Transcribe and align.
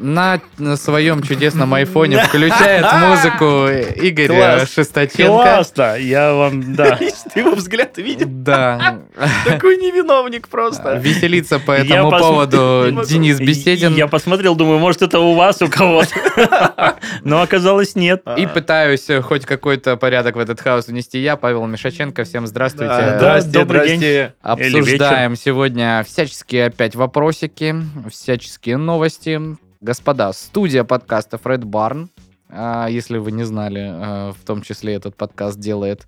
На, 0.00 0.40
на 0.58 0.76
своем 0.76 1.22
чудесном 1.22 1.74
айфоне 1.74 2.18
включает 2.24 2.86
музыку 2.92 3.68
Игорь 4.02 4.28
Класс. 4.28 4.72
Шестаченко. 4.72 5.26
Классно, 5.26 5.96
я 5.98 6.34
вам, 6.34 6.74
да. 6.74 6.98
Ты 7.34 7.40
его 7.40 7.52
взгляд 7.52 7.96
видел? 7.98 8.26
Да. 8.28 9.00
Такой 9.46 9.76
невиновник 9.76 10.48
просто. 10.48 10.94
Веселится 10.94 11.58
по 11.58 11.72
этому 11.72 12.10
поводу. 12.10 13.04
Денис 13.06 13.38
Беседин. 13.38 13.94
Я 13.94 14.08
посмотрел, 14.08 14.54
думаю, 14.54 14.78
может, 14.78 15.02
это 15.02 15.20
у 15.20 15.34
вас 15.34 15.60
у 15.62 15.68
кого-то. 15.68 16.96
Но 17.22 17.42
оказалось, 17.42 17.94
нет. 17.94 18.22
И 18.36 18.46
пытаюсь 18.46 19.08
э, 19.10 19.20
хоть 19.20 19.44
какой-то 19.44 19.96
порядок 19.96 20.36
в 20.36 20.38
этот 20.38 20.60
хаос 20.60 20.86
внести 20.86 21.18
я, 21.18 21.36
Павел 21.36 21.66
Мишаченко. 21.66 22.24
Всем 22.24 22.46
здравствуйте. 22.46 23.16
Здрасте, 23.16 23.50
добрый 23.50 23.98
день. 23.98 24.30
Обсуждаем 24.40 25.36
сегодня 25.36 26.04
всяческие 26.06 26.66
опять 26.66 26.94
вопросики, 26.94 27.74
всяческие 28.10 28.76
новости. 28.76 29.40
Господа, 29.82 30.30
студия 30.34 30.84
подкастов 30.84 31.46
Red 31.46 31.62
Barn, 31.62 32.10
а, 32.50 32.88
если 32.88 33.16
вы 33.16 33.32
не 33.32 33.44
знали, 33.44 33.80
а, 33.90 34.32
в 34.32 34.44
том 34.44 34.60
числе 34.60 34.92
этот 34.92 35.16
подкаст 35.16 35.58
делает. 35.58 36.06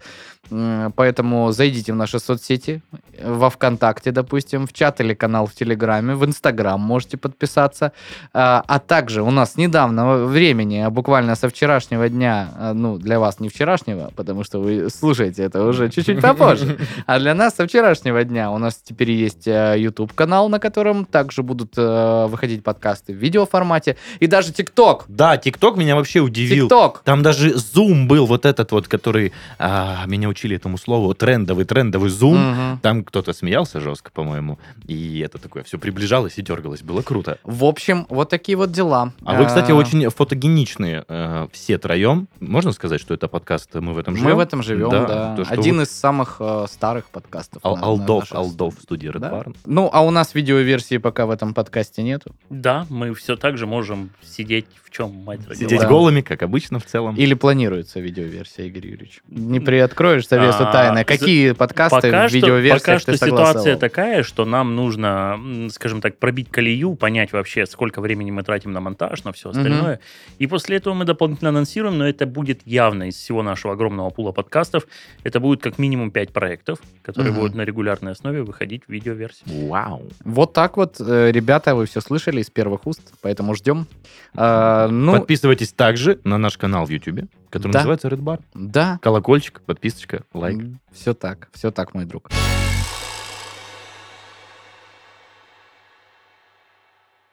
Поэтому 0.97 1.53
зайдите 1.53 1.93
в 1.93 1.97
наши 1.97 2.19
соцсети, 2.19 2.83
во 3.23 3.51
ВКонтакте, 3.51 4.11
допустим, 4.11 4.67
в 4.67 4.73
чат 4.73 5.01
или 5.01 5.15
канал 5.15 5.47
в 5.47 5.55
Телеграме, 5.55 6.15
в 6.15 6.25
Инстаграм 6.25 6.81
можете 6.81 7.17
подписаться. 7.17 7.93
А 8.33 8.63
а 8.67 8.79
также 8.79 9.23
у 9.23 9.31
нас 9.31 9.53
с 9.53 9.57
недавнего 9.57 10.25
времени, 10.25 10.79
а 10.79 10.91
буквально 10.91 11.35
со 11.35 11.49
вчерашнего 11.49 12.09
дня, 12.09 12.49
а, 12.57 12.75
ну, 12.75 12.99
для 12.99 13.19
вас 13.19 13.41
не 13.41 13.49
вчерашнего, 13.49 14.11
потому 14.17 14.45
что 14.45 14.61
вы 14.61 14.89
слушаете 14.91 15.43
это 15.43 15.65
уже 15.65 15.91
чуть-чуть 15.91 16.21
попозже, 16.23 16.79
а 17.07 17.19
для 17.19 17.35
нас 17.35 17.55
со 17.55 17.67
вчерашнего 17.67 18.25
дня 18.25 18.51
у 18.51 18.59
нас 18.59 18.81
теперь 18.83 19.11
есть 19.11 19.47
э, 19.47 19.77
YouTube-канал, 19.79 20.49
на 20.49 20.59
котором 20.59 21.05
также 21.05 21.43
будут 21.43 21.75
э, 21.77 22.27
выходить 22.29 22.65
подкасты 22.65 23.13
в 23.13 23.17
видеоформате, 23.17 23.97
и 24.21 24.27
даже 24.27 24.53
ТикТок. 24.53 25.05
Да, 25.09 25.37
ТикТок 25.37 25.77
меня 25.77 25.97
вообще 25.97 26.21
удивил. 26.21 26.67
ТикТок. 26.67 27.03
Там 27.05 27.23
даже 27.23 27.55
зум 27.55 28.09
был, 28.09 28.27
вот 28.27 28.47
этот 28.47 28.73
вот, 28.73 28.89
который... 28.89 29.33
а, 29.59 30.05
меня 30.07 30.29
учили 30.43 30.57
этому 30.57 30.77
слову, 30.77 31.15
трендовый, 31.15 31.65
трендовый 31.65 32.11
зум. 32.11 32.37
Мгм. 32.37 32.79
Там 32.81 33.05
кто-то 33.05 33.33
смеялся 33.33 33.81
жестко, 33.81 34.11
по-моему. 34.13 34.59
И 34.89 35.21
это 35.21 35.39
такое, 35.39 35.63
все 35.63 35.79
приближалось 35.79 36.37
и 36.39 36.43
дергалось. 36.43 36.83
Было 36.83 37.03
круто. 37.03 37.39
В 37.45 37.65
общем, 37.65 38.07
вот 38.09 38.29
такие 38.29 38.57
вот 38.57 38.73
дела. 38.73 39.13
А 39.25 39.35
вы, 39.39 39.47
кстати, 39.47 39.71
А, 39.71 39.75
очень 39.75 40.09
фотогеничные 40.11 41.05
э, 41.09 41.47
все 41.53 41.79
троем. 41.79 42.27
Можно 42.41 42.73
сказать, 42.73 43.01
что 43.01 43.15
это 43.15 43.29
подкаст 43.29 43.73
«Мы 43.75 43.93
в 43.93 43.99
этом 43.99 44.17
живем»? 44.17 44.31
Мы 44.31 44.35
в 44.37 44.39
этом 44.41 44.63
живем, 44.63 44.91
да. 44.91 45.37
то, 45.37 45.45
что 45.45 45.55
Один 45.55 45.77
вы- 45.77 45.83
из 45.85 45.91
самых 45.93 46.37
э, 46.41 46.67
старых 46.69 47.05
подкастов. 47.07 47.65
Ал- 47.65 47.77
на- 47.77 47.83
на 47.83 47.87
Алдов, 47.89 48.21
нашей 48.31 48.37
Алдов 48.37 48.79
в 48.79 48.83
студии 48.83 49.11
Red 49.11 49.21
Да. 49.21 49.31
Barn. 49.31 49.57
Ну, 49.67 49.89
а 49.93 50.01
у 50.05 50.11
нас 50.11 50.35
видеоверсии 50.35 50.99
пока 50.99 51.27
в 51.27 51.31
этом 51.31 51.55
подкасте 51.55 52.03
нету. 52.03 52.35
Да, 52.51 52.87
мы 52.89 53.15
все 53.15 53.37
так 53.37 53.57
же 53.59 53.67
можем 53.67 54.11
сидеть 54.25 54.67
в 54.83 54.91
чем, 54.91 55.13
мать 55.25 55.41
родила. 55.49 55.55
Сидеть 55.69 55.81
Да. 55.81 55.89
голыми, 55.89 56.21
как 56.21 56.43
обычно 56.43 56.79
в 56.81 56.85
целом. 56.87 57.15
Или 57.17 57.35
планируется 57.35 58.01
видеоверсия, 58.01 58.67
Игорь 58.67 58.87
Юрьевич? 58.89 59.21
Не 59.29 59.61
приоткроешь 59.61 60.27
завесу 60.37 60.67
А, 60.67 60.73
тайны. 60.73 60.99
за- 61.01 61.05
Какие 61.05 61.53
подкасты 61.53 61.97
Пока 62.01 62.27
в 62.27 62.29
что, 62.29 62.37
видеоверсиях 62.37 62.83
пока 62.83 62.99
что 62.99 63.17
ситуация 63.17 63.77
такая, 63.77 64.23
что 64.23 64.45
нам 64.45 64.75
нужно, 64.77 65.39
скажем 65.71 66.01
так, 66.01 66.17
пробить 66.19 66.51
колею, 66.51 66.95
понять 66.95 67.33
вообще, 67.33 67.67
сколько 67.67 68.01
времени 68.01 68.31
мы 68.31 68.43
тратим 68.43 68.73
на 68.73 68.81
монтаж, 68.81 69.25
на 69.25 69.33
все 69.33 69.51
остальное. 69.51 70.01
И 70.39 70.47
после 70.47 70.79
этого 70.79 70.95
мы 70.95 71.05
дополнительно 71.05 71.51
анонсируем, 71.51 71.99
но 71.99 72.09
это 72.09 72.27
будет 72.27 72.63
явно 72.65 73.09
из 73.09 73.17
всего 73.17 73.43
нашего 73.43 73.75
огромного 73.75 74.11
пула 74.11 74.33
подкастов. 74.33 74.87
Это 75.23 75.39
будет 75.41 75.63
как 75.63 75.79
минимум 75.79 76.11
5 76.11 76.33
проектов, 76.33 76.79
которые 77.03 77.33
будут 77.33 77.55
на 77.55 77.63
регулярной 77.63 78.13
основе 78.13 78.43
выходить 78.43 78.83
в 78.87 78.91
видеоверсии. 78.93 79.69
Вау. 79.69 80.03
Вот 80.25 80.53
так 80.53 80.77
вот, 80.77 80.97
э, 81.01 81.31
ребята, 81.31 81.75
вы 81.75 81.87
все 81.87 82.01
слышали 82.01 82.41
из 82.41 82.49
первых 82.51 82.87
уст, 82.87 83.13
поэтому 83.21 83.55
ждем. 83.55 83.87
А, 84.35 84.89
ну, 84.89 85.13
Подписывайтесь 85.13 85.73
также 85.73 86.19
на 86.25 86.39
наш 86.39 86.57
канал 86.57 86.87
в 86.87 86.91
YouTube, 86.91 87.29
который 87.53 87.73
Да. 87.73 87.79
называется 87.81 88.09
Red 88.09 88.21
Bar. 88.23 88.41
да. 88.55 88.99
Колокольчик, 89.03 89.61
подписочка, 89.61 90.25
лайк. 90.33 90.65
Все 90.93 91.15
так, 91.15 91.49
все 91.53 91.71
так, 91.71 91.95
мой 91.95 92.05
друг. 92.07 92.31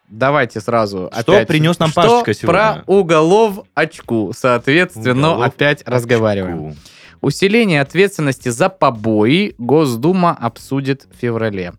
Давайте 0.08 0.60
сразу 0.60 1.10
Что 1.20 1.34
опять... 1.34 1.48
принес 1.48 1.78
нам 1.78 1.90
Что 1.92 2.02
Пашечка 2.02 2.34
сегодня? 2.34 2.84
про 2.84 2.84
уголов 2.88 3.60
очку, 3.76 4.32
соответственно, 4.36 5.30
Уголов 5.34 5.48
опять 5.48 5.84
разговариваем. 5.88 6.70
Очку. 6.70 6.80
Усиление 7.22 7.82
ответственности 7.82 8.50
за 8.50 8.70
побои 8.70 9.54
Госдума 9.60 10.32
обсудит 10.32 11.06
в 11.12 11.16
феврале. 11.18 11.74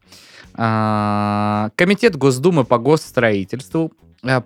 А, 0.55 1.71
Комитет 1.77 2.15
Госдумы 2.17 2.65
по 2.65 2.79
госстроительству 2.79 3.93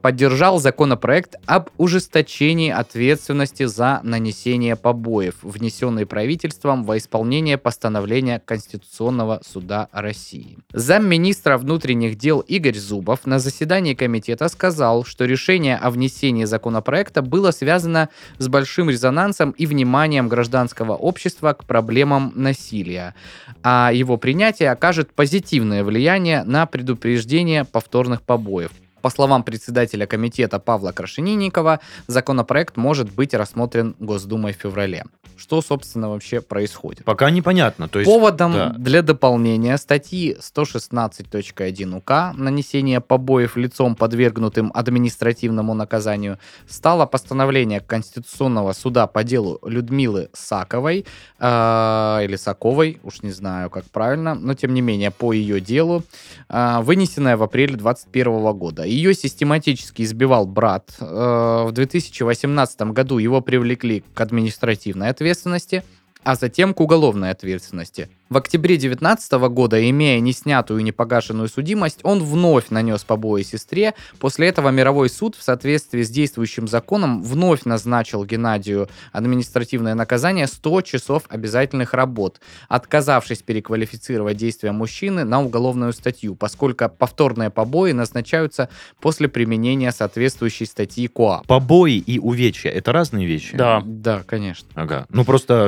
поддержал 0.00 0.60
законопроект 0.60 1.36
об 1.46 1.70
ужесточении 1.78 2.70
ответственности 2.70 3.64
за 3.64 4.00
нанесение 4.02 4.76
побоев, 4.76 5.36
внесенный 5.42 6.06
правительством 6.06 6.84
во 6.84 6.98
исполнение 6.98 7.58
постановления 7.58 8.40
Конституционного 8.44 9.40
суда 9.44 9.88
России. 9.92 10.58
Замминистра 10.72 11.58
внутренних 11.58 12.16
дел 12.16 12.40
Игорь 12.40 12.78
Зубов 12.78 13.26
на 13.26 13.38
заседании 13.38 13.94
комитета 13.94 14.48
сказал, 14.48 15.04
что 15.04 15.24
решение 15.24 15.76
о 15.76 15.90
внесении 15.90 16.44
законопроекта 16.44 17.22
было 17.22 17.50
связано 17.50 18.10
с 18.38 18.48
большим 18.48 18.90
резонансом 18.90 19.50
и 19.52 19.66
вниманием 19.66 20.28
гражданского 20.28 20.94
общества 20.94 21.52
к 21.52 21.64
проблемам 21.64 22.32
насилия, 22.34 23.14
а 23.62 23.90
его 23.92 24.16
принятие 24.16 24.70
окажет 24.70 25.12
позитивное 25.12 25.82
влияние 25.82 26.44
на 26.44 26.66
предупреждение 26.66 27.64
повторных 27.64 28.22
побоев. 28.22 28.70
По 29.04 29.10
словам 29.10 29.42
председателя 29.42 30.06
комитета 30.06 30.58
Павла 30.58 30.92
Крашенинникова, 30.92 31.80
законопроект 32.06 32.78
может 32.78 33.12
быть 33.12 33.34
рассмотрен 33.34 33.94
Госдумой 33.98 34.54
в 34.54 34.56
феврале. 34.56 35.04
Что, 35.36 35.60
собственно, 35.60 36.08
вообще 36.08 36.40
происходит? 36.40 37.04
Пока 37.04 37.28
непонятно. 37.30 37.88
То 37.88 37.98
есть, 37.98 38.10
Поводом 38.10 38.52
да. 38.52 38.74
для 38.78 39.02
дополнения 39.02 39.76
статьи 39.76 40.36
116.1 40.40 41.96
УК 41.96 42.32
«Нанесение 42.34 43.00
побоев 43.00 43.56
лицом, 43.56 43.94
подвергнутым 43.94 44.70
административному 44.72 45.74
наказанию» 45.74 46.38
стало 46.68 47.04
постановление 47.04 47.80
Конституционного 47.80 48.72
суда 48.72 49.06
по 49.06 49.24
делу 49.24 49.58
Людмилы 49.64 50.30
Саковой, 50.32 51.04
э, 51.38 52.20
или 52.24 52.36
Саковой, 52.36 53.00
уж 53.02 53.22
не 53.22 53.32
знаю, 53.32 53.70
как 53.70 53.84
правильно, 53.86 54.34
но 54.34 54.54
тем 54.54 54.72
не 54.72 54.80
менее 54.80 55.10
по 55.10 55.32
ее 55.32 55.60
делу, 55.60 56.04
э, 56.48 56.78
вынесенное 56.80 57.36
в 57.36 57.42
апреле 57.42 57.76
2021 57.76 58.52
года. 58.52 58.84
Ее 58.94 59.12
систематически 59.12 60.02
избивал 60.02 60.46
брат. 60.46 60.94
Э, 61.00 61.64
в 61.66 61.72
2018 61.72 62.92
году 62.92 63.18
его 63.18 63.40
привлекли 63.40 64.04
к 64.14 64.20
административной 64.20 65.08
ответственности, 65.08 65.82
а 66.22 66.36
затем 66.36 66.72
к 66.72 66.80
уголовной 66.80 67.30
ответственности. 67.30 68.08
В 68.30 68.38
октябре 68.38 68.76
2019 68.76 69.32
года, 69.50 69.90
имея 69.90 70.18
неснятую 70.20 70.80
и 70.80 70.82
непогашенную 70.82 71.48
судимость, 71.48 72.00
он 72.02 72.22
вновь 72.22 72.70
нанес 72.70 73.02
побои 73.04 73.42
сестре. 73.42 73.94
После 74.18 74.48
этого 74.48 74.70
мировой 74.70 75.10
суд 75.10 75.36
в 75.36 75.42
соответствии 75.42 76.02
с 76.02 76.10
действующим 76.10 76.66
законом 76.66 77.22
вновь 77.22 77.64
назначил 77.64 78.24
Геннадию 78.24 78.88
административное 79.12 79.94
наказание 79.94 80.46
100 80.46 80.82
часов 80.82 81.24
обязательных 81.28 81.92
работ, 81.92 82.40
отказавшись 82.68 83.42
переквалифицировать 83.42 84.36
действия 84.36 84.72
мужчины 84.72 85.24
на 85.24 85.42
уголовную 85.42 85.92
статью, 85.92 86.34
поскольку 86.34 86.88
повторные 86.88 87.50
побои 87.50 87.92
назначаются 87.92 88.68
после 89.00 89.28
применения 89.28 89.92
соответствующей 89.92 90.66
статьи 90.66 91.08
КОАП. 91.08 91.46
Побои 91.46 91.98
и 91.98 92.18
увечья— 92.18 92.70
это 92.70 92.92
разные 92.92 93.26
вещи? 93.26 93.56
Да. 93.56 93.82
Да, 93.84 94.22
конечно. 94.26 94.68
Ага. 94.74 95.06
Ну, 95.10 95.24
просто, 95.24 95.66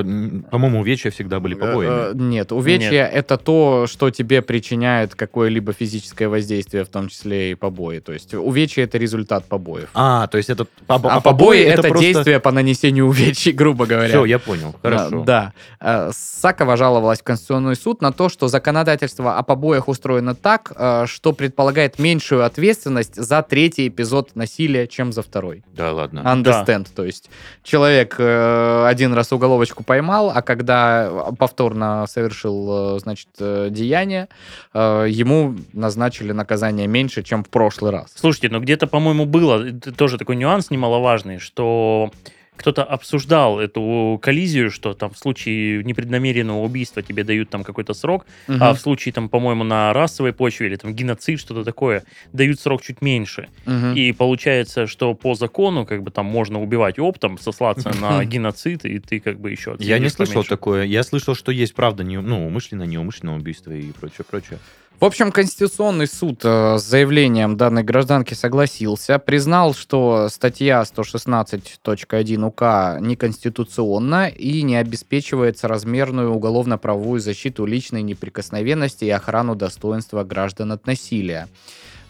по-моему, 0.50 0.81
увечья 0.81 1.11
всегда 1.11 1.41
были 1.41 1.56
Э, 1.56 1.59
побоями. 1.59 2.23
Нет, 2.23 2.45
Нет, 2.50 2.58
увечья 2.60 3.04
это 3.06 3.37
то, 3.37 3.87
что 3.88 4.10
тебе 4.10 4.43
причиняет 4.43 5.14
какое-либо 5.14 5.72
физическое 5.72 6.28
воздействие, 6.28 6.84
в 6.84 6.88
том 6.88 7.08
числе 7.08 7.52
и 7.52 7.54
побои. 7.54 7.98
То 7.98 8.12
есть 8.12 8.34
увечья 8.34 8.84
это 8.84 8.98
результат 8.98 9.44
побоев. 9.46 9.88
А, 9.94 10.26
то 10.26 10.38
есть 10.38 10.50
это... 10.50 10.66
побо- 10.88 11.08
А 11.10 11.20
побои 11.20 11.60
это, 11.60 11.90
действие 11.98 12.40
по 12.40 12.52
нанесению 12.52 13.06
увечий, 13.06 13.52
грубо 13.52 13.87
говоря. 13.87 14.08
Все, 14.08 14.25
я 14.25 14.38
понял, 14.38 14.75
хорошо. 14.82 15.20
А, 15.22 15.25
Да. 15.25 15.52
Э, 15.81 16.10
Сакова 16.12 16.76
жаловалась 16.76 17.20
в 17.20 17.25
Конституционный 17.25 17.76
суд 17.76 18.02
на 18.02 18.12
то, 18.12 18.28
что 18.28 18.49
законодательство 18.49 19.37
о 19.38 19.42
побоях 19.42 19.88
устроено 19.88 20.34
так, 20.34 20.72
э, 20.76 21.04
что 21.06 21.32
предполагает 21.32 21.99
меньшую 21.99 22.44
ответственность 22.44 23.16
за 23.16 23.42
третий 23.42 23.88
эпизод 23.88 24.31
насилия, 24.34 24.87
чем 24.87 25.12
за 25.12 25.22
второй. 25.22 25.64
Да, 25.75 25.92
ладно. 25.92 26.20
Understand. 26.20 26.88
То 26.94 27.04
есть 27.04 27.31
человек 27.62 28.16
э, 28.19 28.87
один 28.87 29.12
раз 29.14 29.32
уголовочку 29.32 29.82
поймал, 29.84 30.31
а 30.34 30.42
когда 30.42 31.10
повторно 31.38 32.06
совершил, 32.08 32.36
э, 32.44 32.99
значит, 33.00 33.29
э, 33.38 33.69
деяние, 33.71 34.29
э, 34.75 35.06
ему 35.09 35.56
назначили 35.73 36.33
наказание 36.33 36.87
меньше, 36.87 37.23
чем 37.23 37.44
в 37.44 37.49
прошлый 37.49 37.91
раз. 37.91 38.12
Слушайте, 38.15 38.49
но 38.49 38.61
где-то, 38.61 38.87
по-моему, 38.87 39.27
было 39.27 39.73
тоже 39.73 40.19
такой 40.19 40.37
нюанс 40.37 40.71
немаловажный, 40.71 41.38
что 41.38 42.11
кто-то 42.56 42.85
обсуждал 42.85 43.61
эту 43.61 44.19
коллизию, 44.23 44.70
что 44.70 44.94
там 44.94 45.11
в 45.11 45.19
случае 45.19 45.85
непреднамеренного 45.85 46.62
убийства 46.62 47.03
тебе 47.03 47.25
дают 47.25 47.50
там 47.50 47.64
какой-то 47.64 47.94
срок, 47.94 48.26
а 48.49 48.75
в 48.75 48.81
случае 48.81 49.12
там, 49.12 49.29
по-моему, 49.29 49.64
на 49.64 49.93
расовой 49.93 50.32
почве 50.32 50.67
или 50.67 50.76
там 50.76 50.94
геноцид, 50.94 51.41
что-то 51.41 51.64
такое, 51.64 52.05
дают 52.32 52.61
срок 52.61 52.82
чуть 52.82 53.03
меньше. 53.03 53.49
Мгм. 53.67 53.94
И 53.94 54.12
получается, 54.12 54.87
что 54.87 55.14
по 55.14 55.35
закону 55.35 55.87
как 55.87 56.03
бы 56.03 56.11
там 56.11 56.26
можно 56.26 56.61
убивать 56.62 56.99
оптом, 56.99 57.38
сослаться 57.38 57.93
на 58.00 58.25
геноцид, 58.37 58.85
и 58.85 58.99
ты 58.99 59.20
как 59.20 59.38
бы 59.41 59.50
еще 59.50 59.76
Я 59.79 59.99
не 59.99 60.09
слышал 60.09 60.44
такое. 60.44 60.85
Я 60.85 61.02
слышал, 61.02 61.35
что 61.35 61.52
есть, 61.52 61.75
правда, 61.75 62.05
ну, 62.05 62.47
умышленное, 62.47 62.87
неумышленное 62.87 63.37
убийство 63.37 63.73
и 63.73 63.93
прочее, 63.93 64.25
прочее. 64.29 64.59
В 64.98 65.04
общем, 65.04 65.31
Конституционный 65.31 66.06
суд 66.06 66.40
э, 66.43 66.78
с 66.78 66.82
заявлением 66.82 67.58
данной 67.58 67.82
гражданки 67.82 68.32
согласился, 68.32 69.19
признал, 69.19 69.75
что 69.75 70.31
статья 70.31 70.81
116.1 70.81 72.46
УК 72.46 72.98
неконституционна 73.02 74.28
и 74.28 74.62
не 74.62 74.76
обеспечивает 74.76 75.58
соразмерную 75.58 76.32
уголовно-правовую 76.32 77.20
защиту 77.20 77.66
личной 77.66 78.00
неприкосновенности 78.00 79.04
и 79.04 79.10
охрану 79.10 79.54
достоинства 79.54 80.25
граждан 80.25 80.72
от 80.72 80.87
насилия. 80.87 81.49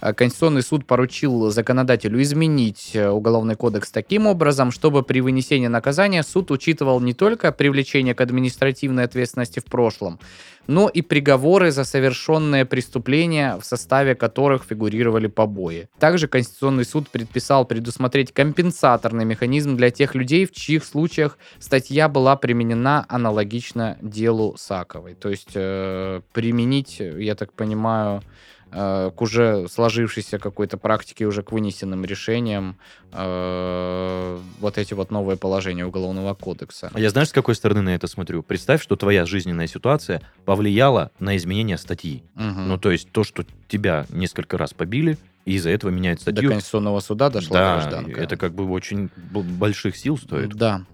Э, 0.06 0.14
Конституционный 0.14 0.62
суд 0.62 0.86
поручил 0.86 1.50
законодателю 1.50 2.22
изменить 2.22 2.92
э, 2.94 3.08
Уголовный 3.08 3.56
кодекс 3.56 3.90
таким 3.90 4.26
образом, 4.26 4.70
чтобы 4.70 5.02
при 5.02 5.20
вынесении 5.20 5.66
наказания 5.66 6.22
суд 6.22 6.50
учитывал 6.50 7.00
не 7.00 7.14
только 7.14 7.52
привлечение 7.52 8.14
к 8.14 8.20
административной 8.20 9.04
ответственности 9.04 9.60
в 9.60 9.64
прошлом, 9.64 10.18
но 10.66 10.88
и 10.88 11.02
приговоры 11.02 11.70
за 11.70 11.84
совершенные 11.84 12.64
преступления, 12.64 13.56
в 13.56 13.64
составе 13.64 14.14
которых 14.14 14.64
фигурировали 14.64 15.26
побои. 15.26 15.88
Также 15.98 16.28
Конституционный 16.28 16.84
суд 16.84 17.08
предписал 17.08 17.64
предусмотреть 17.64 18.32
компенсаторный 18.32 19.24
механизм 19.24 19.76
для 19.76 19.90
тех 19.90 20.14
людей, 20.14 20.46
в 20.46 20.52
чьих 20.52 20.84
случаях 20.84 21.38
статья 21.58 22.08
была 22.08 22.36
применена 22.36 23.06
аналогично 23.08 23.96
делу 24.00 24.54
Саковой. 24.56 25.14
То 25.14 25.30
есть 25.30 25.52
э, 25.54 26.20
применить, 26.32 27.00
я 27.00 27.34
так 27.34 27.52
понимаю, 27.52 28.22
к 28.76 29.22
уже 29.22 29.68
сложившейся 29.68 30.38
какой-то 30.38 30.76
практике, 30.76 31.24
уже 31.24 31.42
к 31.42 31.50
вынесенным 31.50 32.04
решениям 32.04 32.76
э, 33.12 34.38
вот 34.60 34.76
эти 34.76 34.92
вот 34.92 35.10
новые 35.10 35.38
положения 35.38 35.86
Уголовного 35.86 36.34
кодекса. 36.34 36.90
А 36.92 37.00
я 37.00 37.08
знаешь, 37.08 37.28
с 37.28 37.32
какой 37.32 37.54
стороны 37.54 37.80
на 37.80 37.94
это 37.94 38.06
смотрю? 38.06 38.42
Представь, 38.42 38.82
что 38.82 38.96
твоя 38.96 39.24
жизненная 39.24 39.66
ситуация 39.66 40.20
повлияла 40.44 41.10
на 41.18 41.36
изменение 41.38 41.78
статьи. 41.78 42.22
Мгм. 42.34 42.68
Ну, 42.68 42.78
то 42.78 42.90
есть 42.90 43.10
то, 43.12 43.24
что 43.24 43.44
тебя 43.66 44.04
несколько 44.10 44.58
раз 44.58 44.74
побили, 44.74 45.16
и 45.46 45.54
из-за 45.54 45.70
этого 45.70 45.90
меняют 45.90 46.18
До 46.18 46.32
статью. 46.32 46.50
Конституционного 46.50 47.00
суда 47.00 47.30
дошла 47.30 47.56
да, 47.56 47.74
гражданка. 47.80 48.20
это 48.20 48.36
как 48.36 48.52
бы 48.52 48.68
очень 48.70 49.08
больших 49.32 49.96
сил 49.96 50.18
стоит. 50.18 50.54
Да. 50.54 50.84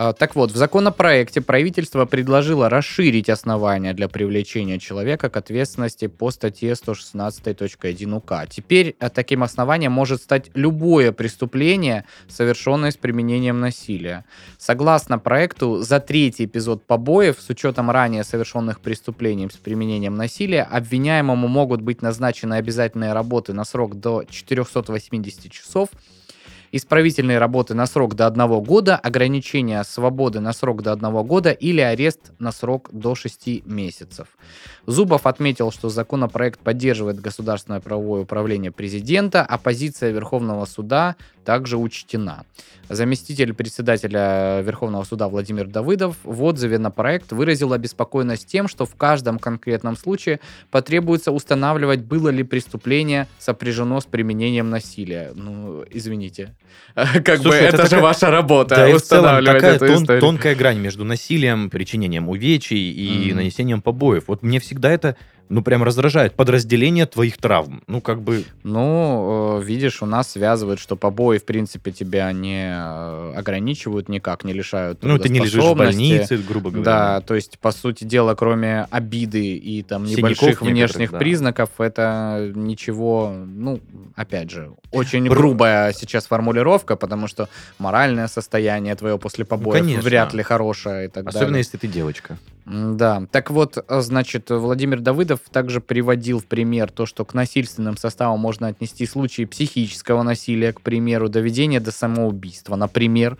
А, 0.00 0.12
Так 0.12 0.36
вот, 0.36 0.52
в 0.52 0.56
законопроекте 0.56 1.40
правительство 1.40 2.04
предложило 2.04 2.68
расширить 2.68 3.28
основания 3.28 3.94
для 3.94 4.08
привлечения 4.08 4.78
человека 4.78 5.28
к 5.28 5.36
ответственности 5.36 6.06
по 6.06 6.30
статье 6.30 6.74
116.1 6.74 8.14
УК. 8.14 8.48
Теперь 8.48 8.94
э, 9.00 9.10
таким 9.10 9.42
основанием 9.42 9.90
может 9.90 10.22
стать 10.22 10.52
любое 10.54 11.10
преступление, 11.10 12.04
совершенное 12.28 12.92
с 12.92 12.96
применением 12.96 13.58
насилия. 13.58 14.24
Согласно 14.56 15.18
проекту, 15.18 15.82
за 15.82 15.98
третий 15.98 16.44
эпизод 16.44 16.84
побоев 16.84 17.40
с 17.40 17.50
учетом 17.50 17.90
ранее 17.90 18.22
совершенных 18.22 18.78
преступлений 18.78 19.50
с 19.50 19.56
применением 19.56 20.14
насилия 20.14 20.62
обвиняемому 20.62 21.48
могут 21.48 21.80
быть 21.80 22.02
назначены 22.02 22.54
обязательные 22.54 23.14
работы 23.14 23.52
на 23.52 23.64
срок 23.64 23.96
до 23.96 24.22
480 24.30 25.50
часов, 25.50 25.88
исправительные 26.72 27.38
работы 27.38 27.74
на 27.74 27.86
срок 27.86 28.14
до 28.14 28.26
одного 28.26 28.60
года, 28.60 28.96
ограничение 28.96 29.82
свободы 29.84 30.40
на 30.40 30.52
срок 30.52 30.82
до 30.82 30.92
одного 30.92 31.24
года 31.24 31.50
или 31.50 31.80
арест 31.80 32.32
на 32.38 32.52
срок 32.52 32.88
до 32.92 33.14
6 33.14 33.66
месяцев. 33.66 34.28
Зубов 34.86 35.26
отметил, 35.26 35.70
что 35.70 35.88
законопроект 35.88 36.60
поддерживает 36.60 37.20
государственное 37.20 37.80
правовое 37.80 38.22
управление 38.22 38.72
президента, 38.72 39.42
а 39.42 39.58
позиция 39.58 40.10
Верховного 40.10 40.64
суда 40.64 41.16
также 41.44 41.76
учтена. 41.76 42.44
Заместитель 42.88 43.52
председателя 43.52 44.60
Верховного 44.62 45.04
суда 45.04 45.28
Владимир 45.28 45.66
Давыдов 45.66 46.16
в 46.24 46.42
отзыве 46.42 46.78
на 46.78 46.90
проект 46.90 47.32
выразил 47.32 47.72
обеспокоенность 47.74 48.46
тем, 48.46 48.66
что 48.66 48.86
в 48.86 48.94
каждом 48.94 49.38
конкретном 49.38 49.96
случае 49.96 50.40
потребуется 50.70 51.30
устанавливать, 51.30 52.00
было 52.00 52.30
ли 52.30 52.42
преступление 52.42 53.26
сопряжено 53.38 54.00
с 54.00 54.06
применением 54.06 54.70
насилия. 54.70 55.32
Ну, 55.34 55.84
извините. 55.90 56.54
Как 56.94 57.40
бы 57.40 57.54
это 57.54 57.86
же 57.86 58.00
ваша 58.00 58.30
работа, 58.30 58.76
Да, 58.76 58.88
устанавливать 58.88 59.60
такая 59.60 59.74
эту 59.76 59.94
историю. 59.94 60.20
тонкая 60.20 60.54
грань 60.54 60.78
между 60.78 61.04
насилием, 61.04 61.68
причинением 61.68 62.28
увечий 62.28 62.90
и 62.90 63.32
нанесением 63.34 63.82
побоев. 63.82 64.24
Вот 64.28 64.42
мне 64.42 64.60
всегда 64.60 64.90
это, 64.90 65.16
ну, 65.48 65.62
прям 65.62 65.82
раздражает. 65.82 66.34
Подразделение 66.34 67.06
твоих 67.06 67.38
травм. 67.38 67.82
Ну, 67.86 68.00
как 68.00 68.20
бы... 68.20 68.44
Ну, 68.62 69.58
э, 69.60 69.64
видишь, 69.64 70.02
у 70.02 70.06
нас 70.06 70.32
связывают, 70.32 70.80
что 70.80 70.96
побои, 70.96 71.38
в 71.38 71.44
принципе, 71.44 71.90
тебя 71.90 72.30
не 72.32 72.70
э, 72.70 73.32
ограничивают 73.34 74.08
никак, 74.08 74.44
не 74.44 74.52
лишают 74.52 75.02
Ну, 75.02 75.18
ты 75.18 75.28
не 75.28 75.40
лежишь 75.40 75.62
в 75.64 75.74
больнице, 75.74 76.36
грубо 76.36 76.70
говоря. 76.70 76.84
Да, 76.84 77.20
то 77.20 77.34
есть, 77.34 77.58
по 77.58 77.72
сути 77.72 78.04
дела, 78.04 78.34
кроме 78.34 78.86
обиды 78.90 79.56
и 79.56 79.82
там 79.82 80.06
Синяков 80.06 80.18
небольших 80.18 80.46
некоторых, 80.46 80.72
внешних 80.72 81.10
да. 81.12 81.18
признаков, 81.18 81.70
это 81.78 82.52
ничего, 82.54 83.34
ну, 83.46 83.80
опять 84.16 84.50
же, 84.50 84.72
очень 84.90 85.28
грубая 85.28 85.92
сейчас 85.92 86.26
формулировка, 86.26 86.96
потому 86.96 87.26
что 87.26 87.48
моральное 87.78 88.28
состояние 88.28 88.94
твое 88.94 89.18
после 89.18 89.44
побоев 89.44 89.82
конечно. 89.82 90.02
вряд 90.02 90.34
ли 90.34 90.42
хорошее 90.42 91.06
и 91.06 91.08
так 91.08 91.26
Особенно, 91.26 91.46
далее. 91.46 91.58
если 91.58 91.76
ты 91.76 91.88
девочка. 91.88 92.38
Да, 92.64 93.22
так 93.30 93.50
вот, 93.50 93.82
значит, 93.88 94.50
Владимир 94.50 95.00
Давыдов 95.00 95.40
также 95.50 95.80
приводил 95.80 96.38
в 96.40 96.44
пример 96.44 96.90
то, 96.90 97.06
что 97.06 97.24
к 97.24 97.32
насильственным 97.32 97.96
составам 97.96 98.40
можно 98.40 98.66
отнести 98.66 99.06
случаи 99.06 99.46
психического 99.46 100.22
насилия, 100.22 100.74
к 100.74 100.82
примеру, 100.82 101.30
доведения 101.30 101.80
до 101.80 101.92
самоубийства, 101.92 102.76
например. 102.76 103.38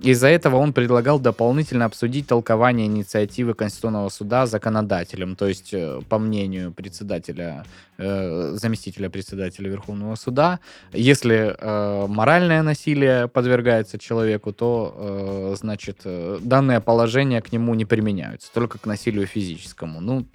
Из-за 0.00 0.28
этого 0.28 0.56
он 0.56 0.72
предлагал 0.72 1.18
дополнительно 1.18 1.86
обсудить 1.86 2.26
толкование 2.26 2.86
инициативы 2.86 3.54
Конституционного 3.54 4.10
суда 4.10 4.46
законодателем, 4.46 5.36
то 5.36 5.46
есть, 5.46 5.72
э, 5.72 6.00
по 6.08 6.18
мнению 6.18 6.72
председателя, 6.72 7.64
э, 7.96 8.52
заместителя 8.56 9.08
председателя 9.08 9.70
Верховного 9.70 10.14
суда, 10.16 10.60
если 10.92 11.56
э, 11.58 12.06
моральное 12.08 12.62
насилие 12.62 13.26
подвергается 13.28 13.98
человеку, 13.98 14.52
то, 14.52 14.94
э, 14.96 15.56
значит, 15.56 16.02
э, 16.04 16.38
данное 16.42 16.80
положение 16.80 17.40
к 17.40 17.50
нему 17.50 17.74
не 17.74 17.86
применяются, 17.86 18.52
только 18.52 18.78
к 18.78 18.84
насилию 18.84 19.26
физическому. 19.26 20.00
Ну, 20.00 20.26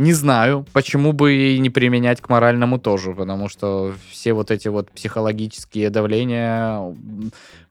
не 0.00 0.14
знаю, 0.14 0.64
почему 0.72 1.12
бы 1.12 1.34
и 1.34 1.58
не 1.58 1.68
применять 1.68 2.22
к 2.22 2.28
моральному 2.30 2.78
тоже, 2.78 3.12
потому 3.12 3.48
что 3.50 3.94
все 4.10 4.32
вот 4.32 4.50
эти 4.50 4.68
вот 4.68 4.90
психологические 4.90 5.90
давления, 5.90 6.80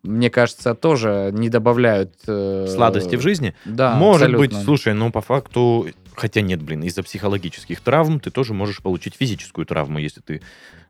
мне 0.04 0.30
кажется, 0.30 0.76
тоже 0.76 1.32
не 1.34 1.50
добавляют... 1.50 2.14
э, 2.28 2.68
Сладости 2.70 3.16
в 3.16 3.22
жизни. 3.22 3.56
Да, 3.66 3.96
Может 3.96 4.28
абсолютно. 4.28 4.58
быть, 4.58 4.66
слушай, 4.66 4.94
ну, 4.94 5.12
по 5.12 5.22
факту... 5.22 5.88
Хотя 6.16 6.42
нет, 6.42 6.62
блин, 6.62 6.84
из-за 6.84 7.02
психологических 7.02 7.82
травм 7.82 8.20
ты 8.20 8.30
тоже 8.30 8.54
можешь 8.54 8.82
получить 8.84 9.16
физическую 9.16 9.66
травму, 9.66 9.98
если 10.00 10.22
ты 10.22 10.42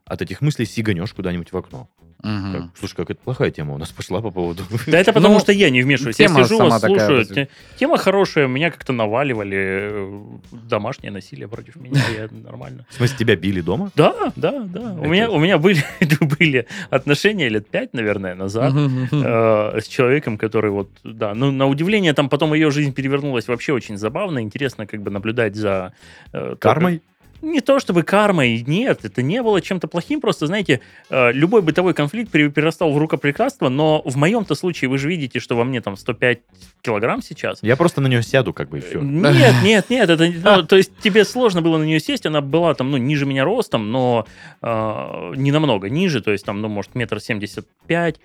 от 0.04 0.20
этих 0.20 0.42
мыслей 0.42 0.66
сиганешь 0.66 1.14
куда-нибудь 1.14 1.52
в 1.52 1.56
окно. 1.56 1.88
Мгм. 2.22 2.52
Так, 2.52 2.62
Слушай, 2.78 2.94
как 2.96 3.10
это 3.10 3.20
плохая 3.22 3.50
тема 3.50 3.74
у 3.74 3.78
нас 3.78 3.90
пошла 3.90 4.20
по 4.20 4.30
поводу... 4.30 4.62
Да 4.86 4.98
это 4.98 5.12
потому, 5.12 5.34
Ну, 5.34 5.40
что 5.40 5.52
я 5.52 5.70
не 5.70 5.82
вмешиваюсь. 5.82 6.18
я 6.20 6.28
сижу, 6.28 6.58
вас 6.58 6.80
такая 6.80 7.06
слушаю. 7.06 7.24
Те- 7.26 7.48
Тема 7.78 7.96
хорошая, 7.98 8.46
меня 8.46 8.70
как-то 8.70 8.92
наваливали. 8.92 9.56
э, 9.58 10.20
Домашнее 10.68 11.12
насилие 11.12 11.48
против 11.48 11.76
меня, 11.76 12.00
я 12.16 12.28
нормально. 12.30 12.86
В 12.90 12.94
смысле, 12.94 13.16
тебя 13.18 13.36
били 13.36 13.60
дома? 13.60 13.90
Да, 13.96 14.32
да, 14.36 14.60
да. 14.64 14.92
У 15.00 15.08
меня, 15.08 15.30
у 15.30 15.38
меня 15.38 15.58
были, 15.58 15.82
были 16.38 16.66
отношения 16.90 17.48
лет 17.48 17.68
пять, 17.68 17.94
наверное, 17.94 18.34
назад. 18.34 18.72
э, 18.74 19.80
с 19.80 19.86
человеком, 19.88 20.36
который 20.38 20.70
вот, 20.70 20.90
да, 21.04 21.34
ну, 21.34 21.50
на 21.50 21.66
удивление, 21.66 22.12
там 22.14 22.28
потом 22.28 22.54
ее 22.54 22.70
жизнь 22.70 22.92
перевернулась 22.92 23.48
вообще 23.48 23.72
очень 23.72 23.96
забавно, 23.96 24.40
интересно 24.42 24.86
как 24.86 25.02
бы 25.02 25.10
наблюдать 25.10 25.56
за... 25.56 25.92
э, 26.32 26.56
Кармой? 26.60 27.02
Не 27.42 27.60
то 27.60 27.78
чтобы 27.78 28.02
кармой, 28.02 28.62
нет, 28.66 29.04
это 29.04 29.22
не 29.22 29.42
было 29.42 29.60
чем-то 29.60 29.88
плохим, 29.88 30.20
просто, 30.20 30.46
знаете, 30.46 30.80
э, 31.08 31.32
любой 31.32 31.62
бытовой 31.62 31.94
конфликт 31.94 32.30
пере- 32.30 32.50
перерастал 32.50 32.92
в 32.92 32.98
рукоприкладство, 32.98 33.68
но 33.68 34.02
в 34.04 34.16
моем-то 34.16 34.54
случае 34.54 34.90
вы 34.90 34.98
же 34.98 35.08
видите, 35.08 35.40
что 35.40 35.56
во 35.56 35.64
мне 35.64 35.80
там 35.80 35.96
105 35.96 36.40
килограмм 36.82 37.22
сейчас. 37.22 37.58
Я 37.62 37.76
просто 37.76 38.00
на 38.00 38.08
нее 38.08 38.22
сяду, 38.22 38.52
как 38.52 38.68
бы, 38.68 38.78
и 38.78 38.80
все. 38.80 39.00
Нет, 39.00 39.54
нет, 39.62 39.90
нет, 39.90 40.10
это, 40.10 40.26
ну, 40.26 40.62
то 40.64 40.76
есть 40.76 40.92
тебе 40.98 41.24
сложно 41.24 41.62
было 41.62 41.78
на 41.78 41.84
нее 41.84 42.00
сесть, 42.00 42.26
она 42.26 42.40
была 42.40 42.74
там, 42.74 42.90
ну, 42.90 42.96
ниже 42.96 43.26
меня 43.26 43.44
ростом, 43.44 43.90
но 43.90 44.26
э, 44.62 45.32
не 45.36 45.52
намного 45.52 45.88
ниже, 45.88 46.20
то 46.20 46.32
есть 46.32 46.44
там, 46.44 46.60
ну, 46.60 46.68
может, 46.68 46.94
метр 46.94 47.20
семьдесят 47.20 47.66
пять, 47.86 48.20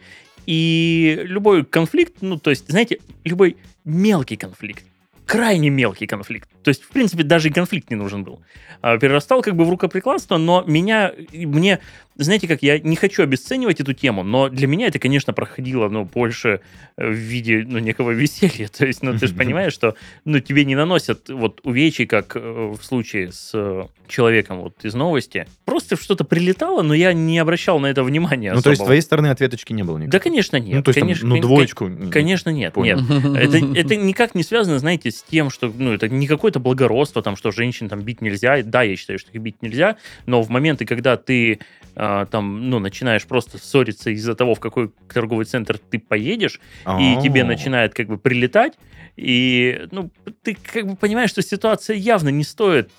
и 0.45 1.21
любой 1.23 1.65
конфликт, 1.65 2.17
ну, 2.21 2.37
то 2.37 2.49
есть, 2.49 2.69
знаете, 2.69 2.99
любой 3.23 3.57
мелкий 3.83 4.35
конфликт, 4.35 4.83
крайне 5.25 5.69
мелкий 5.69 6.07
конфликт. 6.07 6.49
То 6.65 6.69
есть, 6.69 6.81
в 6.81 6.87
принципе, 6.87 7.21
даже 7.21 7.49
и 7.49 7.51
конфликт 7.51 7.91
не 7.91 7.95
нужен 7.95 8.23
был. 8.23 8.41
А, 8.81 8.97
Перерастал 8.97 9.43
как 9.43 9.55
бы 9.55 9.65
в 9.65 9.69
рукоприкладство, 9.69 10.37
но 10.37 10.63
меня, 10.65 11.13
мне, 11.31 11.79
знаете 12.15 12.47
как, 12.47 12.63
я 12.63 12.79
не 12.79 12.95
хочу 12.95 13.21
обесценивать 13.21 13.81
эту 13.81 13.93
тему, 13.93 14.23
но 14.23 14.49
для 14.49 14.65
меня 14.65 14.87
это, 14.87 14.97
конечно, 14.97 15.31
проходило, 15.31 15.89
ну, 15.89 16.05
больше 16.05 16.61
э, 16.97 17.07
в 17.07 17.13
виде, 17.13 17.63
ну, 17.67 17.77
некого 17.77 18.09
веселья. 18.09 18.67
То 18.75 18.87
есть, 18.87 19.03
ну, 19.03 19.15
ты 19.15 19.27
же 19.27 19.35
понимаешь, 19.35 19.73
что, 19.73 19.93
ну, 20.23 20.39
тебе 20.39 20.65
не 20.65 20.73
наносят 20.75 21.29
вот 21.29 21.61
увечий, 21.63 22.07
как 22.07 22.35
э, 22.35 22.39
в 22.39 22.83
случае 22.83 23.31
с 23.31 23.51
э, 23.53 23.83
человеком 24.07 24.61
вот 24.61 24.83
из 24.83 24.95
новости. 24.95 25.47
Просто 25.65 25.97
что-то 25.97 26.23
прилетало, 26.23 26.81
но 26.81 26.95
я 26.95 27.13
не 27.13 27.37
обращал 27.37 27.79
на 27.79 27.87
это 27.87 28.03
внимания 28.03 28.53
Ну, 28.53 28.61
то 28.63 28.71
есть, 28.71 28.81
с 28.81 28.85
твоей 28.85 29.01
стороны 29.01 29.27
ответочки 29.27 29.71
не 29.71 29.83
было 29.83 29.99
никакой? 29.99 30.11
Да, 30.11 30.19
конечно, 30.19 30.57
нет. 30.57 30.77
Ну, 30.77 30.81
то 30.83 30.89
есть, 30.89 30.99
там, 30.99 31.07
конечно, 31.07 31.27
ну, 31.27 31.35
кон- 31.35 31.41
двоечку... 31.41 31.91
Конечно, 32.09 32.49
нет. 32.49 32.73
Понял. 32.73 33.01
Нет. 33.01 33.35
Это, 33.45 33.57
это 33.57 33.95
никак 33.95 34.33
не 34.33 34.43
связано, 34.43 34.79
знаете, 34.79 35.11
с 35.11 35.21
тем, 35.21 35.49
что, 35.49 35.71
ну, 35.75 35.93
это 35.93 36.07
не 36.09 36.27
какое-то 36.55 36.59
благородство, 36.59 37.21
там, 37.21 37.35
что 37.35 37.51
женщин 37.51 37.89
там 37.89 38.01
бить 38.01 38.21
нельзя. 38.21 38.61
Да, 38.63 38.83
я 38.83 38.95
считаю, 38.95 39.19
что 39.19 39.31
их 39.31 39.41
бить 39.41 39.61
нельзя, 39.61 39.97
но 40.25 40.41
в 40.41 40.49
моменты, 40.49 40.85
когда 40.85 41.17
ты 41.17 41.59
а, 41.95 42.25
там, 42.25 42.69
ну, 42.69 42.79
начинаешь 42.79 43.25
просто 43.25 43.57
ссориться 43.57 44.11
из-за 44.11 44.35
того, 44.35 44.55
в 44.55 44.59
какой 44.59 44.91
торговый 45.13 45.45
центр 45.45 45.77
ты 45.77 45.99
поедешь, 45.99 46.59
и 46.99 47.17
тебе 47.21 47.41
А. 47.41 47.45
начинает 47.45 47.93
как 47.93 48.07
бы 48.07 48.17
прилетать, 48.17 48.73
и, 49.17 49.87
ну, 49.91 50.09
ты 50.43 50.55
как 50.73 50.87
бы 50.87 50.95
понимаешь, 50.95 51.29
что 51.29 51.41
ситуация 51.41 51.95
явно 51.95 52.29
не 52.29 52.43
стоит 52.43 52.89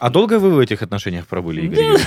А 0.00 0.08
долго 0.08 0.38
вы 0.38 0.54
в 0.54 0.58
этих 0.58 0.82
отношениях 0.82 1.26
пробыли, 1.26 1.66
Игорь 1.66 1.98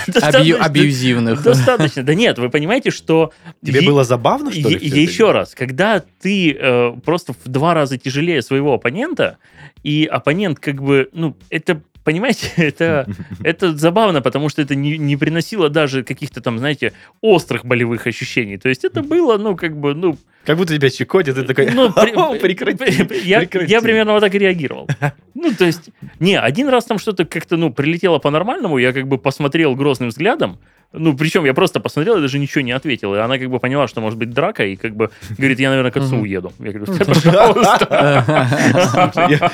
Абьюзивных. 0.60 1.44
Достаточно. 1.44 2.02
Да 2.04 2.16
нет, 2.16 2.40
вы 2.40 2.50
понимаете, 2.50 2.90
что... 2.90 3.32
Тебе 3.64 3.82
е- 3.82 3.86
было 3.86 4.04
забавно, 4.04 4.52
что 4.52 4.68
ли? 4.68 4.78
Еще 4.82 5.32
раз, 5.32 5.54
когда 5.54 6.04
ты 6.22 6.54
э, 6.54 6.92
просто 7.06 7.34
в 7.34 7.48
два 7.48 7.76
раза 7.76 8.00
тяжелее 8.00 8.42
своего 8.42 8.74
оппонента, 8.74 9.38
и 9.84 10.10
оппонент 10.12 10.60
как 10.60 10.82
бы, 10.82 11.10
ну, 11.14 11.38
это, 11.52 11.84
понимаете, 12.04 12.52
это, 12.56 13.08
это 13.44 13.78
забавно, 13.78 14.22
потому 14.22 14.50
что 14.50 14.64
это 14.64 14.74
не, 14.74 14.98
не 14.98 15.16
приносило 15.16 15.70
даже 15.70 16.04
каких-то 16.04 16.42
там, 16.42 16.58
знаете, 16.58 16.94
острых 17.22 17.64
болевых 17.64 18.08
ощущений. 18.08 18.58
То 18.58 18.70
есть 18.70 18.84
это 18.84 19.04
было, 19.04 19.38
ну, 19.38 19.56
как 19.56 19.78
бы, 19.78 19.94
ну... 19.94 20.18
Как 20.46 20.58
будто 20.58 20.76
тебя 20.76 20.90
щекотят, 20.90 21.38
и 21.38 21.44
такой... 21.44 21.72
ну, 21.72 21.92
при- 21.94 22.12
«О, 22.16 22.36
прекрати, 22.36 22.84
я, 23.24 23.40
прекрати». 23.40 23.72
я 23.72 23.82
примерно 23.82 24.14
вот 24.14 24.20
так 24.22 24.36
и 24.36 24.40
реагировал. 24.40 24.88
Ну, 25.36 25.52
то 25.52 25.66
есть, 25.66 25.90
не, 26.20 26.40
один 26.40 26.70
раз 26.70 26.86
там 26.86 26.98
что-то 27.00 27.26
как-то, 27.26 27.58
ну, 27.58 27.74
прилетело 27.74 28.20
по-нормальному, 28.20 28.78
я 28.78 28.94
как 28.94 29.08
бы 29.10 29.18
посмотрел 29.18 29.76
грозным 29.76 30.10
взглядом, 30.10 30.58
ну, 30.94 31.18
причем 31.18 31.44
я 31.46 31.56
просто 31.56 31.80
посмотрел 31.80 32.18
и 32.18 32.22
даже 32.22 32.38
ничего 32.38 32.62
не 32.62 32.72
ответил. 32.72 33.16
И 33.16 33.18
она 33.18 33.40
как 33.40 33.50
бы 33.50 33.60
поняла, 33.60 33.88
что 33.88 34.00
может 34.00 34.20
быть 34.20 34.30
драка, 34.30 34.64
и 34.64 34.76
как 34.76 34.96
бы 34.96 35.10
говорит, 35.38 35.60
я, 35.60 35.70
наверное, 35.70 35.92
к 35.92 35.98
отцу 35.98 36.18
уеду. 36.18 36.54
Я 36.60 36.72
говорю, 36.72 36.94
«Да, 36.94 37.06
пожалуйста. 37.06 38.32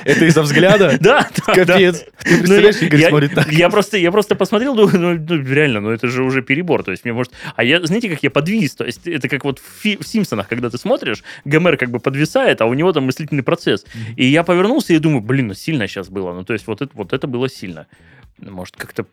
Это 0.06 0.26
из-за 0.26 0.42
взгляда? 0.42 0.98
Да. 1.10 1.28
Капец. 1.46 2.06
Ты 2.24 2.32
Ну, 2.32 2.38
представляешь, 2.40 2.82
Игорь 2.82 3.00
я, 3.00 3.10
смотрит 3.10 3.34
так. 3.34 3.52
я 3.52 3.70
просто, 3.70 3.98
я 3.98 4.12
просто 4.12 4.36
посмотрел, 4.36 4.76
думаю, 4.76 5.00
ну, 5.00 5.26
ну, 5.28 5.44
реально, 5.44 5.80
ну 5.80 5.90
это 5.92 6.08
же 6.08 6.24
уже 6.24 6.42
перебор. 6.42 6.84
То 6.84 6.92
есть 6.92 7.06
мне 7.06 7.14
может... 7.14 7.32
А 7.56 7.64
я, 7.64 7.84
знаете, 7.86 8.10
как 8.10 8.22
я 8.22 8.30
подвис? 8.30 8.76
То 8.76 8.86
есть 8.86 9.08
это 9.08 9.30
как 9.30 9.46
вот 9.46 9.60
в, 9.60 10.04
Симпсонах, 10.04 10.50
когда 10.50 10.70
ты 10.70 10.78
смотришь, 10.78 11.24
Гомер 11.46 11.78
как 11.78 11.90
бы 11.90 12.00
подвисает, 12.00 12.62
а 12.62 12.66
у 12.66 12.74
него 12.74 12.92
там 12.92 13.06
мыслительный 13.06 13.44
процесс. 13.44 13.86
И 14.18 14.26
я 14.26 14.44
повернулся 14.44 14.94
и 14.94 15.00
думаю, 15.00 15.22
блин, 15.22 15.48
ну 15.48 15.54
сильно 15.54 15.88
сейчас 15.88 16.10
было. 16.10 16.34
Ну 16.34 16.44
то 16.44 16.54
есть 16.54 16.68
вот 16.68 16.82
это, 16.82 16.92
вот 16.94 17.14
это 17.14 17.28
было 17.28 17.50
сильно. 17.50 17.88
Может 18.38 18.76
как-то 18.76 19.06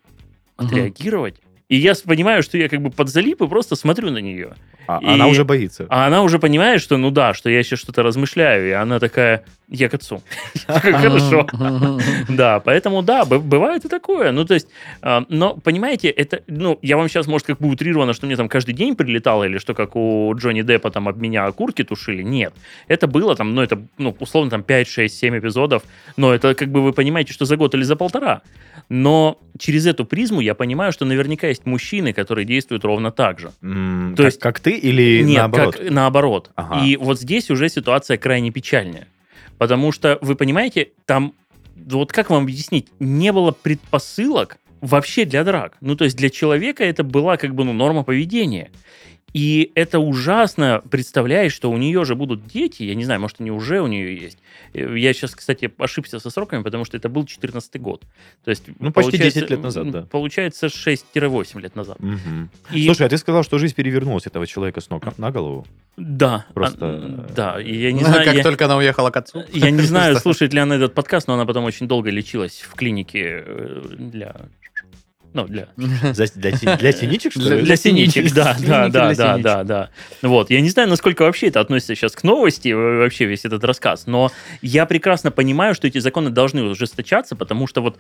отреагировать? 0.57 1.37
И 1.69 1.77
я 1.77 1.95
понимаю, 2.05 2.43
что 2.45 2.57
я 2.59 2.69
как 2.69 2.81
бы 2.81 2.91
подзалип 2.91 3.43
и 3.43 3.49
просто 3.49 3.75
смотрю 3.75 4.11
на 4.11 4.19
нее. 4.19 4.55
А 4.87 5.01
И- 5.03 5.07
Она 5.07 5.27
уже 5.27 5.45
боится. 5.45 5.87
А 5.89 6.07
она 6.07 6.23
уже 6.23 6.39
понимает, 6.39 6.81
что 6.81 6.97
ну 6.97 7.11
да, 7.11 7.35
что 7.35 7.51
я 7.51 7.63
сейчас 7.65 7.81
что-то 7.81 8.05
размышляю, 8.05 8.69
и 8.69 8.71
она 8.71 9.01
такая, 9.01 9.45
я 9.69 9.89
к 9.89 9.95
отцу. 9.95 10.23
Хорошо. 10.69 11.47
Да, 12.29 12.61
поэтому 12.61 13.03
да, 13.03 13.25
бывает 13.25 13.85
и 13.85 13.89
такое. 13.89 14.31
Ну, 14.33 14.45
то 14.45 14.55
есть, 14.55 14.69
а, 15.03 15.25
но, 15.29 15.55
понимаете, 15.55 16.09
это, 16.09 16.43
ну, 16.47 16.79
я 16.83 16.97
вам 16.97 17.09
сейчас, 17.09 17.27
может, 17.27 17.47
как 17.47 17.59
бы 17.59 17.69
утрировано, 17.69 18.13
что 18.13 18.27
мне 18.27 18.37
там 18.37 18.49
каждый 18.49 18.75
день 18.75 18.95
прилетало, 18.95 19.45
или 19.45 19.59
что 19.59 19.75
как 19.75 19.97
у 19.97 20.33
Джонни 20.37 20.63
Деппа 20.63 20.91
там 20.91 21.09
об 21.09 21.17
меня 21.21 21.47
окурки 21.47 21.83
тушили. 21.83 22.23
Нет. 22.23 22.53
Это 22.89 23.07
было 23.07 23.35
там, 23.35 23.55
ну, 23.55 23.63
это, 23.63 23.81
ну, 23.99 24.15
условно, 24.21 24.51
там 24.51 24.63
5, 24.63 24.89
6, 24.89 25.17
7 25.19 25.39
эпизодов, 25.39 25.83
но 26.17 26.33
это, 26.35 26.55
как 26.55 26.69
бы, 26.69 26.83
вы 26.83 26.93
понимаете, 26.93 27.33
что 27.33 27.45
за 27.45 27.57
год 27.57 27.75
или 27.75 27.83
за 27.83 27.97
полтора. 27.97 28.43
Но 28.89 29.41
через 29.59 29.87
эту 29.87 30.05
призму 30.05 30.41
я 30.41 30.55
понимаю, 30.55 30.93
что 30.93 31.05
наверняка 31.05 31.49
есть 31.49 31.67
мужчины, 31.67 32.13
которые 32.13 32.45
действуют 32.45 32.85
ровно 32.85 33.11
так 33.11 33.41
же. 33.41 33.49
То 33.61 34.15
как- 34.17 34.27
есть- 34.27 34.41
Как 34.41 34.61
ты 34.61 34.73
или 34.79 35.23
Нет, 35.23 35.39
наоборот? 35.39 35.77
как 35.77 35.91
наоборот. 35.91 36.51
Ага. 36.55 36.85
И 36.85 36.97
вот 36.97 37.19
здесь 37.19 37.51
уже 37.51 37.69
ситуация 37.69 38.17
крайне 38.17 38.51
печальная. 38.51 39.09
Потому 39.59 39.91
что, 39.91 40.19
вы 40.21 40.37
понимаете, 40.37 40.91
там, 41.05 41.33
вот 41.75 42.13
как 42.13 42.31
вам 42.31 42.45
объяснить, 42.45 42.89
не 43.01 43.33
было 43.33 43.51
предпосылок 43.53 44.59
вообще 44.81 45.25
для 45.25 45.43
драк. 45.45 45.77
Ну, 45.81 45.97
то 45.97 46.05
есть 46.05 46.17
для 46.17 46.31
человека 46.31 46.85
это 46.85 47.03
была 47.03 47.37
как 47.39 47.55
бы 47.55 47.65
ну, 47.65 47.73
норма 47.73 48.05
поведения. 48.05 48.71
И 49.37 49.71
это 49.75 49.99
ужасно 49.99 50.83
представляешь, 50.91 51.53
что 51.53 51.71
у 51.71 51.77
нее 51.77 52.05
же 52.07 52.15
будут 52.15 52.47
дети, 52.47 52.85
я 52.85 52.95
не 52.95 53.05
знаю, 53.05 53.21
может, 53.21 53.39
они 53.41 53.51
уже 53.51 53.83
у 53.83 53.87
нее 53.87 54.17
есть. 54.17 54.39
Э, 54.73 54.97
Я 54.99 55.13
сейчас, 55.13 55.35
кстати, 55.35 55.71
ошибся 55.79 56.19
со 56.21 56.31
сроками, 56.31 56.63
потому 56.63 56.87
что 56.87 56.97
это 56.97 57.11
был 57.11 57.27
14 57.27 57.79
год. 57.81 58.05
То 58.45 58.51
есть, 58.51 58.65
Ну, 58.81 58.93
почти 58.93 59.11
получается, 59.11 59.41
10 59.41 59.51
лет 59.51 59.63
назад, 59.63 59.91
да. 59.91 60.03
Получается 60.11 60.69
6-8 60.69 61.61
лет 61.61 61.77
назад. 61.77 62.01
Мгм. 62.01 62.49
И- 62.73 62.87
Слушай, 62.87 63.07
а 63.07 63.11
ты 63.11 63.19
сказал, 63.19 63.43
что 63.45 63.59
жизнь 63.59 63.75
перевернулась 63.75 64.27
этого 64.27 64.47
человека 64.47 64.81
с 64.81 64.89
ног 64.89 65.19
на 65.19 65.31
голову? 65.31 65.67
да, 65.99 66.47
Просто- 66.55 66.79
а, 66.87 67.27
да, 67.37 67.61
и 67.61 67.75
я 67.77 67.93
не 67.99 68.01
знаю, 68.05 68.25
Как 68.25 68.35
я- 68.37 68.43
только 68.43 68.65
она 68.65 68.77
уехала 68.79 69.11
к 69.11 69.17
отцу. 69.19 69.45
Я 69.53 69.71
не 69.71 69.83
знаю, 69.83 70.17
слушает 70.17 70.55
ли 70.55 70.61
она 70.61 70.77
этот 70.77 70.95
подкаст, 70.95 71.29
но 71.29 71.35
она 71.35 71.45
потом 71.45 71.65
очень 71.65 71.87
долго 71.89 72.09
лечилась 72.11 72.65
в 72.67 72.75
клинике 72.75 73.43
э, 73.47 73.83
для... 73.99 74.35
Ну, 75.33 75.47
для... 75.47 75.69
За- 76.13 76.27
Для 76.37 76.77
для 76.77 76.93
синичек, 76.93 77.33
что 77.33 77.55
ли? 77.55 77.63
Для 77.63 77.77
синичек, 77.77 78.33
да, 78.33 78.57
да, 78.59 78.89
да, 78.89 79.15
да, 79.15 79.39
да, 79.39 79.65
да. 79.65 79.91
Вот, 80.23 80.51
я 80.51 80.61
не 80.61 80.71
знаю, 80.71 80.89
насколько 80.89 81.23
вообще 81.23 81.49
это 81.49 81.61
относится 81.61 81.95
сейчас 81.95 82.13
к 82.13 82.23
новости, 82.23 82.73
вообще 82.73 83.27
весь 83.27 83.45
этот 83.45 83.63
рассказ, 83.65 84.07
но 84.07 84.31
я 84.63 84.87
прекрасно 84.87 85.31
понимаю, 85.31 85.75
что 85.75 85.87
эти 85.87 85.99
законы 85.99 86.31
должны 86.31 86.63
ужесточаться, 86.63 87.37
потому 87.37 87.67
что 87.67 87.83
вот 87.83 87.99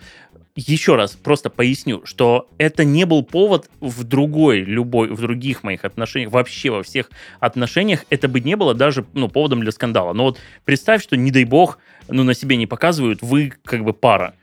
еще 0.54 0.97
раз 0.97 1.12
просто 1.12 1.50
поясню, 1.50 2.02
что 2.04 2.49
это 2.59 2.85
не 2.85 3.04
был 3.04 3.23
повод 3.23 3.68
в 3.80 4.04
другой, 4.04 4.61
любой, 4.61 5.09
в 5.09 5.21
других 5.21 5.62
моих 5.62 5.85
отношениях, 5.85 6.33
вообще 6.33 6.71
во 6.71 6.83
всех 6.83 7.11
отношениях, 7.40 8.04
это 8.11 8.28
бы 8.28 8.40
не 8.40 8.56
было 8.56 8.75
даже, 8.75 9.04
ну, 9.12 9.28
поводом 9.28 9.61
для 9.61 9.73
скандала. 9.73 10.12
Но 10.14 10.25
вот 10.25 10.38
представь, 10.64 11.02
что, 11.02 11.16
не 11.16 11.30
дай 11.30 11.45
бог, 11.45 11.78
ну, 12.09 12.23
на 12.23 12.35
себе 12.35 12.56
не 12.56 12.66
показывают, 12.66 13.21
вы 13.23 13.52
как 13.64 13.85
бы 13.85 13.92
пара. 13.92 14.35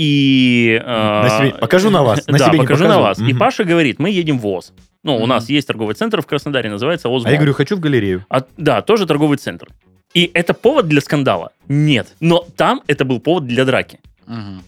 И... 0.00 0.80
На 0.86 1.26
э, 1.26 1.28
себе- 1.38 1.58
покажу 1.58 1.90
на 1.90 2.04
вас, 2.04 2.24
на 2.28 2.38
да, 2.38 2.44
себе 2.46 2.58
не 2.58 2.62
покажу 2.64 2.84
на 2.84 2.90
покажу. 2.90 3.02
вас. 3.02 3.18
И 3.18 3.32
Мгм. 3.32 3.38
Паша 3.38 3.64
говорит, 3.64 3.98
мы 3.98 4.10
едем 4.10 4.38
в 4.38 4.42
ВОЗ. 4.42 4.72
Ну, 5.02 5.16
у 5.16 5.20
Мгм. 5.20 5.28
нас 5.30 5.48
есть 5.48 5.66
торговый 5.66 5.96
центр 5.96 6.22
в 6.22 6.26
Краснодаре, 6.26 6.70
называется 6.70 7.08
ОЗ. 7.08 7.26
А 7.26 7.30
я 7.30 7.36
говорю, 7.36 7.52
хочу 7.52 7.74
в 7.76 7.80
галерею. 7.80 8.24
А, 8.30 8.44
да, 8.56 8.80
тоже 8.80 9.06
торговый 9.06 9.38
центр. 9.38 9.66
И 10.14 10.30
это 10.34 10.54
повод 10.54 10.86
для 10.86 11.00
скандала? 11.00 11.50
Нет. 11.66 12.14
Но 12.20 12.46
там 12.56 12.80
это 12.86 13.04
был 13.04 13.18
повод 13.18 13.46
для 13.48 13.64
драки. 13.64 13.98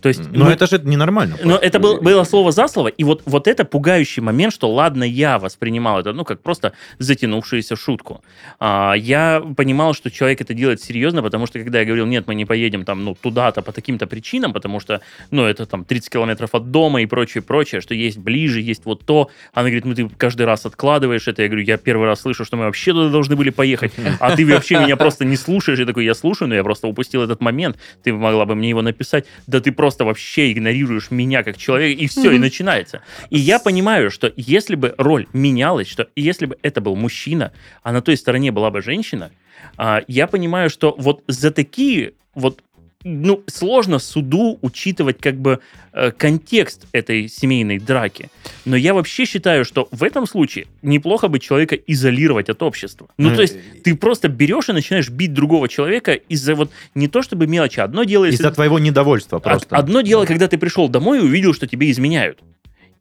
То 0.00 0.09
есть, 0.09 0.21
Но 0.33 0.47
мы- 0.47 0.52
это 0.52 0.67
же 0.67 0.79
ненормально. 0.83 1.37
но 1.45 1.57
это 1.57 1.79
был- 1.79 2.00
было 2.00 2.25
слово 2.25 2.52
за 2.52 2.69
слово, 2.69 2.88
и 2.88 3.05
вот, 3.05 3.23
вот 3.26 3.47
это 3.47 3.64
пугающий 3.64 4.23
момент, 4.23 4.55
что 4.55 4.71
ладно, 4.73 5.05
я 5.05 5.38
воспринимал 5.38 6.00
это, 6.00 6.12
ну, 6.12 6.25
как 6.25 6.40
просто 6.43 6.73
затянувшуюся 6.99 7.76
шутку. 7.76 8.23
А, 8.59 8.95
я 8.95 9.43
понимал, 9.57 9.95
что 9.95 10.11
человек 10.11 10.40
это 10.40 10.55
делает 10.55 10.81
серьезно, 10.83 11.23
потому 11.23 11.47
что 11.47 11.59
когда 11.59 11.81
я 11.81 11.85
говорил, 11.85 12.07
нет, 12.07 12.26
мы 12.26 12.35
не 12.35 12.45
поедем 12.45 12.85
там, 12.85 13.05
ну, 13.05 13.14
туда-то 13.21 13.62
по 13.62 13.73
таким-то 13.73 14.07
причинам, 14.07 14.52
потому 14.52 14.81
что, 14.81 15.00
ну, 15.31 15.45
это 15.45 15.67
там 15.67 15.85
30 15.85 16.11
километров 16.11 16.55
от 16.55 16.71
дома 16.71 17.02
и 17.02 17.07
прочее, 17.07 17.43
прочее, 17.43 17.81
что 17.81 17.95
есть 17.95 18.19
ближе, 18.19 18.61
есть 18.61 18.85
вот 18.85 19.05
то. 19.05 19.31
Она 19.52 19.64
говорит, 19.69 19.85
ну, 19.85 19.95
ты 19.95 20.09
каждый 20.17 20.47
раз 20.47 20.67
откладываешь 20.67 21.29
это. 21.29 21.43
Я 21.43 21.49
говорю, 21.49 21.64
я 21.64 21.76
первый 21.76 22.07
раз 22.07 22.21
слышу, 22.21 22.45
что 22.45 22.57
мы 22.57 22.64
вообще 22.64 22.93
туда 22.93 23.11
должны 23.11 23.37
были 23.37 23.50
поехать, 23.50 23.93
а 24.21 24.37
ты 24.37 24.47
вообще 24.47 24.79
меня 24.79 24.97
просто 24.97 25.25
не 25.25 25.37
слушаешь. 25.37 25.79
Я 25.79 25.87
такой, 25.87 26.05
я 26.05 26.14
слушаю, 26.14 26.49
но 26.49 26.55
я 26.55 26.62
просто 26.62 26.87
упустил 26.87 27.23
этот 27.23 27.40
момент. 27.40 27.76
Ты 28.02 28.12
могла 28.12 28.45
бы 28.45 28.55
мне 28.55 28.69
его 28.69 28.83
написать. 28.83 29.26
Да 29.50 29.61
ты 29.61 29.73
просто 29.73 30.04
вообще 30.04 30.52
игнорируешь 30.52 31.11
меня 31.11 31.42
как 31.42 31.57
человека, 31.57 32.00
и 32.00 32.07
все, 32.07 32.30
и 32.30 32.38
начинается. 32.38 33.02
И 33.30 33.38
я 33.38 33.59
понимаю, 33.59 34.12
что 34.12 34.33
если 34.37 34.76
бы 34.76 34.95
роль 34.97 35.26
менялась, 35.33 35.88
что 35.88 36.09
если 36.14 36.47
бы 36.47 36.57
это 36.62 36.80
был 36.80 36.95
мужчина, 36.95 37.52
а 37.83 37.90
на 37.90 38.00
той 38.00 38.16
стороне 38.16 38.52
была 38.52 38.71
бы 38.71 38.80
женщина, 38.80 39.33
а, 39.76 40.02
я 40.07 40.28
понимаю, 40.28 40.71
что 40.71 40.95
вот 40.97 41.25
за 41.26 41.50
такие 41.50 42.12
вот 42.37 42.62
ну, 43.02 43.42
сложно 43.47 43.99
суду 43.99 44.59
учитывать 44.61 45.19
как 45.19 45.37
бы 45.37 45.61
э, 45.92 46.11
контекст 46.11 46.87
этой 46.92 47.28
семейной 47.28 47.78
драки. 47.78 48.30
Но 48.64 48.76
я 48.76 48.92
вообще 48.92 49.25
считаю, 49.25 49.64
что 49.64 49.88
в 49.90 50.02
этом 50.02 50.26
случае 50.26 50.66
неплохо 50.83 51.28
бы 51.28 51.38
человека 51.38 51.76
изолировать 51.76 52.50
от 52.50 52.62
общества. 52.62 53.09
Ну, 53.16 53.35
то 53.35 53.42
есть 53.42 53.57
ты 53.83 53.95
просто 53.97 54.28
берешь 54.28 54.69
и 54.69 54.73
начинаешь 54.73 55.09
бить 55.09 55.33
другого 55.33 55.69
человека 55.69 56.12
из-за 56.12 56.54
вот 56.54 56.71
не 56.95 57.09
то 57.09 57.23
чтобы 57.23 57.47
мелочи. 57.47 57.80
Одно 57.80 58.04
дело, 58.04 58.26
если... 58.26 58.42
Из-за 58.42 58.50
твоего 58.50 58.78
недовольства 58.78 59.38
просто. 59.38 59.76
Одно 59.76 60.02
дело, 60.02 60.26
когда 60.26 60.47
ты 60.47 60.59
пришел 60.59 60.88
домой 60.88 61.19
и 61.19 61.23
увидел, 61.23 61.54
что 61.54 61.66
тебе 61.66 61.90
изменяют. 61.90 62.38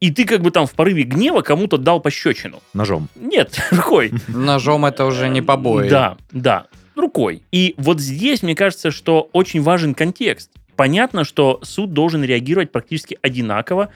И 0.00 0.10
ты 0.10 0.24
как 0.24 0.40
бы 0.40 0.50
там 0.50 0.66
в 0.66 0.72
порыве 0.72 1.02
гнева 1.02 1.42
кому-то 1.42 1.76
дал 1.76 2.00
пощечину. 2.00 2.62
Ножом. 2.72 3.08
Нет, 3.16 3.60
рукой. 3.70 4.12
Ножом 4.28 4.86
это 4.86 5.04
уже 5.04 5.28
не 5.28 5.42
побои. 5.42 5.90
Да, 5.90 6.16
да, 6.32 6.66
рукой. 7.00 7.42
И 7.52 7.74
вот 7.76 8.00
здесь, 8.00 8.42
мне 8.42 8.54
кажется, 8.54 8.90
что 8.90 9.28
очень 9.32 9.62
важен 9.62 9.94
контекст. 9.94 10.50
Понятно, 10.76 11.24
что 11.24 11.60
суд 11.62 11.92
должен 11.92 12.24
реагировать 12.24 12.72
практически 12.72 13.18
одинаково, 13.22 13.90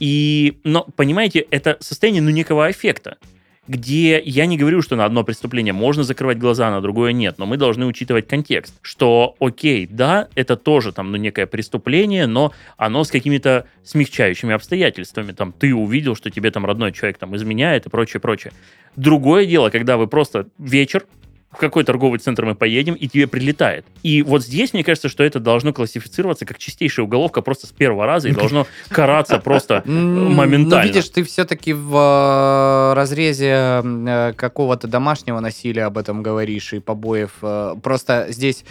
и, 0.00 0.58
но, 0.64 0.86
понимаете, 0.96 1.40
это 1.50 1.76
состояние 1.80 2.22
ну, 2.22 2.30
некого 2.30 2.66
аффекта, 2.66 3.18
где 3.66 4.20
я 4.24 4.46
не 4.46 4.56
говорю, 4.56 4.80
что 4.80 4.96
на 4.96 5.04
одно 5.04 5.24
преступление 5.24 5.72
можно 5.72 6.02
закрывать 6.02 6.38
глаза, 6.38 6.70
на 6.70 6.80
другое 6.80 7.12
нет, 7.12 7.36
но 7.38 7.46
мы 7.46 7.56
должны 7.56 7.86
учитывать 7.86 8.26
контекст, 8.26 8.74
что, 8.82 9.36
окей, 9.40 9.86
да, 9.86 10.28
это 10.34 10.56
тоже 10.56 10.92
там, 10.92 11.10
ну, 11.12 11.18
некое 11.18 11.46
преступление, 11.46 12.26
но 12.26 12.52
оно 12.76 13.04
с 13.04 13.10
какими-то 13.10 13.66
смягчающими 13.84 14.54
обстоятельствами. 14.54 15.32
Там 15.32 15.52
ты 15.52 15.74
увидел, 15.74 16.14
что 16.14 16.30
тебе 16.30 16.50
там 16.50 16.64
родной 16.64 16.92
человек 16.92 17.18
там 17.18 17.36
изменяет 17.36 17.86
и 17.86 17.90
прочее, 17.90 18.20
прочее. 18.20 18.52
Другое 18.96 19.44
дело, 19.44 19.70
когда 19.70 19.96
вы 19.96 20.06
просто 20.06 20.48
вечер, 20.58 21.04
в 21.50 21.56
какой 21.56 21.82
торговый 21.84 22.18
центр 22.18 22.44
мы 22.44 22.54
поедем, 22.54 22.94
и 22.94 23.08
тебе 23.08 23.26
прилетает. 23.26 23.86
И 24.02 24.22
вот 24.22 24.44
здесь, 24.44 24.74
мне 24.74 24.84
кажется, 24.84 25.08
что 25.08 25.24
это 25.24 25.40
должно 25.40 25.72
классифицироваться 25.72 26.44
как 26.44 26.58
чистейшая 26.58 27.04
уголовка 27.06 27.40
просто 27.40 27.66
с 27.66 27.70
первого 27.70 28.04
раза 28.04 28.28
и 28.28 28.32
должно 28.32 28.66
караться 28.90 29.38
просто 29.38 29.82
М, 29.86 30.32
моментально. 30.34 30.82
Ну, 30.84 30.88
видишь, 30.92 31.08
ты 31.08 31.22
все-таки 31.24 31.72
в 31.72 31.96
э, 31.96 32.94
разрезе 32.94 33.82
э, 33.82 34.32
какого-то 34.36 34.88
домашнего 34.88 35.40
насилия 35.40 35.84
об 35.84 35.96
этом 35.96 36.22
говоришь 36.22 36.74
и 36.74 36.80
побоев. 36.80 37.30
э, 37.42 37.74
Просто 37.82 38.26
здесь 38.28 38.64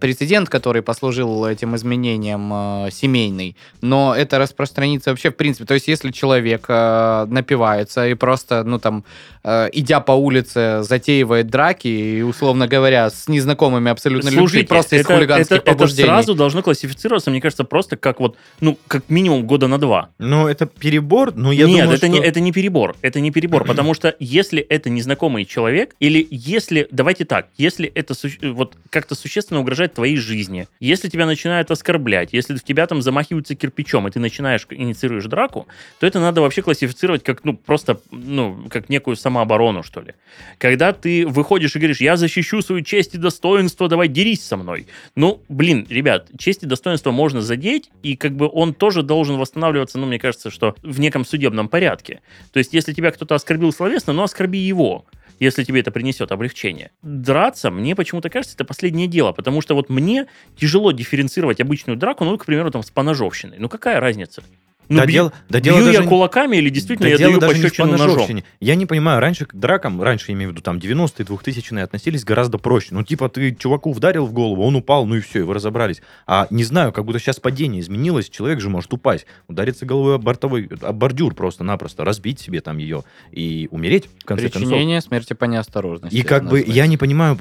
прецедент, 0.00 0.48
который 0.48 0.82
послужил 0.82 1.46
этим 1.46 1.74
изменением 1.76 2.50
э, 2.52 2.90
семейный, 2.92 3.56
но 3.80 4.14
это 4.14 4.38
распространится 4.38 5.10
вообще 5.10 5.30
в 5.30 5.36
принципе. 5.36 5.64
То 5.64 5.74
есть, 5.74 5.88
если 5.88 6.10
человек 6.10 6.66
э, 6.68 7.26
напивается 7.28 8.06
и 8.06 8.14
просто, 8.14 8.64
ну 8.64 8.78
там, 8.78 9.04
э, 9.44 9.68
идя 9.72 10.00
по 10.00 10.12
улице, 10.12 10.82
затеивает 10.82 11.48
драки 11.48 11.88
и, 11.88 12.22
условно 12.22 12.68
говоря, 12.68 13.08
с 13.08 13.28
незнакомыми 13.28 13.90
абсолютно 13.90 14.28
людьми, 14.28 14.40
Слушайте, 14.40 14.66
просто 14.68 14.96
из 14.96 15.00
это, 15.00 15.14
хулиганских 15.14 15.46
это- 15.46 15.70
это 15.70 15.72
побуждений. 15.72 16.06
сразу 16.08 16.34
должно 16.34 16.62
классифицироваться, 16.62 17.30
мне 17.30 17.40
кажется, 17.40 17.64
просто 17.64 17.96
как 17.96 18.20
вот, 18.20 18.36
ну, 18.60 18.76
как 18.88 19.08
минимум 19.08 19.46
года 19.46 19.68
на 19.68 19.78
два. 19.78 20.10
Ну, 20.18 20.48
это 20.48 20.66
перебор, 20.66 21.34
но 21.34 21.50
я 21.50 21.64
Нет, 21.66 21.78
думаю, 21.80 21.88
это, 21.96 21.96
что... 21.98 22.08
не, 22.08 22.18
это 22.20 22.40
не 22.40 22.52
перебор. 22.52 22.94
Это 23.00 23.20
не 23.20 23.30
перебор, 23.30 23.64
потому 23.66 23.94
что 23.94 24.14
если 24.18 24.60
это 24.60 24.90
незнакомый 24.90 25.46
человек, 25.46 25.94
или 25.98 26.26
если, 26.30 26.86
давайте 26.90 27.24
так, 27.24 27.46
если 27.56 27.88
это 27.94 28.14
вот 28.42 28.76
как-то 28.90 29.14
существенно 29.14 29.60
угрожает 29.60 29.77
твоей 29.86 30.16
жизни, 30.16 30.66
если 30.80 31.08
тебя 31.08 31.26
начинают 31.26 31.70
оскорблять, 31.70 32.30
если 32.32 32.56
в 32.56 32.64
тебя 32.64 32.86
там 32.86 33.02
замахиваются 33.02 33.54
кирпичом, 33.54 34.08
и 34.08 34.10
ты 34.10 34.18
начинаешь, 34.18 34.66
инициируешь 34.70 35.26
драку, 35.26 35.68
то 36.00 36.06
это 36.06 36.18
надо 36.18 36.40
вообще 36.40 36.62
классифицировать 36.62 37.22
как, 37.22 37.44
ну, 37.44 37.56
просто, 37.56 38.00
ну, 38.10 38.66
как 38.68 38.88
некую 38.88 39.16
самооборону, 39.16 39.82
что 39.82 40.00
ли. 40.00 40.14
Когда 40.58 40.92
ты 40.92 41.26
выходишь 41.26 41.76
и 41.76 41.78
говоришь, 41.78 42.00
я 42.00 42.16
защищу 42.16 42.62
свою 42.62 42.82
честь 42.82 43.14
и 43.14 43.18
достоинство, 43.18 43.88
давай 43.88 44.08
дерись 44.08 44.44
со 44.44 44.56
мной. 44.56 44.86
Ну, 45.14 45.42
блин, 45.48 45.86
ребят, 45.88 46.28
честь 46.38 46.62
и 46.62 46.66
достоинство 46.66 47.10
можно 47.10 47.40
задеть, 47.40 47.90
и 48.02 48.16
как 48.16 48.34
бы 48.34 48.48
он 48.52 48.74
тоже 48.74 49.02
должен 49.02 49.36
восстанавливаться, 49.36 49.98
ну, 49.98 50.06
мне 50.06 50.18
кажется, 50.18 50.50
что 50.50 50.74
в 50.82 50.98
неком 50.98 51.24
судебном 51.24 51.68
порядке. 51.68 52.20
То 52.52 52.58
есть, 52.58 52.72
если 52.72 52.92
тебя 52.92 53.10
кто-то 53.10 53.34
оскорбил 53.34 53.72
словесно, 53.72 54.12
ну, 54.12 54.22
оскорби 54.22 54.58
его 54.58 55.04
если 55.38 55.64
тебе 55.64 55.80
это 55.80 55.90
принесет 55.90 56.32
облегчение. 56.32 56.90
Драться, 57.02 57.70
мне 57.70 57.94
почему-то 57.94 58.30
кажется, 58.30 58.54
это 58.54 58.64
последнее 58.64 59.06
дело, 59.06 59.32
потому 59.32 59.60
что 59.60 59.74
вот 59.74 59.88
мне 59.88 60.26
тяжело 60.56 60.92
дифференцировать 60.92 61.60
обычную 61.60 61.96
драку, 61.96 62.24
ну, 62.24 62.36
к 62.38 62.46
примеру, 62.46 62.70
там, 62.70 62.82
с 62.82 62.90
поножовщиной. 62.90 63.58
Ну, 63.58 63.68
какая 63.68 64.00
разница? 64.00 64.42
Ну, 64.88 64.96
Да 64.96 65.06
бью, 65.06 65.12
дело- 65.12 65.32
да 65.48 65.60
бью 65.60 65.74
дело 65.74 65.86
я 65.86 65.92
даже 65.98 66.08
кулаками 66.08 66.56
или 66.56 66.70
действительно 66.70 67.06
Да 67.08 67.10
я 67.10 67.18
дело 67.18 67.38
даю 67.38 67.40
даже 67.40 67.54
не 67.56 67.62
пощечину 67.62 67.96
ножом? 67.96 68.42
Я 68.60 68.74
не 68.74 68.86
понимаю, 68.86 69.20
раньше 69.20 69.46
к 69.46 69.54
дракам, 69.54 70.02
раньше, 70.02 70.26
я 70.28 70.34
имею 70.34 70.50
в 70.50 70.52
виду, 70.52 70.62
там, 70.62 70.78
90-е, 70.78 71.24
2000-е 71.26 71.82
относились 71.82 72.24
гораздо 72.24 72.58
проще. 72.58 72.88
Ну, 72.92 73.02
типа, 73.02 73.28
ты 73.28 73.54
чуваку 73.54 73.92
вдарил 73.92 74.26
в 74.26 74.32
голову, 74.32 74.64
он 74.64 74.76
упал, 74.76 75.06
ну 75.06 75.16
и 75.16 75.20
все, 75.20 75.40
и 75.40 75.42
вы 75.42 75.54
разобрались. 75.54 76.00
А 76.26 76.46
не 76.50 76.64
знаю, 76.64 76.92
как 76.92 77.04
будто 77.04 77.18
сейчас 77.18 77.38
падение 77.40 77.80
изменилось, 77.80 78.30
человек 78.30 78.60
же 78.60 78.68
может 78.70 78.92
упасть, 78.92 79.26
удариться 79.48 79.84
головой 79.84 80.14
об 80.14 80.22
бортовой, 80.22 80.68
об 80.80 80.96
бордюр 80.96 81.34
просто-напросто, 81.34 82.04
разбить 82.04 82.40
себе 82.40 82.60
там 82.60 82.78
ее 82.78 83.04
и 83.30 83.68
умереть, 83.70 84.08
в 84.18 84.24
конце 84.24 84.48
концов. 84.48 84.68
Причинение 84.70 85.00
смерти 85.00 85.34
по 85.34 85.44
неосторожности. 85.44 86.14
И 86.14 86.22
как 86.22 86.42
это 86.42 86.50
бы 86.50 86.64
я 86.66 86.86
не 86.86 86.96
понимаю, 86.96 87.36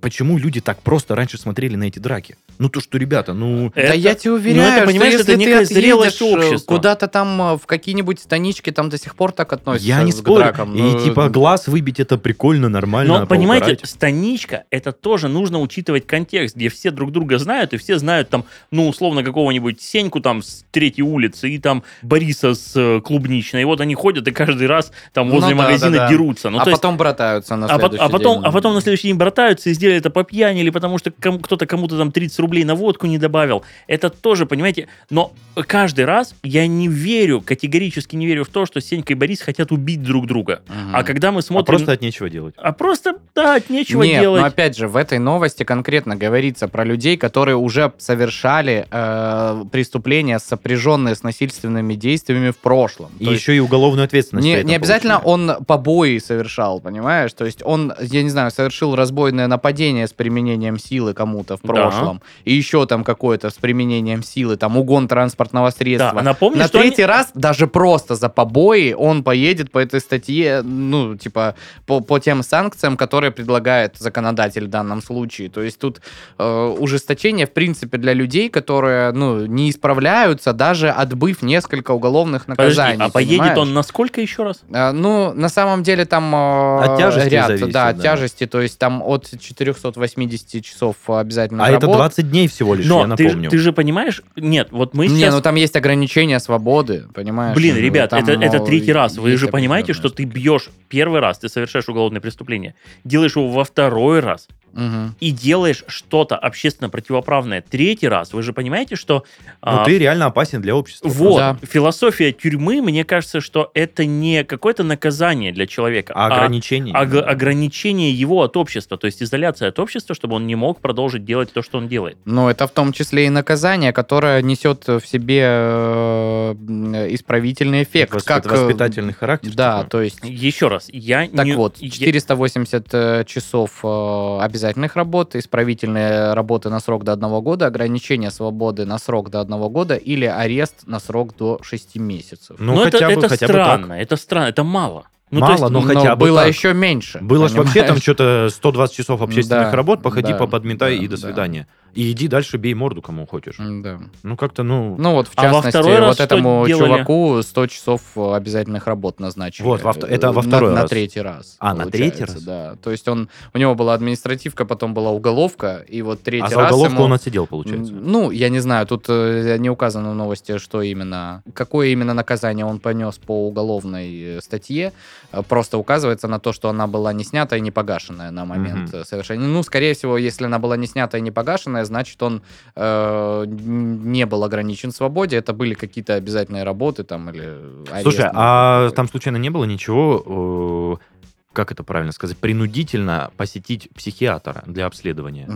почему 0.00 0.38
люди 0.38 0.60
так 0.60 0.80
просто 0.82 1.14
раньше 1.14 1.38
смотрели 1.38 1.76
на 1.76 1.84
эти 1.84 1.98
драки. 1.98 2.36
Ну, 2.58 2.68
то, 2.68 2.80
что, 2.80 2.98
ребята, 2.98 3.34
ну... 3.34 3.72
Да 3.74 3.80
Это- 3.80 3.94
я 3.94 4.14
тебе 4.14 4.32
ну, 4.32 4.36
уверяю, 4.36 4.76
это, 4.78 4.86
понимаешь, 4.86 5.14
что 5.14 5.22
это 5.22 5.32
если 5.32 5.44
некая 5.44 5.66
ты 5.66 5.74
зрелость 5.74 6.20
отъедешь, 6.20 6.60
э, 6.68 6.74
общества. 6.74 6.76
куда-то 6.76 7.08
там 7.08 7.40
э, 7.42 7.56
в 7.58 7.66
какие-нибудь 7.66 8.20
станички, 8.20 8.70
там 8.70 8.88
до 8.88 8.98
сих 8.98 9.14
пор 9.16 9.32
так 9.32 9.52
относятся 9.52 9.86
Я 9.88 10.02
не 10.02 10.12
к 10.12 10.14
спорю. 10.16 10.44
дракам. 10.44 10.74
И 10.74 10.80
Ну, 10.80 11.00
типа 11.04 11.28
глаз 11.28 11.66
выбить 11.68 12.00
это 12.00 12.18
прикольно, 12.18 12.68
нормально. 12.68 13.20
Но, 13.20 13.26
понимаете, 13.26 13.66
поугарать. 13.66 13.88
станичка, 13.88 14.64
это 14.70 14.92
тоже 14.92 15.28
нужно 15.28 15.60
учитывать 15.60 16.06
контекст, 16.06 16.56
где 16.56 16.68
все 16.68 16.90
друг 16.90 17.12
друга 17.12 17.38
знают, 17.38 17.72
и 17.74 17.76
все 17.76 17.98
знают 17.98 18.28
там, 18.28 18.44
ну, 18.70 18.88
условно, 18.88 19.22
какого-нибудь 19.22 19.80
Сеньку 19.80 20.20
там 20.20 20.42
с 20.42 20.64
третьей 20.70 21.04
улицы, 21.04 21.48
и 21.50 21.58
там 21.58 21.82
Бориса 22.02 22.54
с 22.54 22.72
э, 22.76 23.00
клубничной. 23.00 23.62
И 23.62 23.64
вот 23.64 23.80
они 23.80 23.94
ходят 23.94 24.26
и 24.28 24.30
каждый 24.30 24.66
раз 24.66 24.92
там 25.12 25.28
Ну 25.28 25.34
возле 25.34 25.50
да, 25.54 25.62
магазина 25.62 25.90
да, 25.92 25.98
да. 26.04 26.08
дерутся. 26.08 26.50
Ну, 26.50 26.58
а 26.58 26.64
то 26.64 26.70
есть- 26.70 26.80
потом 26.82 26.96
братаются 26.96 27.56
на 27.56 27.66
а, 27.66 27.78
пот- 27.78 27.92
следующий 27.92 28.04
а 28.04 28.08
потом, 28.08 28.34
день. 28.36 28.42
а 28.44 28.52
потом 28.52 28.74
на 28.74 28.80
следующий 28.80 29.08
день 29.08 29.16
братаются 29.16 29.70
и 29.70 29.72
сделали 29.72 29.98
это 29.98 30.10
по 30.10 30.24
пьяни, 30.24 30.60
или 30.60 30.70
потому 30.70 30.98
что 30.98 31.10
кому- 31.10 31.38
кто-то 31.38 31.66
кому-то 31.66 31.96
там 31.98 32.12
30 32.12 32.38
рублей 32.40 32.64
на 32.64 32.74
водку 32.74 33.06
не 33.06 33.18
добавил. 33.18 33.64
Это 33.86 34.10
тоже, 34.10 34.46
понимаете, 34.46 34.88
но 35.10 35.32
каждый 35.66 36.04
раз 36.04 36.34
я 36.42 36.57
не 36.66 36.88
верю, 36.88 37.40
категорически 37.40 38.16
не 38.16 38.26
верю 38.26 38.44
в 38.44 38.48
то, 38.48 38.66
что 38.66 38.80
Сенька 38.80 39.12
и 39.12 39.16
Борис 39.16 39.40
хотят 39.40 39.70
убить 39.72 40.02
друг 40.02 40.26
друга. 40.26 40.62
Мгм. 40.68 40.96
А 40.96 41.02
когда 41.04 41.30
мы 41.32 41.38
А 41.40 41.42
смотрим... 41.42 41.76
просто 41.76 41.92
от 41.92 42.00
нечего 42.00 42.28
делать. 42.30 42.54
А 42.56 42.72
просто, 42.72 43.16
да, 43.34 43.56
от 43.56 43.70
нечего 43.70 44.02
Нет, 44.02 44.20
делать. 44.20 44.40
но 44.40 44.46
опять 44.46 44.76
же, 44.76 44.88
в 44.88 44.96
этой 44.96 45.18
новости 45.18 45.62
конкретно 45.62 46.16
говорится 46.16 46.68
про 46.68 46.84
людей, 46.84 47.16
которые 47.16 47.56
уже 47.56 47.92
совершали 47.98 48.86
э, 48.90 49.64
преступления, 49.70 50.38
сопряженные 50.38 51.14
с 51.14 51.22
насильственными 51.22 51.94
действиями 51.94 52.50
в 52.50 52.56
прошлом. 52.58 53.10
И 53.18 53.24
То 53.24 53.30
есть 53.32 53.42
еще 53.42 53.56
и 53.56 53.60
уголовную 53.60 54.04
ответственность. 54.04 54.44
Не, 54.46 54.62
не 54.62 54.74
обязательно 54.74 55.20
получили. 55.20 55.56
он 55.58 55.64
побои 55.64 56.18
совершал, 56.18 56.80
понимаешь? 56.80 57.32
То 57.32 57.44
есть 57.44 57.60
он, 57.64 57.92
я 58.00 58.22
не 58.22 58.30
знаю, 58.30 58.50
совершил 58.50 58.94
разбойное 58.96 59.46
нападение 59.46 60.06
с 60.06 60.12
применением 60.12 60.78
силы 60.78 61.14
кому-то 61.14 61.56
в 61.56 61.60
Да. 61.62 61.68
прошлом, 61.68 62.22
и 62.44 62.54
еще 62.54 62.86
там 62.86 63.04
какое-то 63.04 63.50
с 63.50 63.54
применением 63.54 64.22
силы, 64.22 64.56
там 64.56 64.76
угон 64.76 65.08
транспортного 65.08 65.68
Да, 65.70 65.76
средства. 65.76 66.20
а 66.20 66.22
напомню, 66.22 66.47
помню, 66.50 66.58
на 66.62 66.68
что 66.68 66.78
они- 66.80 66.88
третий 66.90 67.04
раз 67.04 67.30
даже 67.34 67.66
просто 67.66 68.14
за 68.14 68.28
побои 68.28 68.92
он 68.92 69.22
поедет 69.22 69.70
по 69.70 69.78
этой 69.78 70.00
статье, 70.00 70.62
ну, 70.62 71.16
типа, 71.16 71.54
по, 71.86 72.00
по 72.00 72.18
тем 72.18 72.42
санкциям, 72.42 72.96
которые 72.96 73.30
предлагает 73.30 73.96
законодатель 73.98 74.64
в 74.66 74.68
данном 74.70 75.02
случае. 75.02 75.48
То 75.50 75.62
есть 75.62 75.78
тут 75.78 76.00
э, 76.38 76.74
ужесточение, 76.78 77.46
в 77.46 77.52
принципе, 77.52 77.98
для 77.98 78.12
людей, 78.12 78.48
которые, 78.48 79.12
ну, 79.12 79.46
не 79.46 79.70
исправляются, 79.70 80.52
даже 80.52 80.90
отбыв 80.90 81.42
несколько 81.42 81.92
уголовных 81.92 82.46
Подожди, 82.46 82.78
наказаний. 82.80 83.04
а 83.04 83.08
поедет 83.10 83.38
понимаешь? 83.38 83.58
он 83.58 83.74
на 83.74 83.82
сколько 83.82 84.20
еще 84.20 84.42
раз? 84.44 84.60
А, 84.72 84.92
Ну, 84.92 85.32
на 85.34 85.48
самом 85.48 85.82
деле 85.82 86.04
там 86.04 86.34
э, 86.34 86.84
От 86.84 86.98
тяжести 86.98 87.28
ряд, 87.28 87.46
зависит, 87.48 87.70
да, 87.72 87.88
от 87.88 87.96
да. 87.96 88.02
тяжести, 88.02 88.46
то 88.46 88.60
есть 88.60 88.78
там 88.78 89.02
от 89.02 89.28
480 89.38 90.64
часов 90.64 90.96
обязательно 91.08 91.64
А 91.64 91.70
это 91.70 91.86
20 91.86 92.30
дней 92.30 92.48
всего 92.48 92.74
лишь, 92.74 92.86
Но 92.86 93.06
я 93.06 93.16
ты, 93.16 93.24
напомню. 93.24 93.50
ты 93.50 93.58
же 93.58 93.72
понимаешь, 93.72 94.22
нет, 94.36 94.68
вот 94.70 94.94
мы 94.94 95.06
Не, 95.08 95.16
сейчас... 95.18 95.34
ну 95.34 95.40
там 95.40 95.54
есть 95.56 95.76
ограничения 95.76 96.37
свободы, 96.38 97.06
понимаешь? 97.14 97.56
Блин, 97.56 97.74
Ну, 97.76 97.80
ребят, 97.80 98.10
там, 98.10 98.22
это, 98.22 98.32
это 98.32 98.58
ну, 98.58 98.66
третий 98.66 98.92
раз. 98.92 99.16
Вы 99.16 99.36
же 99.36 99.48
понимаете, 99.48 99.92
что 99.92 100.08
ты 100.08 100.24
бьешь 100.24 100.70
первый 100.88 101.20
раз, 101.20 101.38
ты 101.38 101.48
совершаешь 101.48 101.88
уголовное 101.88 102.20
преступление, 102.20 102.74
делаешь 103.04 103.36
его 103.36 103.48
во 103.48 103.64
второй 103.64 104.20
раз 104.20 104.48
Мгм. 104.72 105.14
и 105.20 105.30
делаешь 105.30 105.84
что-то 105.86 106.36
общественно 106.36 106.88
противоправное 106.90 107.62
третий 107.62 108.08
раз. 108.08 108.32
Вы 108.32 108.42
же 108.42 108.52
понимаете, 108.52 108.96
что... 108.96 109.24
Ну, 109.62 109.80
а, 109.80 109.84
ты 109.84 109.98
реально 109.98 110.26
опасен 110.26 110.60
для 110.62 110.74
общества. 110.76 111.08
Вот, 111.08 111.36
Да. 111.38 111.56
философия 111.62 112.32
тюрьмы, 112.32 112.80
мне 112.82 113.04
кажется, 113.04 113.40
что 113.40 113.70
это 113.74 114.04
не 114.04 114.44
какое-то 114.44 114.84
наказание 114.84 115.52
для 115.52 115.66
человека, 115.66 116.12
А 116.16 116.26
ограничений? 116.26 116.92
ог- 116.92 117.14
ограничение 117.26 118.12
его 118.12 118.42
от 118.42 118.56
общества, 118.56 118.96
то 118.96 119.06
есть 119.06 119.22
изоляция 119.22 119.68
от 119.68 119.78
общества, 119.78 120.14
чтобы 120.14 120.36
он 120.36 120.46
не 120.46 120.54
мог 120.54 120.80
продолжить 120.80 121.24
делать 121.24 121.52
то, 121.52 121.62
что 121.62 121.78
он 121.78 121.88
делает. 121.88 122.16
Ну, 122.24 122.48
это 122.48 122.66
в 122.66 122.70
том 122.70 122.92
числе 122.92 123.26
и 123.26 123.28
наказание, 123.30 123.92
которое 123.92 124.42
несет 124.42 124.86
в 124.86 125.00
себе 125.06 125.42
э, 125.44 127.08
исправительный 127.10 127.82
эффект. 127.82 128.12
Воспит- 128.14 128.26
как, 128.26 128.46
э, 128.46 128.50
Воспитательный 128.50 129.12
характер. 129.12 129.52
Да, 129.54 129.78
типа. 129.80 129.90
то 129.90 130.02
есть... 130.02 130.18
Еще 130.22 130.68
раз, 130.68 130.88
я 130.92 131.28
Так 131.28 131.46
не... 131.46 131.52
вот, 131.52 131.76
я- 131.78 131.90
480 131.90 132.86
э, 132.92 133.24
часов 133.26 133.70
э, 133.82 134.38
обязательных 134.58 134.96
работ, 134.96 135.36
исправительные 135.36 136.34
работы 136.34 136.68
на 136.68 136.80
срок 136.80 137.04
до 137.04 137.12
одного 137.12 137.40
года, 137.40 137.66
ограничение 137.66 138.30
свободы 138.30 138.84
на 138.84 138.98
срок 138.98 139.30
до 139.30 139.40
одного 139.40 139.70
года 139.70 139.94
или 139.94 140.24
арест 140.26 140.86
на 140.86 141.00
срок 141.00 141.36
до 141.36 141.58
6 141.62 141.96
месяцев. 141.96 142.56
Ну, 142.58 142.74
Ну, 142.74 142.82
это, 142.82 142.98
хотя 142.98 143.06
бы, 143.06 143.12
это 143.12 143.28
хотя 143.28 143.46
бы 143.46 143.52
странно, 143.52 143.88
так. 143.88 143.98
это 143.98 144.16
странно, 144.16 144.48
это 144.48 144.64
мало. 144.64 145.04
Ну, 145.30 145.40
Мало, 145.40 145.52
есть, 145.52 145.68
но 145.68 145.80
хотя 145.82 146.16
бы 146.16 146.26
было 146.26 146.40
так. 146.40 146.48
еще 146.48 146.72
меньше. 146.72 147.18
Было 147.20 147.48
ж 147.48 147.52
вообще 147.52 147.82
там 147.82 147.98
что-то 147.98 148.48
120 148.50 148.96
часов 148.96 149.20
общественных 149.20 149.70
Да, 149.70 149.76
работ, 149.76 150.02
походи, 150.02 150.32
да, 150.32 150.38
поподметай 150.38 150.96
да, 150.96 151.04
и 151.04 151.08
до 151.08 151.16
да. 151.20 151.26
свидания. 151.26 151.66
И 151.94 152.12
иди 152.12 152.28
дальше, 152.28 152.58
бей 152.58 152.74
морду 152.74 153.02
кому 153.02 153.26
хочешь. 153.26 153.56
Да. 153.58 153.98
Ну, 154.22 154.36
как-то, 154.36 154.62
ну... 154.62 154.94
Ну 154.98 155.14
вот, 155.14 155.26
в 155.26 155.32
А 155.36 155.42
во 155.42 155.48
частности, 155.54 155.78
второй 155.78 155.98
раз 155.98 156.18
вот 156.18 156.20
этому 156.20 156.64
чуваку 156.68 157.42
100 157.42 157.66
часов 157.66 158.00
э, 158.14 158.34
обязательных 158.34 158.86
работ 158.86 159.18
назначили. 159.20 159.66
Вот, 159.66 159.82
во 159.82 159.90
это 160.06 160.30
во 160.32 160.42
На- 160.42 160.48
второй 160.48 160.74
на, 160.74 160.82
раз. 160.82 160.90
третий 160.90 161.20
раз. 161.20 161.56
А, 161.58 161.74
на 161.74 161.86
третий 161.90 162.24
раз? 162.24 162.42
Да. 162.42 162.76
То 162.82 162.90
есть 162.90 163.08
он, 163.08 163.28
у 163.54 163.58
него 163.58 163.74
была 163.74 163.94
административка, 163.94 164.64
потом 164.64 164.94
была 164.94 165.10
уголовка, 165.10 165.84
и 165.88 166.02
вот 166.02 166.22
третий 166.22 166.46
а 166.46 166.50
за 166.50 166.56
раз 166.56 166.72
уголовку 166.72 166.94
ему- 166.94 167.04
он 167.04 167.12
отсидел, 167.14 167.46
получается. 167.46 167.92
Ну, 167.92 168.30
я 168.30 168.48
не 168.50 168.60
знаю, 168.60 168.86
тут 168.86 169.06
э, 169.08 169.56
не 169.58 169.70
указано 169.70 170.12
в 170.12 170.14
новости, 170.14 170.58
что 170.58 170.82
именно, 170.82 171.42
какое 171.54 171.88
именно 171.88 172.14
наказание 172.14 172.66
он 172.66 172.80
понес 172.80 173.16
по 173.16 173.48
уголовной 173.48 174.36
э, 174.36 174.40
статье. 174.40 174.92
Э, 175.32 175.42
Просто 175.42 175.78
указывается 175.78 176.28
на 176.28 176.38
то, 176.38 176.52
что 176.52 176.68
она 176.68 176.86
была 176.86 177.12
не 177.12 177.24
снята 177.24 177.56
и 177.56 177.60
не 177.60 177.70
погашенная 177.70 178.30
на 178.30 178.44
момент 178.44 178.94
э, 178.94 179.04
совершения. 179.04 179.46
Ну, 179.46 179.62
скорее 179.62 179.94
всего, 179.94 180.18
если 180.18 180.44
она 180.44 180.58
была 180.58 180.76
не 180.76 180.86
снята 180.86 181.18
и 181.18 181.20
не 181.20 181.30
погашенная, 181.30 181.84
значит, 181.84 182.22
он 182.22 182.42
э, 182.76 183.44
не 183.46 184.26
был 184.26 184.44
ограничен 184.44 184.90
в 184.90 184.96
свободе. 184.96 185.36
Это 185.36 185.52
были 185.52 185.74
какие-то 185.74 186.14
обязательные 186.14 186.64
работы 186.64 187.04
там 187.04 187.30
или 187.30 187.42
арест, 187.90 188.02
Слушай, 188.02 188.24
может 188.24 188.32
а 188.34 188.86
быть. 188.86 188.94
там 188.94 189.08
случайно 189.08 189.36
не 189.36 189.50
было 189.50 189.64
ничего, 189.64 190.98
э, 191.00 191.18
как 191.52 191.72
это 191.72 191.82
правильно 191.82 192.12
сказать, 192.12 192.36
принудительно 192.36 193.30
посетить 193.36 193.88
психиатра 193.94 194.62
для 194.66 194.86
обследования? 194.86 195.48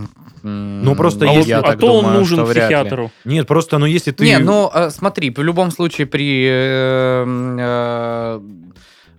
М, 0.43 0.83
ну, 0.83 0.97
просто 0.97 1.31
а, 1.31 1.33
я 1.33 1.61
а 1.61 1.63
так 1.63 1.79
то 1.79 1.87
он 1.95 2.05
думаю, 2.05 2.19
нужен 2.19 2.39
что 2.39 2.45
вряд 2.47 2.71
ли. 2.71 2.77
психиатру. 2.77 3.11
Нет, 3.25 3.47
просто, 3.47 3.79
ну, 3.79 3.87
если 3.87 4.11
ты... 4.11 4.25
Не, 4.25 4.39
ну 4.39 4.71
э, 4.75 4.91
смотри, 4.91 5.31
в 5.31 5.39
любом 5.39 5.71
случае 5.71 6.07
при 6.07 6.47
э, 6.49 7.25
э, 7.59 8.41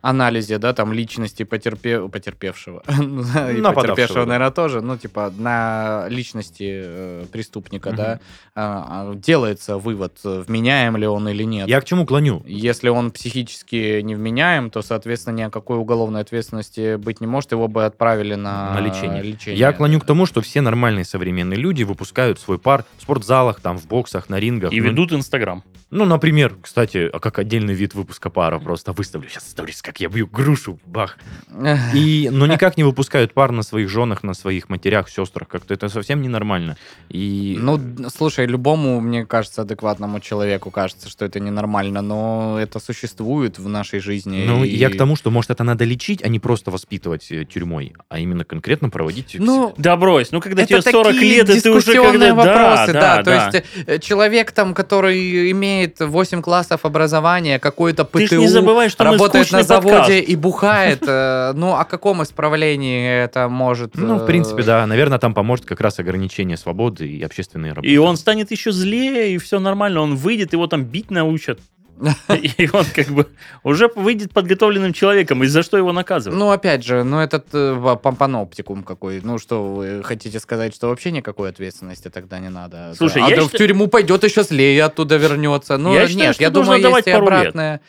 анализе, 0.03 0.57
да, 0.57 0.73
там 0.73 0.91
личности 0.91 1.43
потерпе- 1.43 2.09
потерпевшего, 2.09 2.83
Ну, 2.99 3.21
и 3.49 3.61
потерпевшего, 3.61 4.25
наверное, 4.25 4.51
тоже, 4.51 4.81
ну, 4.81 4.97
типа, 4.97 5.33
на 5.37 6.07
личности 6.09 6.81
э, 6.83 7.25
преступника, 7.31 7.93
да, 7.93 8.19
а, 8.53 9.11
а, 9.11 9.15
делается 9.15 9.77
вывод, 9.77 10.19
э, 10.25 10.43
вменяем 10.45 10.97
ли 10.97 11.07
он 11.07 11.29
или 11.29 11.43
нет. 11.43 11.69
Я 11.69 11.79
к 11.79 11.85
чему 11.85 12.05
клоню? 12.05 12.43
Если 12.45 12.89
он 12.89 13.11
психически 13.11 14.01
невменяем, 14.01 14.69
то, 14.69 14.81
соответственно, 14.81 15.35
ни 15.37 15.41
о 15.43 15.49
какой 15.49 15.77
уголовной 15.77 16.19
ответственности 16.19 16.97
быть 16.97 17.21
не 17.21 17.27
может, 17.27 17.53
его 17.53 17.69
бы 17.69 17.85
отправили 17.85 18.35
на, 18.35 18.73
на 18.73 18.79
лечение. 18.81 19.57
Я 19.57 19.71
клоню 19.71 20.01
к 20.01 20.05
тому, 20.05 20.25
что 20.25 20.41
все 20.41 20.59
нормальные 20.59 21.05
современные 21.05 21.57
люди 21.57 21.83
выпускают 21.83 22.41
свой 22.41 22.59
пар 22.59 22.83
в 22.97 23.03
спортзалах, 23.03 23.61
там, 23.61 23.77
в 23.77 23.87
боксах, 23.87 24.27
на 24.27 24.37
рингах. 24.37 24.73
И 24.73 24.81
Ну, 24.81 24.89
ведут 24.89 25.13
Инстаграм. 25.13 25.63
Ну, 25.95 26.05
например, 26.05 26.55
кстати, 26.59 27.07
а 27.13 27.19
как 27.19 27.37
отдельный 27.37 27.75
вид 27.75 27.93
выпуска 27.93 28.31
пара, 28.31 28.57
просто 28.57 28.93
выставлю 28.93 29.29
сейчас 29.29 29.47
сторис, 29.47 29.83
как 29.83 29.92
я 29.99 30.09
бью 30.09 30.27
грушу, 30.27 30.79
бах. 30.85 31.17
И, 31.93 32.29
но 32.31 32.47
никак 32.47 32.77
не 32.77 32.83
выпускают 32.83 33.33
пар 33.33 33.51
на 33.51 33.63
своих 33.63 33.89
женах, 33.89 34.23
на 34.23 34.33
своих 34.33 34.69
матерях, 34.69 35.09
сестрах, 35.09 35.47
как-то 35.47 35.73
это 35.73 35.89
совсем 35.89 36.21
ненормально. 36.21 36.77
И 37.09 37.57
Ну, 37.59 37.79
слушай, 38.15 38.45
любому, 38.45 38.99
мне 38.99 39.25
кажется, 39.25 39.61
адекватному 39.61 40.19
человеку 40.19 40.71
кажется, 40.71 41.09
что 41.09 41.25
это 41.25 41.39
ненормально, 41.39 42.01
но 42.01 42.57
это 42.59 42.79
существует 42.79 43.59
в 43.59 43.67
нашей 43.67 43.99
жизни. 43.99 44.45
ну, 44.47 44.63
и- 44.63 44.75
я 44.75 44.89
к 44.89 44.97
тому, 44.97 45.15
что, 45.15 45.31
может, 45.31 45.51
это 45.51 45.63
надо 45.63 45.85
лечить, 45.85 46.23
а 46.23 46.27
не 46.27 46.39
просто 46.39 46.71
воспитывать 46.71 47.31
э, 47.31 47.45
тюрьмой, 47.45 47.93
а 48.09 48.19
именно 48.19 48.43
конкретно 48.43 48.89
проводить... 48.89 49.35
Ну, 49.39 49.73
Да 49.77 49.95
брось, 49.95 50.31
ну 50.31 50.41
когда 50.41 50.63
это 50.63 50.81
тебе 50.81 50.91
40 50.91 51.13
такие 51.13 51.35
лет, 51.37 51.49
и 51.49 51.61
ты 51.61 51.69
уже 51.71 51.79
дискуссионные 51.79 52.33
когда... 52.33 52.53
вопросы, 52.53 52.93
да, 52.93 53.15
да, 53.17 53.23
то 53.23 53.31
есть 53.31 53.65
э, 53.87 53.99
человек 53.99 54.51
там, 54.51 54.73
который 54.73 55.51
имеет 55.51 55.99
8 55.99 56.41
классов 56.41 56.85
образования, 56.85 57.59
какой-то 57.59 58.05
ПТУ, 58.05 58.27
Ты 58.27 58.37
не 58.37 58.47
забывай, 58.47 58.89
что 58.89 59.03
работает 59.03 59.51
на 59.51 59.63
заводе 59.63 59.82
подкаст. 59.83 60.11
и 60.11 60.35
бухает, 60.35 61.03
э, 61.07 61.53
ну, 61.55 61.75
о 61.75 61.85
каком 61.85 62.23
исправлении 62.23 63.23
это 63.23 63.49
может... 63.49 63.95
Ну, 63.95 64.19
в 64.19 64.23
э, 64.23 64.25
принципе, 64.25 64.63
да. 64.63 64.85
Наверное, 64.85 65.19
там 65.19 65.33
поможет 65.33 65.65
как 65.65 65.81
раз 65.81 65.99
ограничение 65.99 66.57
свободы 66.57 67.07
и 67.07 67.21
общественные 67.23 67.73
работы. 67.73 67.91
И 67.91 67.97
он 67.97 68.17
станет 68.17 68.51
еще 68.51 68.71
злее, 68.71 69.33
и 69.33 69.37
все 69.37 69.59
нормально. 69.59 70.01
Он 70.01 70.15
выйдет, 70.15 70.53
его 70.53 70.67
там 70.67 70.83
бить 70.83 71.11
научат. 71.11 71.59
И 72.57 72.69
он 72.73 72.85
как 72.93 73.07
бы 73.07 73.27
уже 73.63 73.89
выйдет 73.95 74.33
подготовленным 74.33 74.93
человеком. 74.93 75.43
И 75.43 75.47
за 75.47 75.63
что 75.63 75.77
его 75.77 75.91
наказывать? 75.91 76.37
Ну, 76.37 76.51
опять 76.51 76.83
же, 76.83 77.03
ну, 77.03 77.19
этот 77.19 77.47
э, 77.53 77.73
ва- 77.73 77.99
пам- 78.01 78.15
паноптикум 78.15 78.83
какой. 78.83 79.21
Ну, 79.23 79.37
что 79.37 79.73
вы 79.73 80.03
хотите 80.03 80.39
сказать, 80.39 80.75
что 80.75 80.89
вообще 80.89 81.11
никакой 81.11 81.49
ответственности 81.49 82.09
тогда 82.09 82.39
не 82.39 82.49
надо? 82.49 82.93
Слушай, 82.97 83.21
а 83.23 83.29
я 83.29 83.37
да 83.37 83.43
в 83.43 83.51
тюрьму 83.51 83.87
пойдет 83.87 84.23
еще 84.23 84.43
злее, 84.43 84.83
оттуда 84.83 85.17
вернется. 85.17 85.77
Ну, 85.77 85.93
Я 85.93 86.01
нет, 86.01 86.09
считаю, 86.09 86.33
что 86.33 86.43
я 86.43 86.49
думаю, 86.49 86.81
есть 86.81 87.07
и 87.07 87.11
лет. 87.11 87.81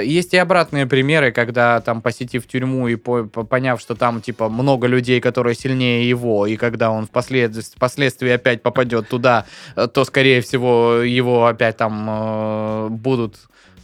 Э, 0.00 0.04
Есть 0.18 0.34
и 0.34 0.36
обратные 0.38 0.86
примеры, 0.86 1.32
когда 1.32 1.80
там 1.80 2.02
посетив 2.02 2.46
тюрьму 2.46 2.88
и 2.88 2.96
по- 2.96 3.24
по- 3.24 3.44
поняв, 3.44 3.80
что 3.80 3.94
там 3.94 4.20
типа 4.20 4.48
много 4.48 4.86
людей, 4.86 5.20
которые 5.20 5.54
сильнее 5.54 6.08
его, 6.08 6.46
и 6.46 6.56
когда 6.56 6.90
он 6.90 7.06
впослед- 7.06 7.54
впоследствии 7.76 8.30
опять 8.30 8.62
попадет 8.62 9.08
туда, 9.08 9.44
э, 9.76 9.86
то 9.92 10.04
скорее 10.04 10.40
всего 10.40 10.96
его 10.96 11.46
опять 11.46 11.76
там 11.76 12.06
э, 12.08 12.88
будут, 12.90 13.36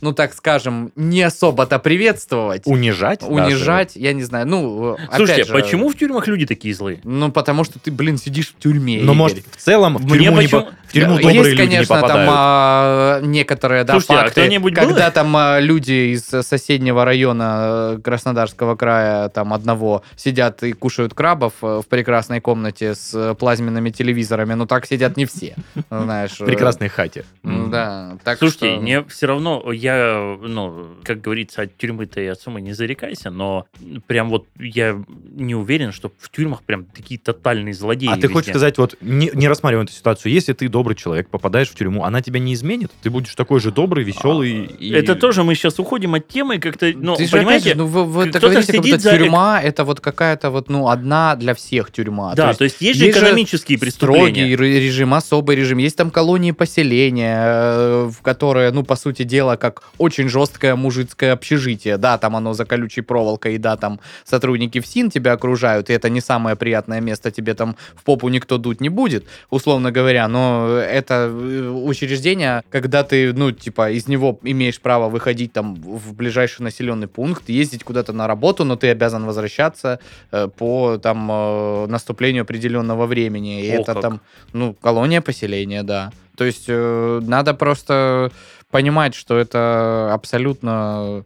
ну 0.05 0.13
так 0.13 0.35
скажем, 0.35 0.93
не 0.97 1.23
особо-то 1.23 1.79
приветствовать. 1.79 2.63
Унижать? 2.67 3.21
даже? 3.21 3.33
Унижать, 3.33 3.97
я 3.97 4.13
не 4.13 4.23
знаю. 4.23 4.47
Ну, 4.47 4.99
Слушайте, 5.17 5.45
же, 5.45 5.53
почему 5.53 5.89
в 5.89 5.97
тюрьмах 5.97 6.27
люди 6.27 6.45
такие 6.45 6.75
злые? 6.75 7.01
Ну, 7.05 7.33
потому 7.33 7.65
что 7.65 7.79
ты, 7.79 7.91
блин, 7.91 8.19
сидишь 8.19 8.49
в 8.49 8.59
тюрьме. 8.59 8.99
Игорь. 8.99 9.15
может, 9.15 9.39
в 9.51 9.57
целом 9.57 9.97
в 9.97 10.07
тюрьму, 10.07 10.19
не 10.19 10.37
почему- 10.37 10.61
по- 10.61 10.69
в 10.87 10.93
тюрьму 10.93 11.15
добрые 11.15 11.35
Есть, 11.37 11.49
люди 11.51 11.63
конечно, 11.63 11.95
не 11.95 12.01
там 12.03 12.27
а, 12.29 13.21
некоторые 13.23 13.85
да, 13.85 13.95
Слушайте, 13.95 14.15
а 14.15 14.25
факты, 14.25 14.59
был? 14.59 14.75
когда 14.75 15.11
там 15.11 15.35
а, 15.37 15.59
люди 15.59 16.13
из 16.15 16.25
соседнего 16.25 17.05
района 17.07 17.97
э, 17.97 18.01
Краснодарского 18.05 18.77
края, 18.77 19.31
там 19.31 19.55
одного, 19.55 20.03
сидят 20.17 20.63
и 20.63 20.73
кушают 20.73 21.15
крабов 21.15 21.55
э, 21.63 21.81
в 21.83 21.89
прекрасной 21.89 22.41
комнате 22.41 22.95
с 22.95 23.15
э, 23.15 23.35
плазменными 23.35 23.89
телевизорами, 23.89 24.53
но 24.53 24.67
так 24.67 24.87
сидят 24.87 25.17
не 25.17 25.25
все, 25.25 25.57
знаешь. 25.91 26.39
В 26.39 26.45
прекрасной 26.45 26.89
хате. 26.89 27.25
Да, 27.43 28.19
Слушайте, 28.39 28.77
мне 28.77 29.03
все 29.05 29.27
равно, 29.27 29.73
я, 29.73 29.94
ну, 30.43 30.87
как 31.03 31.21
говорится, 31.21 31.63
от 31.63 31.77
тюрьмы-то 31.77 32.21
и 32.21 32.27
от 32.27 32.41
суммы 32.41 32.61
не 32.61 32.73
зарекайся, 32.73 33.31
но 33.31 33.67
прям 34.07 34.29
вот 34.31 34.47
я 34.59 35.03
не 35.35 35.55
уверен, 35.55 35.93
что 35.93 36.13
в 36.19 36.31
тюрьмах 36.31 36.63
прям 36.63 36.85
такие 36.85 37.19
тотальные 37.19 37.75
злодеи 37.75 38.09
А 38.11 38.17
ты 38.17 38.29
хочешь 38.29 38.51
сказать, 38.51 38.79
вот 38.79 38.97
не, 39.01 39.31
не 39.35 39.49
рассматриваем 39.49 39.87
эту 39.87 39.95
ситуацию, 39.95 40.33
если 40.33 40.53
ты 40.53 40.69
добрый 40.69 40.97
человек, 40.97 41.29
попадаешь 41.29 41.69
в 41.69 41.75
тюрьму, 41.75 42.05
она 42.05 42.23
тебя 42.23 42.41
не 42.41 42.55
изменит? 42.55 42.91
Ты 43.03 43.11
будешь 43.11 43.35
такой 43.35 43.61
же 43.61 43.71
добрый, 43.71 44.05
веселый 44.05 44.65
и... 44.65 44.93
Это 44.93 45.15
тоже 45.15 45.45
мы 45.45 45.55
сейчас 45.55 45.79
уходим 45.79 46.15
от 46.15 46.29
темы 46.29 46.59
как-то, 46.59 46.93
ну, 46.95 47.17
Ты 47.17 47.27
же, 47.27 47.33
понимаете, 47.33 47.71
же, 47.71 47.77
ну, 47.77 47.87
вы, 47.87 48.05
вы 48.05 48.25
так 48.25 48.41
кто-то 48.41 48.49
говорите, 48.55 48.73
как 48.73 48.83
будто 48.83 48.99
за- 48.99 49.19
тюрьма 49.19 49.61
это 49.63 49.85
вот 49.85 50.01
какая-то 50.01 50.51
вот, 50.51 50.69
ну, 50.69 50.89
одна 50.89 51.37
для 51.37 51.55
всех 51.55 51.91
тюрьма. 51.91 52.35
да, 52.35 52.55
то 52.55 52.65
есть, 52.65 52.81
есть 52.81 52.99
же 52.99 53.11
экономические 53.11 53.79
преступления. 53.79 54.25
Строгий 54.25 54.57
ре- 54.57 54.81
режим, 54.81 55.15
особый 55.15 55.57
режим. 55.57 55.79
Есть 55.79 55.97
там 55.97 56.11
колонии 56.11 56.53
поселения, 56.53 57.43
э, 57.47 58.11
в 58.11 58.23
которые, 58.23 58.71
ну, 58.71 58.83
по 58.83 58.97
сути 58.97 59.23
дела, 59.23 59.57
как 59.57 59.84
очень 59.99 60.29
жесткое 60.29 60.77
мужицкое 60.77 61.33
общежитие. 61.33 61.97
Да, 61.97 62.19
там 62.19 62.37
оно 62.37 62.53
за 62.55 62.65
колючей 62.65 63.03
проволокой, 63.03 63.55
и 63.55 63.59
да, 63.59 63.77
там 63.77 64.01
сотрудники 64.25 64.81
ФСИН 64.81 65.11
тебя 65.11 65.33
окружают, 65.33 65.91
и 65.91 65.93
это 65.93 66.09
не 66.09 66.21
самое 66.21 66.57
приятное 66.57 67.01
место, 67.01 67.31
тебе 67.31 67.55
там 67.55 67.77
в 67.95 68.03
попу 68.03 68.29
никто 68.29 68.59
дуть 68.59 68.81
не 68.81 68.89
будет, 68.89 69.25
условно 69.51 69.93
говоря, 69.93 70.29
но 70.29 70.79
это 70.79 71.31
э, 71.31 71.69
учреждение, 71.69 72.63
когда 72.71 73.05
ты, 73.05 73.33
ну, 73.33 73.53
типа, 73.53 73.91
из 73.91 74.09
него 74.09 74.39
имеешь 74.43 74.81
право 74.81 75.09
выходить 75.09 75.53
там 75.53 75.75
в 75.75 76.15
ближайший 76.15 76.63
населенный 76.63 77.09
пункт, 77.09 77.49
ездить 77.49 77.85
куда-то 77.85 78.13
на 78.13 78.27
работу, 78.27 78.65
но 78.65 78.77
ты 78.77 78.89
обязан 78.89 79.25
возвращаться 79.25 80.01
э, 80.33 80.49
по 80.49 80.99
там 80.99 81.29
э, 81.31 81.87
наступлению 81.87 82.43
определенного 82.43 83.07
времени. 83.07 83.67
И 83.67 83.77
Ох, 83.77 83.81
это 83.83 83.93
как. 83.95 84.03
там, 84.03 84.21
ну, 84.53 84.75
колония 84.75 85.21
поселения, 85.21 85.83
да. 85.83 86.13
То 86.37 86.45
есть 86.45 86.65
э, 86.69 87.21
надо 87.23 87.55
просто 87.55 88.33
понимать, 88.75 89.15
что 89.15 89.39
это 89.39 90.13
абсолютно 90.13 91.25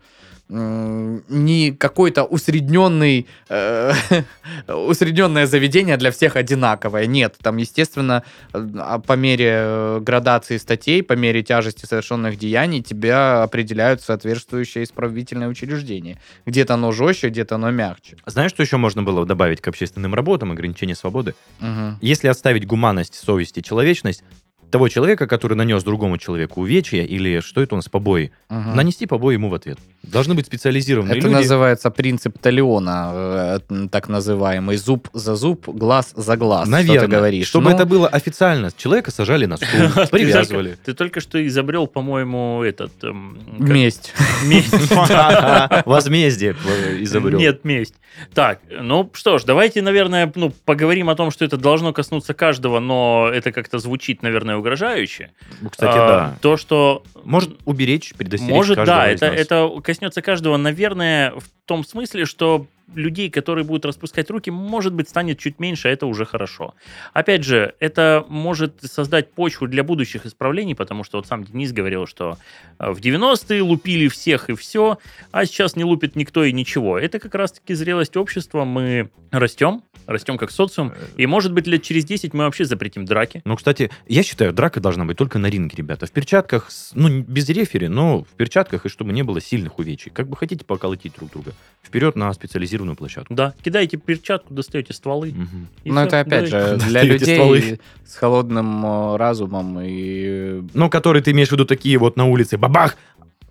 не 0.50 1.72
какой-то 1.72 2.24
усредненный, 2.24 3.26
э, 3.50 3.92
усредненное 4.68 5.46
заведение 5.46 5.96
для 5.98 6.10
всех 6.10 6.36
одинаковое. 6.36 7.06
Нет, 7.06 7.36
там, 7.42 7.58
естественно, 7.58 8.22
а 8.52 8.98
по 8.98 9.12
мере 9.12 9.50
э, 9.50 10.00
градации 10.00 10.56
статей, 10.58 11.02
по 11.02 11.12
мере 11.14 11.42
тяжести 11.42 11.84
совершенных 11.84 12.38
деяний 12.38 12.82
тебя 12.82 13.42
определяют 13.42 14.00
соответствующее 14.00 14.84
исправительное 14.84 15.48
учреждение. 15.48 16.18
Где-то 16.46 16.74
оно 16.74 16.92
жестче, 16.92 17.28
где-то 17.28 17.56
оно 17.56 17.70
мягче. 17.70 18.16
Знаешь, 18.24 18.50
что 18.50 18.62
еще 18.62 18.78
можно 18.78 19.02
было 19.02 19.26
добавить 19.26 19.60
к 19.60 19.68
общественным 19.68 20.14
работам, 20.14 20.52
ограничение 20.52 20.96
свободы? 20.96 21.34
Мгм. 21.60 21.98
Если 22.00 22.28
оставить 22.28 22.66
гуманность, 22.66 23.14
совесть 23.14 23.58
и 23.58 23.62
человечность, 23.62 24.22
того 24.70 24.88
человека, 24.88 25.26
который 25.26 25.54
нанес 25.54 25.82
другому 25.82 26.18
человеку 26.18 26.60
увечья, 26.62 27.02
или 27.02 27.40
что 27.40 27.60
это 27.62 27.74
у 27.74 27.76
нас, 27.76 27.88
побои, 27.88 28.30
Мгм. 28.48 28.76
нанести 28.76 29.06
побои 29.06 29.34
ему 29.34 29.48
в 29.48 29.54
ответ. 29.54 29.78
Должны 30.02 30.34
быть 30.34 30.46
специализированные 30.46 31.18
Это 31.18 31.26
люди. 31.26 31.36
называется 31.36 31.90
принцип 31.90 32.38
Талиона, 32.38 33.58
э, 33.70 33.88
так 33.90 34.08
называемый. 34.08 34.76
Зуб 34.76 35.08
за 35.12 35.34
зуб, 35.34 35.68
глаз 35.68 36.12
за 36.16 36.36
глаз. 36.36 36.68
Наверное, 36.68 36.98
что 37.00 37.06
ты 37.08 37.16
говоришь. 37.16 37.46
чтобы 37.48 37.70
Ну, 37.70 37.76
это 37.76 37.84
было 37.86 38.08
официально. 38.08 38.70
Человека 38.76 39.10
сажали 39.10 39.46
на 39.46 39.56
стул, 39.56 39.68
привязывали. 40.10 40.76
Ты 40.84 40.94
только 40.94 41.20
что 41.20 41.44
изобрел, 41.46 41.86
по-моему, 41.86 42.62
этот... 42.62 42.92
эм, 43.04 43.38
месть. 43.58 44.12
Месть. 44.44 44.72
Возмездие 45.86 46.56
э, 46.66 47.02
изобрел. 47.02 47.38
Нет, 47.38 47.64
месть. 47.64 47.94
Так, 48.34 48.60
ну 48.70 49.10
что 49.14 49.38
ж, 49.38 49.44
давайте, 49.44 49.82
наверное, 49.82 50.30
ну, 50.34 50.52
поговорим 50.64 51.08
о 51.10 51.14
том, 51.14 51.30
что 51.30 51.44
это 51.44 51.56
должно 51.56 51.92
коснуться 51.92 52.34
каждого, 52.34 52.80
но 52.80 53.30
это 53.32 53.52
как-то 53.52 53.78
звучит, 53.78 54.22
наверное, 54.22 54.57
угрожающе. 54.58 55.30
Ну, 55.60 55.70
Кстати, 55.70 55.96
А, 55.96 56.08
да. 56.08 56.38
То, 56.40 56.56
что... 56.56 57.02
Может 57.24 57.58
уберечь, 57.64 58.14
предостеречь 58.14 58.54
Может, 58.54 58.84
да, 58.84 59.06
это, 59.08 59.26
это 59.26 59.70
коснется 59.82 60.22
каждого, 60.22 60.56
наверное, 60.56 61.32
в 61.32 61.44
том 61.66 61.84
смысле, 61.84 62.24
что 62.24 62.66
людей, 62.94 63.30
которые 63.30 63.64
будут 63.64 63.84
распускать 63.84 64.30
руки, 64.30 64.50
может 64.50 64.92
быть, 64.92 65.08
станет 65.08 65.38
чуть 65.38 65.58
меньше, 65.58 65.88
а 65.88 65.90
это 65.90 66.06
уже 66.06 66.24
хорошо. 66.24 66.74
Опять 67.12 67.44
же, 67.44 67.74
это 67.80 68.24
может 68.28 68.80
создать 68.82 69.32
почву 69.32 69.66
для 69.66 69.84
будущих 69.84 70.26
исправлений, 70.26 70.74
потому 70.74 71.04
что 71.04 71.18
вот 71.18 71.26
сам 71.26 71.44
Денис 71.44 71.72
говорил, 71.72 72.06
что 72.06 72.38
э, 72.78 72.90
в 72.90 72.98
90-е 72.98 73.62
лупили 73.62 74.08
всех 74.08 74.50
и 74.50 74.54
все, 74.54 74.98
а 75.30 75.44
сейчас 75.44 75.76
не 75.76 75.84
лупит 75.84 76.16
никто 76.16 76.44
и 76.44 76.52
ничего. 76.52 76.98
Это 76.98 77.18
как 77.18 77.34
раз-таки 77.34 77.74
зрелость 77.74 78.16
общества, 78.16 78.64
мы 78.64 79.10
растем, 79.30 79.82
растем 80.08 80.38
как 80.38 80.50
социум, 80.50 80.92
и, 81.16 81.26
может 81.26 81.52
быть, 81.52 81.66
лет 81.68 81.82
через 81.82 82.04
10 82.04 82.34
мы 82.34 82.44
вообще 82.44 82.64
запретим 82.64 83.04
драки. 83.04 83.42
Ну, 83.44 83.54
кстати, 83.56 83.90
я 84.08 84.22
считаю, 84.24 84.52
драка 84.52 84.80
должна 84.80 85.04
быть 85.04 85.16
только 85.16 85.38
на 85.38 85.46
ринге, 85.46 85.74
ребята. 85.76 86.06
В 86.06 86.10
перчатках, 86.10 86.70
ну, 86.94 87.06
не- 87.08 87.22
без 87.22 87.48
рефери, 87.50 87.88
но 87.88 88.22
в 88.24 88.28
перчатках, 88.36 88.86
и 88.86 88.88
чтобы 88.88 89.12
не 89.12 89.22
было 89.22 89.40
сильных 89.40 89.78
увечий. 89.78 90.10
Как 90.10 90.26
бы 90.28 90.36
хотите 90.36 90.64
поколотить 90.64 91.14
друг 91.16 91.30
друга. 91.30 91.52
Вперед 91.82 92.16
на 92.16 92.32
специализированную 92.32 92.96
площадку. 92.96 93.32
Да, 93.34 93.54
кидаете 93.62 93.98
перчатку, 93.98 94.52
достаете 94.54 94.92
стволы. 94.94 95.32
Мгм. 95.32 95.68
и 95.84 95.90
Но 95.92 96.02
это 96.04 96.20
опять 96.20 96.50
давай. 96.50 96.78
же 96.80 96.86
для 96.88 97.02
людей 97.02 97.36
стволы. 97.36 97.80
с 98.06 98.14
холодным 98.16 98.84
э, 98.84 99.16
разумом 99.16 99.78
и 99.82 100.62
Ну, 100.74 100.90
которые 100.90 101.22
ты 101.22 101.30
имеешь 101.32 101.48
в 101.48 101.52
виду 101.52 101.64
такие 101.66 101.98
вот 101.98 102.16
на 102.16 102.24
улице, 102.26 102.56
бабах! 102.56 102.96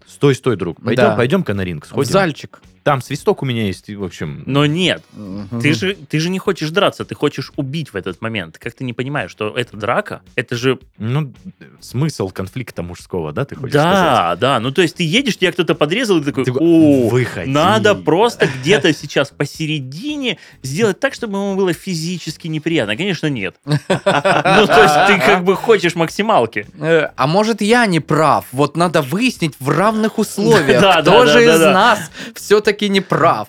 Стой, 0.07 0.35
стой, 0.35 0.55
друг. 0.55 0.81
Пойдем, 0.81 1.03
Да. 1.03 1.15
пойдем-ка 1.17 1.53
на 1.53 1.65
ринг, 1.65 1.83
в 1.85 1.89
сходим. 1.89 2.11
зальчик. 2.11 2.61
Там 2.87 3.01
свисток 3.01 3.43
у 3.43 3.45
меня 3.45 3.65
есть, 3.65 3.89
в 3.89 4.01
общем... 4.01 4.43
Но 4.45 4.65
нет, 4.65 5.03
Мгм. 5.11 5.59
Ты 5.59 5.73
же, 5.73 5.93
ты 5.93 6.21
же 6.21 6.29
не 6.29 6.39
хочешь 6.39 6.69
драться, 6.69 7.03
ты 7.03 7.15
хочешь 7.15 7.51
убить 7.57 7.91
в 7.91 7.97
этот 7.97 8.21
момент. 8.21 8.57
Как 8.57 8.75
ты 8.75 8.85
не 8.85 8.93
понимаешь, 8.93 9.29
что 9.29 9.53
это 9.57 9.75
драка? 9.75 10.21
Это 10.35 10.55
же... 10.55 10.79
Ну, 10.97 11.33
смысл 11.81 12.29
конфликта 12.29 12.83
мужского, 12.83 13.33
да, 13.33 13.43
ты 13.43 13.55
хочешь 13.55 13.71
сказать? 13.73 13.91
Да, 13.91 14.35
да. 14.37 14.59
Ну, 14.61 14.71
то 14.71 14.81
есть 14.81 14.95
ты 14.95 15.03
едешь, 15.03 15.37
тебя 15.37 15.51
кто-то 15.51 15.75
подрезал, 15.75 16.19
и 16.19 16.21
ты 16.21 16.27
такой, 16.27 16.45
Ты 16.45 16.51
о, 16.51 17.09
выходи. 17.09 17.51
надо 17.51 17.93
просто 17.93 18.47
где-то 18.61 18.93
сейчас 18.93 19.31
посередине 19.31 20.37
сделать 20.63 20.99
так, 21.01 21.13
чтобы 21.13 21.37
ему 21.39 21.55
было 21.57 21.73
физически 21.73 22.47
неприятно. 22.47 22.95
Конечно, 22.95 23.27
нет. 23.27 23.55
Ну, 23.65 24.65
то 24.65 24.81
есть 24.83 24.95
ты 25.07 25.19
как 25.25 25.43
бы 25.43 25.55
хочешь 25.57 25.95
максималки. 25.95 26.65
Э, 26.79 27.09
А 27.17 27.27
может, 27.27 27.61
я 27.61 27.85
не 27.85 27.99
прав? 27.99 28.45
Вот 28.53 28.77
надо 28.77 29.01
выяснить 29.01 29.55
в 29.59 29.69
равных 29.69 30.17
условиях, 30.19 30.81
Да, 30.87 31.01
кто 31.01 31.25
да, 31.25 31.27
же 31.27 31.39
да, 31.39 31.45
да, 31.45 31.55
из 31.55 31.59
да. 31.59 31.73
нас 31.73 32.11
все-таки 32.35 32.76
не 32.85 33.01
прав. 33.01 33.47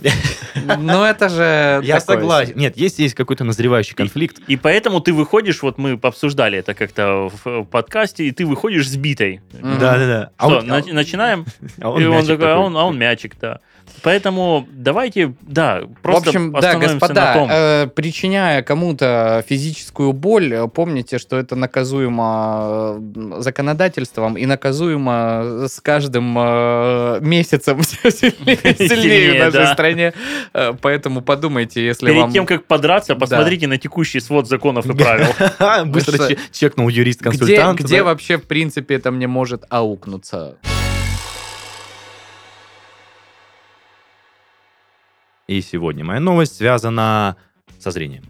Ну, 0.79 1.05
это 1.05 1.29
же... 1.29 1.81
Я 1.85 2.01
согласен. 2.01 2.55
Нет, 2.57 2.77
есть, 2.77 2.99
есть 2.99 3.15
какой-то 3.15 3.45
назревающий 3.45 3.95
конфликт. 3.95 4.39
И 4.49 4.57
поэтому 4.57 5.01
ты 5.01 5.13
выходишь, 5.13 5.63
вот 5.63 5.79
мы 5.79 5.99
обсуждали 6.03 6.59
это 6.59 6.75
как-то 6.75 7.31
в 7.45 7.65
подкасте, 7.65 8.25
и 8.25 8.31
ты 8.33 8.45
выходишь 8.45 8.89
сбитой. 8.89 9.41
Да-да-да. 9.53 10.31
А 10.37 10.49
Что, 10.49 10.63
на- 10.63 10.83
начинаем? 10.93 11.47
а 11.81 11.99
и 11.99 12.05
он 12.05 12.11
мячик 12.11 12.39
такой, 12.39 12.53
а 12.53 12.59
он, 12.59 12.77
а 12.77 12.85
он 12.85 12.99
мячик, 12.99 13.37
да. 13.41 13.61
Поэтому 14.03 14.67
давайте, 14.71 15.35
да, 15.43 15.81
В 15.83 16.01
просто 16.03 16.31
общем, 16.31 16.53
да, 16.53 16.75
господа, 16.75 17.15
на 17.15 17.35
том. 17.35 17.49
э, 17.51 17.87
причиняя 17.95 18.63
кому-то 18.63 19.45
физическую 19.49 20.13
боль, 20.13 20.53
э, 20.53 20.69
помните, 20.69 21.19
что 21.19 21.37
это 21.37 21.57
наказуемо 21.57 22.97
э, 22.99 23.41
законодательством 23.41 24.37
и 24.37 24.47
наказуемо 24.47 25.67
с 25.69 25.81
каждым 25.81 26.37
э, 26.39 27.19
месяцем 27.21 27.83
все 27.83 28.11
сильнее 28.11 28.57
и 28.57 28.75
сильнее 28.75 28.89
в 28.89 28.89
Сильнее, 28.89 29.45
нашей 29.45 29.53
да. 29.53 29.73
стране. 29.73 30.13
Э, 30.55 30.73
Поэтому 30.81 31.21
подумайте, 31.23 31.85
если 31.85 32.07
Перед 32.07 32.21
вам... 32.21 32.33
тем, 32.33 32.47
как 32.47 32.67
подраться, 32.67 33.15
посмотрите 33.15 33.67
на 33.67 33.79
текущий 33.79 34.21
свод 34.21 34.49
законов 34.49 34.87
и 34.87 34.97
правил. 34.97 35.29
Быстро 35.87 36.29
чекнул 36.53 36.89
юрист-консультант. 36.89 37.81
где 37.81 37.99
да. 37.99 38.05
вообще, 38.05 38.39
в 38.39 38.45
принципе, 38.45 38.95
это 38.97 39.11
мне 39.11 39.27
может 39.27 39.65
аукнуться? 39.69 40.57
И 45.49 45.63
сегодня 45.63 46.05
моя 46.05 46.21
новость 46.21 46.57
связана 46.57 47.37
со 47.79 47.91
зрением. 47.91 48.23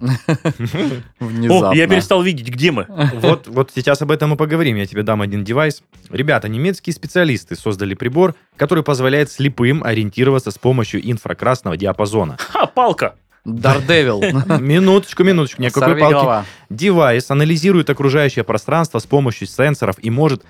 Внезапно. 1.19 1.71
О, 1.71 1.75
я 1.75 1.89
перестал 1.89 2.23
видеть, 2.23 2.49
где 2.49 2.71
мы. 2.71 2.87
Вот, 3.15 3.49
вот 3.49 3.73
сейчас 3.75 4.01
об 4.03 4.13
этом 4.13 4.35
и 4.35 4.37
поговорим. 4.37 4.77
Я 4.77 4.87
тебе 4.87 5.03
дам 5.03 5.21
один 5.21 5.43
девайс. 5.43 5.83
Ребята, 6.11 6.49
немецкие 6.49 6.95
специалисты 6.95 7.57
создали 7.57 7.95
прибор, 7.95 8.37
который 8.57 8.85
позволяет 8.85 9.33
слепым 9.33 9.83
ориентироваться 9.83 10.53
с 10.53 10.59
помощью 10.59 11.11
инфракрасного 11.11 11.77
диапазона. 11.77 12.37
Ха, 12.39 12.67
палка. 12.67 13.17
Daredevil. 13.45 14.23
Минуточку, 14.61 15.25
минуточку, 15.25 15.63
никакой 15.63 15.83
Сорви 15.83 16.01
палки. 16.01 16.15
голова. 16.15 16.45
Девайс 16.71 17.31
анализирует 17.33 17.91
окружающее 17.91 18.45
пространство 18.45 19.01
с 19.01 19.07
помощью 19.07 19.49
сенсоров 19.49 19.97
и 20.01 20.11
может 20.11 20.45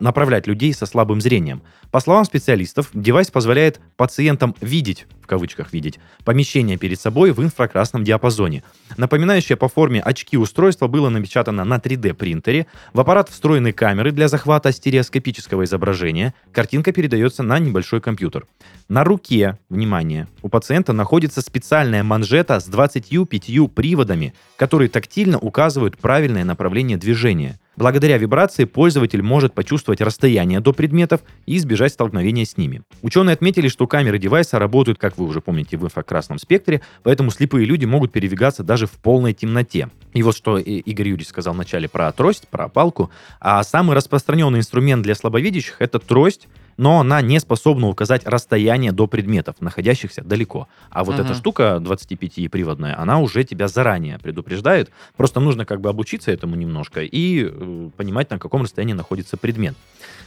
направлять 0.00 0.46
людей 0.46 0.72
со 0.72 0.86
слабым 0.86 1.20
зрением. 1.20 1.62
По 1.90 2.00
словам 2.00 2.24
специалистов, 2.24 2.90
девайс 2.92 3.30
позволяет 3.30 3.80
пациентам 3.96 4.54
видеть, 4.60 5.06
в 5.22 5.26
кавычках 5.26 5.72
видеть, 5.72 5.98
помещение 6.24 6.76
перед 6.76 7.00
собой 7.00 7.32
в 7.32 7.42
инфракрасном 7.42 8.04
диапазоне. 8.04 8.62
Напоминающее 8.96 9.56
по 9.56 9.68
форме 9.68 10.00
очки 10.00 10.36
устройство 10.36 10.88
было 10.88 11.08
напечатано 11.08 11.64
на 11.64 11.76
3D 11.76 12.14
принтере. 12.14 12.66
В 12.92 13.00
аппарат 13.00 13.28
встроены 13.28 13.72
камеры 13.72 14.12
для 14.12 14.28
захвата 14.28 14.72
стереоскопического 14.72 15.64
изображения. 15.64 16.34
Картинка 16.52 16.92
передается 16.92 17.42
на 17.42 17.58
небольшой 17.58 18.00
компьютер. 18.00 18.46
На 18.88 19.04
руке, 19.04 19.58
внимание, 19.68 20.28
у 20.42 20.48
пациента 20.48 20.92
находится 20.92 21.40
специальная 21.40 22.02
манжета 22.02 22.60
с 22.60 22.66
25 22.66 23.74
приводами, 23.74 24.34
которые 24.56 24.88
тактильно 24.88 25.38
указывают 25.38 25.98
правильное 25.98 26.44
направление 26.44 26.96
движения. 26.96 27.58
Благодаря 27.76 28.16
вибрации 28.16 28.64
пользователь 28.64 29.22
может 29.22 29.52
почувствовать 29.52 30.00
расстояние 30.00 30.60
до 30.60 30.72
предметов 30.72 31.20
и 31.44 31.58
избежать 31.58 31.92
столкновения 31.92 32.46
с 32.46 32.56
ними. 32.56 32.82
Ученые 33.02 33.34
отметили, 33.34 33.68
что 33.68 33.86
камеры 33.86 34.18
девайса 34.18 34.58
работают, 34.58 34.98
как 34.98 35.18
вы 35.18 35.26
уже 35.26 35.42
помните, 35.42 35.76
в 35.76 35.84
инфракрасном 35.84 36.38
спектре, 36.38 36.80
поэтому 37.02 37.30
слепые 37.30 37.66
люди 37.66 37.84
могут 37.84 38.12
передвигаться 38.12 38.62
даже 38.62 38.86
в 38.86 38.92
полной 38.92 39.34
темноте. 39.34 39.90
И 40.14 40.22
вот 40.22 40.34
что 40.34 40.56
Игорь 40.56 41.08
Юрьевич 41.08 41.28
сказал 41.28 41.52
вначале 41.52 41.86
про 41.86 42.10
трость, 42.12 42.48
про 42.48 42.68
палку. 42.68 43.10
А 43.40 43.62
самый 43.62 43.94
распространенный 43.94 44.60
инструмент 44.60 45.02
для 45.02 45.14
слабовидящих— 45.14 45.76
это 45.78 45.98
трость, 45.98 46.48
но 46.76 47.00
она 47.00 47.20
не 47.22 47.40
способна 47.40 47.88
указать 47.88 48.26
расстояние 48.26 48.92
до 48.92 49.06
предметов, 49.06 49.56
находящихся 49.60 50.22
далеко. 50.22 50.68
А 50.90 51.04
вот 51.04 51.16
Мгм. 51.16 51.24
эта 51.24 51.34
штука 51.34 51.78
25-приводная, 51.80 52.94
она 52.98 53.18
уже 53.18 53.44
тебя 53.44 53.68
заранее 53.68 54.18
предупреждает. 54.18 54.90
Просто 55.16 55.40
нужно 55.40 55.64
как 55.64 55.80
бы 55.80 55.88
обучиться 55.88 56.30
этому 56.30 56.56
немножко 56.56 57.02
и 57.02 57.44
э, 57.44 57.90
понимать, 57.96 58.30
на 58.30 58.38
каком 58.38 58.62
расстоянии 58.62 58.94
находится 58.94 59.36
предмет. 59.36 59.74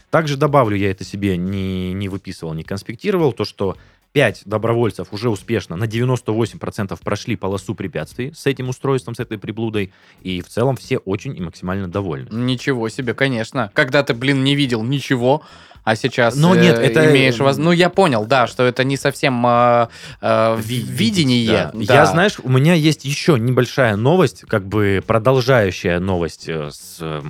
Также 0.10 0.38
добавлю, 0.38 0.76
я 0.76 0.90
это 0.90 1.04
себе 1.04 1.38
не, 1.38 1.94
не 1.94 2.10
выписывал, 2.10 2.54
не 2.54 2.64
конспектировал, 2.64 3.32
то, 3.32 3.46
что 3.46 3.78
5 4.12 4.42
добровольцев 4.46 5.10
уже 5.12 5.30
успешно 5.30 5.76
на 5.76 5.84
98% 5.84 6.98
прошли 7.04 7.36
полосу 7.36 7.76
препятствий 7.76 8.34
с 8.36 8.46
этим 8.48 8.70
устройством, 8.70 9.14
с 9.16 9.20
этой 9.20 9.38
приблудой, 9.38 9.94
и 10.22 10.42
в 10.42 10.48
целом 10.48 10.76
все 10.76 10.98
очень 10.98 11.38
и 11.38 11.42
максимально 11.42 11.88
довольны. 11.88 12.28
Ничего 12.32 12.90
себе, 12.90 13.14
конечно. 13.14 13.70
Когда 13.74 14.02
ты, 14.04 14.14
блин, 14.14 14.44
не 14.44 14.56
видел 14.56 14.84
ничего, 14.84 15.44
а 15.84 15.96
сейчас 15.96 16.36
Но 16.36 16.56
э, 16.56 16.62
нет, 16.62 16.80
это- 16.80 17.10
имеешь 17.12 17.38
воз- 17.40 17.58
Ну, 17.58 17.72
я 17.72 17.90
понял, 17.90 18.26
да, 18.26 18.48
что 18.48 18.64
это 18.64 18.84
не 18.84 18.98
совсем 18.98 19.46
э, 19.46 19.88
э, 20.22 20.58
Ви- 20.60 20.82
видение. 20.82 21.48
да. 21.48 21.72
да. 21.74 21.94
Я, 21.94 22.06
знаешь, 22.08 22.38
у 22.44 22.50
меня 22.50 22.74
есть 22.74 23.06
еще 23.06 23.38
небольшая 23.40 23.96
новость, 23.96 24.42
как 24.48 24.66
бы 24.68 25.04
продолжающая 25.06 26.00
новость 26.00 26.50
э, 26.50 26.70
с 26.72 26.98
э, 27.00 27.22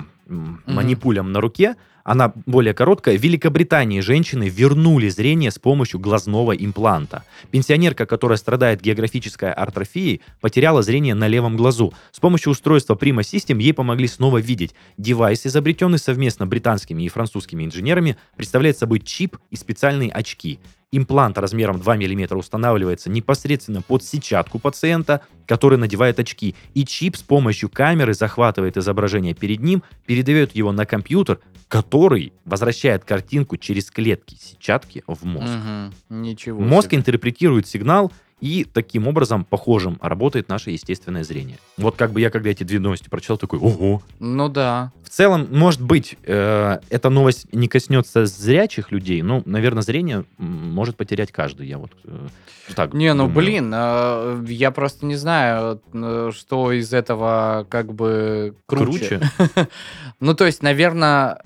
манипулем 0.66 1.32
на 1.32 1.40
руке. 1.40 1.76
Она 2.04 2.32
более 2.46 2.74
короткая. 2.74 3.16
В 3.16 3.22
Великобритании 3.22 4.00
женщины 4.00 4.48
вернули 4.48 5.08
зрение 5.08 5.50
с 5.50 5.58
помощью 5.58 6.00
глазного 6.00 6.52
импланта. 6.52 7.24
Пенсионерка, 7.50 8.06
которая 8.06 8.38
страдает 8.38 8.80
географической 8.80 9.52
атрофией, 9.52 10.20
потеряла 10.40 10.82
зрение 10.82 11.14
на 11.14 11.28
левом 11.28 11.56
глазу. 11.56 11.92
С 12.12 12.20
помощью 12.20 12.52
устройства 12.52 12.94
Prima 12.94 13.20
System 13.20 13.60
ей 13.60 13.72
помогли 13.72 14.08
снова 14.08 14.38
видеть. 14.38 14.74
Девайс, 14.96 15.46
изобретенный 15.46 15.98
совместно 15.98 16.46
британскими 16.46 17.02
и 17.02 17.08
французскими 17.08 17.64
инженерами, 17.64 18.16
представляет 18.36 18.78
собой 18.78 19.00
чип 19.00 19.36
и 19.50 19.56
специальные 19.56 20.10
очки. 20.10 20.58
Имплант 20.92 21.38
размером 21.38 21.78
2 21.78 21.96
мм 21.96 22.36
устанавливается 22.36 23.10
непосредственно 23.10 23.80
под 23.80 24.02
сетчатку 24.02 24.58
пациента, 24.58 25.20
который 25.46 25.78
надевает 25.78 26.18
очки, 26.18 26.56
и 26.74 26.84
чип 26.84 27.14
с 27.14 27.22
помощью 27.22 27.68
камеры 27.68 28.12
захватывает 28.12 28.76
изображение 28.76 29.34
перед 29.34 29.60
ним, 29.60 29.84
передает 30.04 30.56
его 30.56 30.72
на 30.72 30.86
компьютер, 30.86 31.38
который 31.68 32.32
возвращает 32.44 33.04
картинку 33.04 33.56
через 33.56 33.88
клетки 33.88 34.34
сетчатки 34.34 35.04
в 35.06 35.24
мозг. 35.24 35.46
Мгм. 35.46 35.94
Ничего 36.22 36.60
Мозг 36.60 36.88
себе. 36.88 36.98
интерпретирует 36.98 37.68
сигнал, 37.68 38.10
и 38.40 38.64
таким 38.64 39.06
образом, 39.08 39.44
похожим, 39.44 39.98
работает 40.00 40.48
наше 40.48 40.70
естественное 40.70 41.24
зрение. 41.24 41.58
Вот 41.76 41.96
как 41.96 42.12
бы 42.12 42.20
я, 42.20 42.30
когда 42.30 42.50
эти 42.50 42.64
две 42.64 42.78
новости 42.78 43.08
прочитал, 43.08 43.36
такой, 43.38 43.58
ого, 43.58 44.02
Ну 44.18 44.48
да. 44.48 44.92
в 45.04 45.08
целом, 45.10 45.46
может 45.50 45.80
быть, 45.82 46.16
э, 46.24 46.78
эта 46.88 47.10
новость 47.10 47.52
не 47.52 47.68
коснется 47.68 48.26
зрячих 48.26 48.92
людей, 48.92 49.22
но, 49.22 49.42
наверное, 49.44 49.82
зрение 49.82 50.24
может 50.38 50.96
потерять 50.96 51.32
каждый. 51.32 51.66
Я 51.68 51.78
вот 51.78 51.90
э, 52.04 52.28
так 52.74 52.94
Не, 52.94 53.12
ну 53.14 53.24
думаю. 53.26 53.36
блин, 53.36 53.72
э, 53.74 54.44
я 54.48 54.70
просто 54.70 55.06
не 55.06 55.16
знаю, 55.16 55.80
что 56.32 56.72
из 56.72 56.92
этого 56.92 57.66
как 57.68 57.92
бы 57.92 58.54
круче. 58.66 59.20
Ну, 60.20 60.34
то 60.34 60.44
есть, 60.44 60.62
наверное, 60.62 61.38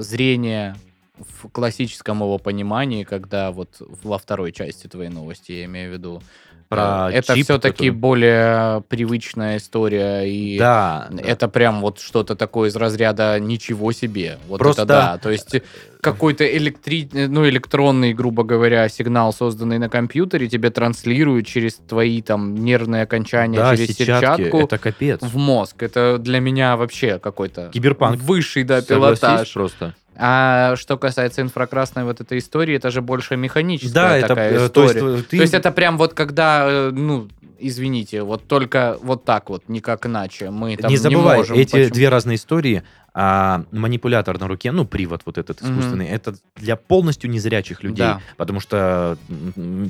зрение 0.00 0.76
в 1.18 1.48
классическом 1.48 2.18
его 2.20 2.38
понимании, 2.38 3.04
когда 3.04 3.50
вот 3.50 3.76
во 4.02 4.18
второй 4.18 4.52
части 4.52 4.86
твоей 4.86 5.10
новости, 5.10 5.52
я 5.52 5.64
имею 5.64 5.90
в 5.90 5.92
виду, 5.94 6.22
Про 6.68 7.08
э, 7.10 7.14
это 7.18 7.34
все-таки 7.36 7.72
который- 7.76 7.90
более 7.90 8.80
привычная 8.88 9.56
история, 9.58 10.24
и 10.24 10.58
Да, 10.58 11.06
да. 11.10 11.22
это 11.22 11.48
прям 11.48 11.80
вот 11.80 12.00
что-то 12.00 12.34
такое 12.34 12.68
из 12.70 12.76
разряда 12.76 13.38
ничего 13.38 13.92
себе. 13.92 14.38
Вот 14.48 14.58
Просто- 14.58 14.82
это 14.82 14.88
да. 14.88 15.18
То 15.18 15.30
есть 15.30 15.62
какой-то 16.00 16.44
электри... 16.56 17.08
ну, 17.12 17.48
электронный, 17.48 18.12
грубо 18.14 18.42
говоря, 18.44 18.88
сигнал, 18.88 19.32
созданный 19.32 19.78
на 19.78 19.88
компьютере, 19.88 20.48
тебе 20.48 20.70
транслируют 20.70 21.46
через 21.46 21.74
твои 21.76 22.20
там 22.22 22.54
нервные 22.56 23.02
окончания, 23.02 23.58
да, 23.58 23.76
через 23.76 23.96
сетчатки, 23.96 24.42
сетчатку 24.42 24.58
это 24.58 24.78
капец. 24.78 25.20
в 25.22 25.36
мозг. 25.36 25.82
Это 25.82 26.18
для 26.18 26.40
меня 26.40 26.76
вообще 26.76 27.18
какой-то 27.18 27.70
Киберпанк. 27.72 28.20
высший, 28.20 28.64
да, 28.64 28.82
Согласись 28.82 29.20
пилотаж. 29.20 29.52
просто. 29.52 29.94
А 30.18 30.74
что 30.76 30.96
касается 30.96 31.42
инфракрасной 31.42 32.04
вот 32.04 32.20
этой 32.20 32.38
истории, 32.38 32.76
это 32.76 32.90
же 32.90 33.02
больше 33.02 33.36
механическая 33.36 33.92
Да, 33.92 34.16
это 34.18 34.28
такая 34.28 34.50
э, 34.52 34.68
то 34.68 34.86
история. 34.86 35.06
есть, 35.16 35.24
э, 35.26 35.28
ты- 35.30 35.36
То 35.36 35.42
есть 35.42 35.54
это 35.54 35.70
прям 35.70 35.98
вот 35.98 36.14
когда, 36.14 36.64
э, 36.68 36.90
ну, 36.92 37.28
извините, 37.58 38.22
вот 38.22 38.46
только 38.46 38.98
вот 39.02 39.24
так 39.24 39.50
вот, 39.50 39.64
никак 39.68 40.06
иначе. 40.06 40.50
Мы 40.50 40.76
там 40.76 40.88
не 40.88 40.94
не, 40.94 40.98
забывай, 40.98 41.38
можем. 41.38 41.56
эти 41.56 41.72
почему- 41.72 41.90
две 41.94 42.08
разные 42.08 42.36
истории. 42.36 42.82
А 43.18 43.64
манипулятор 43.72 44.38
на 44.38 44.46
руке, 44.46 44.72
ну, 44.72 44.84
привод 44.84 45.22
вот 45.24 45.38
этот 45.38 45.62
искусственный, 45.62 46.06
это 46.06 46.34
для 46.54 46.76
полностью 46.76 47.30
незрячих 47.30 47.82
людей. 47.82 47.96
Да. 48.04 48.20
Потому 48.36 48.60
что 48.60 49.16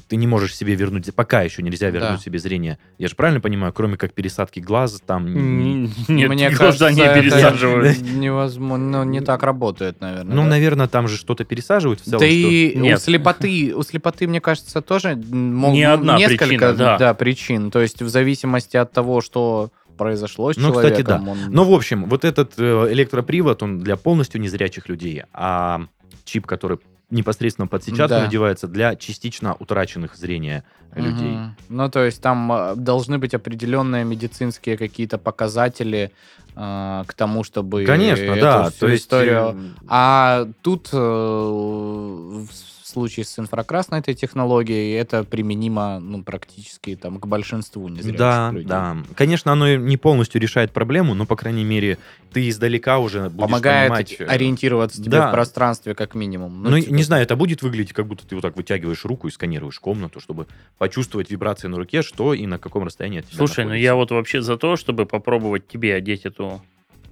ты 0.09 0.15
не 0.15 0.29
можешь 0.29 0.55
себе 0.55 0.77
вернуть, 0.77 1.13
пока 1.13 1.43
еще 1.43 1.61
нельзя 1.61 1.91
вернуть 1.91 2.19
Да. 2.19 2.19
себе 2.19 2.39
зрение. 2.39 2.79
Я 2.99 3.09
же 3.09 3.17
правильно 3.17 3.41
понимаю, 3.41 3.73
кроме 3.73 3.97
как 3.97 4.13
пересадки 4.15 4.61
глаз, 4.61 5.03
там... 5.05 5.27
Нет, 5.27 5.91
Мне 6.07 6.27
глаза 6.29 6.51
не 6.51 6.55
кажется, 6.55 6.87
это 6.87 7.21
пересаживают. 7.21 8.01
невозможно, 8.01 9.05
ну, 9.05 9.11
не 9.11 9.21
так 9.21 9.43
работает, 9.43 10.01
наверное. 10.01 10.33
Ну, 10.37 10.43
да? 10.43 10.49
наверное, 10.49 10.87
там 10.87 11.09
же 11.09 11.17
что-то 11.17 11.45
пересаживают 11.45 12.01
в 12.03 12.05
целом. 12.05 12.21
Да 12.21 12.27
что- 12.27 12.33
и 12.33 12.77
у 12.79 12.81
Нет. 12.83 13.03
слепоты, 13.03 13.75
у 13.75 13.83
слепоты, 13.83 14.29
мне 14.29 14.41
кажется, 14.41 14.81
тоже 14.83 15.09
м, 15.11 15.57
мог- 15.57 15.73
Не 15.75 15.83
одна 15.83 16.17
несколько 16.17 16.47
причина, 16.47 16.97
да. 16.99 17.15
причин. 17.15 17.56
То 17.71 17.81
есть 17.81 18.03
в 18.03 18.09
зависимости 18.09 18.77
от 18.77 18.93
того, 18.93 19.21
что 19.21 19.71
произошло 19.97 20.53
с 20.53 20.57
Ну, 20.57 20.73
кстати, 20.73 21.03
человеком. 21.03 21.29
он- 21.29 21.39
Ну, 21.51 21.65
в 21.65 21.73
общем, 21.75 22.05
вот 22.07 22.25
этот 22.25 22.53
э, 22.59 22.89
электропривод, 22.93 23.63
он 23.63 23.79
для 23.81 23.97
полностью 23.97 24.41
незрячих 24.41 24.89
людей, 24.89 25.23
а 25.33 25.81
чип, 26.25 26.47
который 26.47 26.79
непосредственно 27.11 27.69
под 27.69 27.83
сетчатку 27.85 28.09
Да. 28.17 28.25
надевается 28.25 28.67
для 28.69 28.97
частично 28.97 29.55
утраченных 29.59 30.17
зрения 30.17 30.65
людей. 30.95 31.31
Мгм. 31.37 31.57
Ну, 31.69 31.89
то 31.91 32.05
есть 32.05 32.21
там 32.21 32.53
э, 32.53 32.75
должны 32.77 33.19
быть 33.19 33.33
определенные 33.35 34.05
медицинские 34.05 34.77
какие-то 34.77 35.17
показатели 35.19 36.11
э, 36.59 37.05
к 37.07 37.15
тому, 37.15 37.45
чтобы 37.45 37.85
Конечно, 37.85 38.35
да. 38.41 38.71
То 38.71 38.89
есть, 38.89 39.05
историю... 39.05 39.55
э, 39.55 39.55
А 39.89 40.47
тут 40.63 40.89
э, 40.93 42.45
в 42.87 42.89
случае 42.89 43.25
с 43.25 43.37
инфракрасной 43.37 43.99
этой 43.99 44.15
технологией 44.15 44.97
это 44.97 45.25
применимо 45.25 45.99
ну, 45.99 46.23
практически 46.23 46.95
там, 46.95 47.19
к 47.19 47.27
большинству 47.27 47.89
незрячих 47.89 48.17
Да, 48.17 48.51
людей. 48.53 48.69
да. 48.69 48.97
Конечно, 49.17 49.51
оно 49.51 49.75
не 49.75 49.97
полностью 49.97 50.41
решает 50.41 50.71
проблему, 50.71 51.15
но, 51.15 51.27
по 51.27 51.35
крайней 51.35 51.65
мере, 51.65 51.99
ты 52.33 52.49
издалека 52.49 52.99
уже 53.01 53.29
будешь 53.29 53.41
Помогает 53.41 53.91
понимать... 53.91 54.17
э, 54.21 54.25
ориентироваться 54.27 55.03
тебе 55.03 55.19
да. 55.19 55.29
в 55.29 55.33
пространстве 55.33 55.97
как 55.97 56.15
минимум. 56.15 56.63
Ну, 56.63 56.79
типа, 56.79 56.93
не 56.93 57.03
знаю, 57.03 57.25
это 57.25 57.35
будет 57.35 57.61
выглядеть, 57.63 57.93
как 57.93 58.07
будто 58.07 58.25
ты 58.25 58.37
вот 58.37 58.43
так 58.43 58.57
вытягиваешь 58.57 59.05
руку 59.05 59.27
и 59.27 59.33
сканируешь 59.33 59.81
комнату, 59.81 60.21
чтобы 60.21 60.47
почувствовать 60.79 61.29
вибрации 61.29 61.67
на 61.67 61.79
руке, 61.79 62.03
что 62.03 62.35
и 62.35 62.47
на 62.47 62.61
каком 62.61 62.85
расстоянии 62.85 63.19
от 63.19 63.27
тебя 63.27 63.39
Слушай, 63.39 63.65
ну 63.65 63.71
находится. 63.71 63.83
я 63.85 63.95
вот 63.97 64.11
вообще 64.13 64.43
за 64.43 64.57
то, 64.57 64.77
чтобы 64.77 65.07
попробовать 65.07 65.67
тебе 65.67 65.93
одеть 65.95 66.25
эту, 66.25 66.63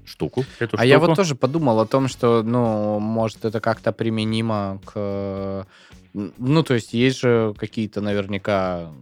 штуку. 0.05 0.45
эту 0.59 0.77
А 0.79 0.85
я 0.85 0.97
штуку. 0.97 1.09
вот 1.09 1.17
тоже 1.17 1.35
подумал 1.35 1.81
о 1.81 1.87
том, 1.87 2.09
что, 2.09 2.43
ну, 2.43 2.99
может, 2.99 3.45
это 3.45 3.61
как-то 3.61 3.93
применимо 3.93 4.81
к... 4.85 5.67
Ну, 6.12 6.62
то 6.62 6.75
есть 6.75 6.95
есть 6.95 7.19
же 7.19 7.55
какие-то 7.59 8.01
наверняка 8.01 8.93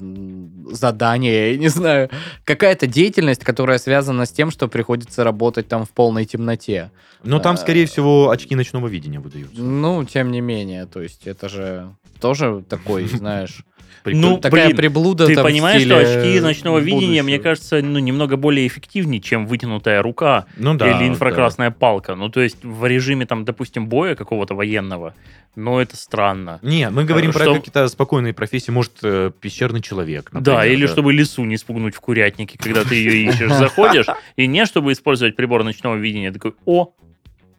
э, 0.00 0.72
задания, 0.72 1.50
я 1.50 1.58
не 1.58 1.68
знаю, 1.68 2.08
какая-то 2.44 2.86
деятельность, 2.86 3.44
которая 3.44 3.78
связана 3.78 4.24
с 4.24 4.30
тем, 4.30 4.50
что 4.50 4.66
приходится 4.68 5.22
работать 5.24 5.68
там 5.68 5.84
в 5.84 5.90
полной 5.90 6.24
темноте. 6.24 6.90
Но 7.22 7.40
там, 7.40 7.54
А. 7.54 7.58
скорее 7.58 7.86
всего, 7.86 8.30
очки 8.30 8.54
ночного 8.54 8.88
видения 8.88 9.20
выдаются. 9.20 9.60
Ну, 9.60 10.04
тем 10.04 10.30
не 10.30 10.40
менее, 10.40 10.86
то 10.86 11.02
есть 11.02 11.26
это 11.26 11.48
же 11.48 11.94
тоже 12.20 12.64
такой, 12.68 13.06
знаешь, 13.08 13.64
Ну, 14.04 14.38
такая 14.38 14.66
блин, 14.66 14.76
приблуда 14.76 15.26
Ты 15.26 15.34
там 15.34 15.44
понимаешь, 15.44 15.82
что 15.82 15.98
очки 15.98 16.40
ночного 16.40 16.78
видения, 16.78 17.22
мне 17.22 17.38
кажется, 17.38 17.80
ну, 17.82 17.98
немного 17.98 18.36
более 18.36 18.66
эффективнее, 18.66 19.20
чем 19.20 19.46
вытянутая 19.46 20.02
рука 20.02 20.46
Ну 20.56 20.74
да. 20.74 20.90
или 20.90 21.08
инфракрасная 21.08 21.70
палка. 21.70 22.14
Ну, 22.14 22.28
то 22.28 22.40
есть 22.40 22.62
в 22.62 22.86
режиме, 22.86 23.26
там, 23.26 23.44
допустим, 23.44 23.88
боя 23.88 24.14
какого-то 24.14 24.54
военного, 24.54 25.14
но 25.54 25.80
это 25.80 25.96
странно. 25.96 26.60
да. 26.62 26.68
Не, 26.68 26.90
мы 26.90 27.04
говорим 27.04 27.32
про 27.32 27.42
Что- 27.44 27.54
какие-то 27.54 27.88
спокойные 27.88 28.32
профессии, 28.34 28.70
может, 28.70 28.92
э, 29.02 29.30
пещерный 29.40 29.80
человек. 29.80 30.28
да, 30.32 30.38
например, 30.56 30.78
или 30.78 30.86
чтобы 30.86 31.12
лису 31.12 31.44
не 31.44 31.56
спугнуть 31.56 31.94
в 31.94 32.00
курятнике, 32.00 32.58
когда 32.58 32.84
ты 32.84 32.94
ее 32.94 33.28
ищешь, 33.30 33.50
заходишь, 33.52 34.06
и 34.36 34.46
не 34.46 34.66
чтобы 34.66 34.92
использовать 34.92 35.34
прибор 35.36 35.64
ночного 35.64 35.96
видения, 35.96 36.30
такой, 36.32 36.54
о, 36.66 36.92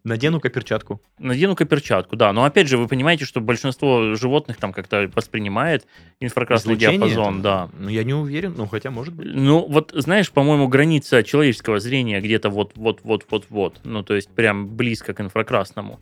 Надену-ка 0.07 0.49
перчатку. 0.49 1.01
Надену-ка 1.19 1.65
перчатку, 1.65 2.15
да. 2.15 2.31
Но 2.31 2.45
опять 2.45 2.69
же, 2.69 2.77
вы 2.77 2.87
понимаете, 2.87 3.25
что 3.25 3.41
большинство 3.41 4.15
животных 4.15 4.55
там 4.55 4.71
как-то 4.71 5.11
воспринимает 5.13 5.85
инфракрасный 6.21 6.75
Излучение 6.75 6.99
диапазон, 6.99 7.35
это? 7.35 7.43
да. 7.43 7.69
Ну, 7.77 7.89
я 7.89 8.05
не 8.05 8.13
уверен, 8.13 8.53
ну, 8.55 8.67
хотя, 8.67 8.89
может 8.89 9.13
быть. 9.13 9.27
Ну, 9.29 9.65
вот, 9.67 9.91
знаешь, 9.93 10.31
по-моему, 10.31 10.69
граница 10.69 11.23
человеческого 11.23 11.81
зрения 11.81 12.21
где-то 12.21 12.49
вот-вот-вот-вот-вот. 12.49 13.81
Ну, 13.83 14.03
то 14.03 14.15
есть 14.15 14.29
прям 14.29 14.77
близко 14.77 15.13
к 15.13 15.19
инфракрасному. 15.19 15.99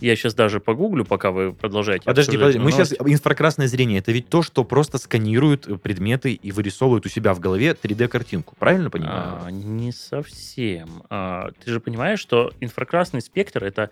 Я 0.00 0.16
сейчас 0.16 0.34
даже 0.34 0.60
погуглю, 0.60 1.04
пока 1.04 1.30
вы 1.30 1.52
продолжаете. 1.52 2.04
Подожди, 2.04 2.36
подожди. 2.36 2.58
Мы 2.58 2.72
сейчас 2.72 2.92
инфракрасное 2.92 3.66
зрение. 3.66 3.98
Это 3.98 4.12
ведь 4.12 4.28
то, 4.28 4.42
что 4.42 4.64
просто 4.64 4.98
сканирует 4.98 5.66
э, 5.66 5.76
предметы 5.76 6.32
и 6.32 6.52
вырисовывает 6.52 7.06
у 7.06 7.08
себя 7.08 7.32
в 7.34 7.40
голове 7.40 7.76
3D-картинку. 7.80 8.54
Правильно 8.58 8.90
понимаю? 8.90 9.40
А, 9.44 9.50
не 9.50 9.92
совсем. 9.92 11.02
А, 11.08 11.50
ты 11.64 11.72
же 11.72 11.80
понимаешь, 11.80 12.20
что 12.20 12.52
инфракрасный 12.60 13.20
спектр 13.20 13.64
это... 13.64 13.90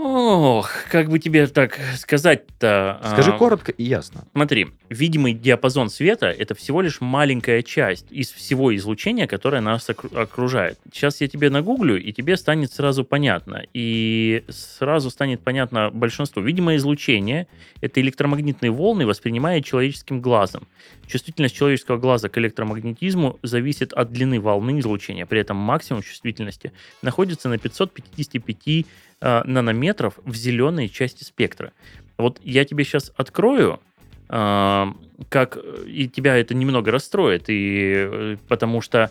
Ох, 0.00 0.70
как 0.92 1.08
бы 1.08 1.18
тебе 1.18 1.48
так 1.48 1.76
сказать-то? 1.96 3.00
Скажи 3.14 3.32
а, 3.32 3.36
коротко 3.36 3.72
и 3.72 3.82
ясно. 3.82 4.28
Смотри, 4.30 4.68
видимый 4.88 5.34
диапазон 5.34 5.90
света– 5.90 6.26
это 6.38 6.54
всего 6.54 6.82
лишь 6.82 7.00
маленькая 7.00 7.64
часть 7.64 8.06
из 8.10 8.30
всего 8.30 8.74
излучения, 8.76 9.26
которое 9.26 9.60
нас 9.60 9.90
окру- 9.90 10.16
окружает. 10.16 10.78
Сейчас 10.92 11.20
я 11.20 11.26
тебе 11.26 11.50
нагуглю, 11.50 12.00
и 12.00 12.12
тебе 12.12 12.36
станет 12.36 12.72
сразу 12.72 13.04
понятно. 13.04 13.64
И 13.74 14.44
сразу 14.48 15.10
станет 15.10 15.40
понятно 15.40 15.90
большинству. 15.90 16.42
Видимое 16.42 16.76
излучение– 16.76 17.48
это 17.80 18.00
электромагнитные 18.00 18.70
волны, 18.70 19.04
воспринимаемые 19.04 19.64
человеческим 19.64 20.20
глазом. 20.20 20.68
Чувствительность 21.08 21.56
человеческого 21.56 21.96
глаза 21.96 22.28
к 22.28 22.38
электромагнетизму 22.38 23.40
зависит 23.42 23.92
от 23.92 24.12
длины 24.12 24.38
волны 24.38 24.78
излучения. 24.78 25.26
При 25.26 25.40
этом 25.40 25.56
максимум 25.56 26.02
чувствительности 26.02 26.70
находится 27.02 27.48
на 27.48 27.58
555 27.58 28.86
э, 29.20 29.42
нанометров 29.44 30.18
в 30.24 30.34
зеленой 30.34 30.88
части 30.88 31.24
спектра. 31.24 31.72
Вот 32.16 32.40
я 32.42 32.64
тебе 32.64 32.84
сейчас 32.84 33.12
открою, 33.16 33.80
э, 34.28 34.86
как 35.28 35.58
и 35.86 36.08
тебя 36.08 36.36
это 36.36 36.54
немного 36.54 36.90
расстроит, 36.90 37.44
и 37.48 37.92
э, 37.94 38.36
потому 38.48 38.80
что 38.80 39.10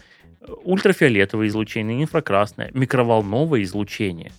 ультрафиолетовое 0.63 1.47
излучение, 1.47 2.01
инфракрасное, 2.01 2.71
микроволновое 2.73 3.63
излучение 3.63 4.31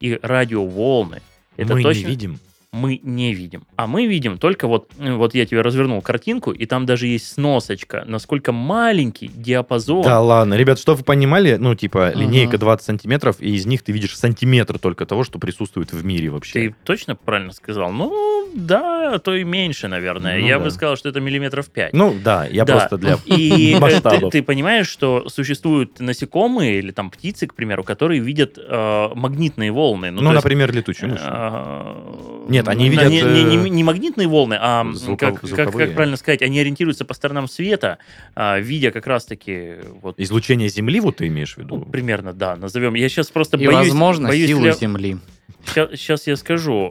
и 0.00 0.18
радиоволны. 0.20 1.22
Это 1.56 1.74
Мы 1.74 1.82
точно 1.82 2.00
не 2.00 2.06
видим. 2.06 2.38
Мы 2.74 2.98
не 3.02 3.32
видим. 3.32 3.62
А 3.76 3.86
мы 3.86 4.06
видим 4.06 4.36
только 4.38 4.66
вот, 4.66 4.90
э, 4.98 5.12
вот 5.14 5.34
я 5.34 5.46
тебе 5.46 5.60
развернул 5.60 6.02
картинку, 6.02 6.50
и 6.50 6.66
там 6.66 6.86
даже 6.86 7.06
есть 7.06 7.32
сносочка, 7.32 8.04
насколько 8.06 8.50
маленький 8.52 9.28
диапазон. 9.28 10.02
Да 10.02 10.20
ладно, 10.20 10.54
ребят, 10.54 10.78
что 10.80 10.94
вы 10.94 11.04
понимали? 11.04 11.56
Ну, 11.58 11.74
типа, 11.74 12.10
Мгм. 12.10 12.20
линейка 12.20 12.58
20 12.58 12.84
сантиметров, 12.86 13.36
и 13.38 13.54
из 13.54 13.64
них 13.66 13.82
ты 13.82 13.92
видишь 13.92 14.16
сантиметр 14.18 14.78
только 14.78 15.06
того, 15.06 15.22
что 15.24 15.38
присутствует 15.38 15.92
в 15.92 16.04
мире 16.04 16.30
вообще. 16.30 16.52
Ты 16.52 16.74
точно 16.84 17.14
правильно 17.14 17.52
сказал? 17.52 17.92
Ну, 17.92 18.48
да, 18.54 19.14
а 19.14 19.18
то 19.18 19.34
и 19.34 19.44
меньше, 19.44 19.88
наверное. 19.88 20.38
Ну 20.40 20.46
я 20.46 20.58
да. 20.58 20.64
бы 20.64 20.70
сказал, 20.70 20.96
что 20.96 21.08
это 21.08 21.20
миллиметров 21.20 21.68
5. 21.70 21.92
Ну, 21.94 22.14
да, 22.24 22.46
я 22.46 22.64
Да. 22.64 22.72
просто 22.74 22.98
для 22.98 23.18
И 23.26 23.72
э, 23.72 23.74
ты, 23.74 23.80
масштабов. 23.80 24.32
ты 24.32 24.42
понимаешь, 24.42 24.88
что 24.88 25.28
существуют 25.28 26.00
насекомые 26.00 26.78
или 26.80 26.90
там 26.90 27.10
птицы, 27.10 27.46
к 27.46 27.54
примеру, 27.54 27.84
которые 27.84 28.20
видят 28.20 28.58
э, 28.58 29.08
магнитные 29.14 29.70
волны. 29.70 30.10
Ну, 30.10 30.22
есть, 30.22 30.34
например, 30.34 30.72
летучую 30.74 31.12
мышь. 31.12 31.20
э, 31.22 32.44
Нет, 32.64 32.78
они 32.80 32.90
на- 32.90 33.04
видят, 33.08 33.28
Не, 33.28 33.42
не- 33.44 33.56
не- 33.56 33.66
э, 33.66 33.68
не 33.68 33.84
магнитные 33.84 34.28
волны, 34.28 34.56
а 34.60 34.84
звуков- 34.94 35.32
как, 35.34 35.40
как, 35.40 35.48
звуковые. 35.48 35.86
как 35.86 35.94
правильно 35.96 36.16
сказать, 36.16 36.42
они 36.42 36.58
ориентируются 36.60 37.04
по 37.04 37.14
сторонам 37.14 37.48
света, 37.48 37.98
а, 38.34 38.58
видя 38.58 38.90
как 38.90 39.06
раз-таки 39.06 39.74
вот 40.02 40.18
Излучение 40.18 40.68
Земли, 40.68 41.00
вот 41.00 41.16
ты 41.16 41.26
имеешь 41.28 41.54
в 41.54 41.58
виду? 41.58 41.76
ну, 41.76 41.84
примерно, 41.84 42.32
да, 42.32 42.56
назовем. 42.56 42.94
Я 42.94 43.08
сейчас 43.08 43.28
просто 43.30 43.56
И, 43.56 43.66
боюсь... 43.66 43.88
возможно, 43.88 44.28
боюсь 44.28 44.48
силу 44.48 44.66
ля- 44.66 44.78
Земли. 44.78 45.18
Сейчас, 45.66 46.26
я 46.26 46.36
скажу, 46.36 46.90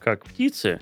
как 0.00 0.24
птицы, 0.24 0.78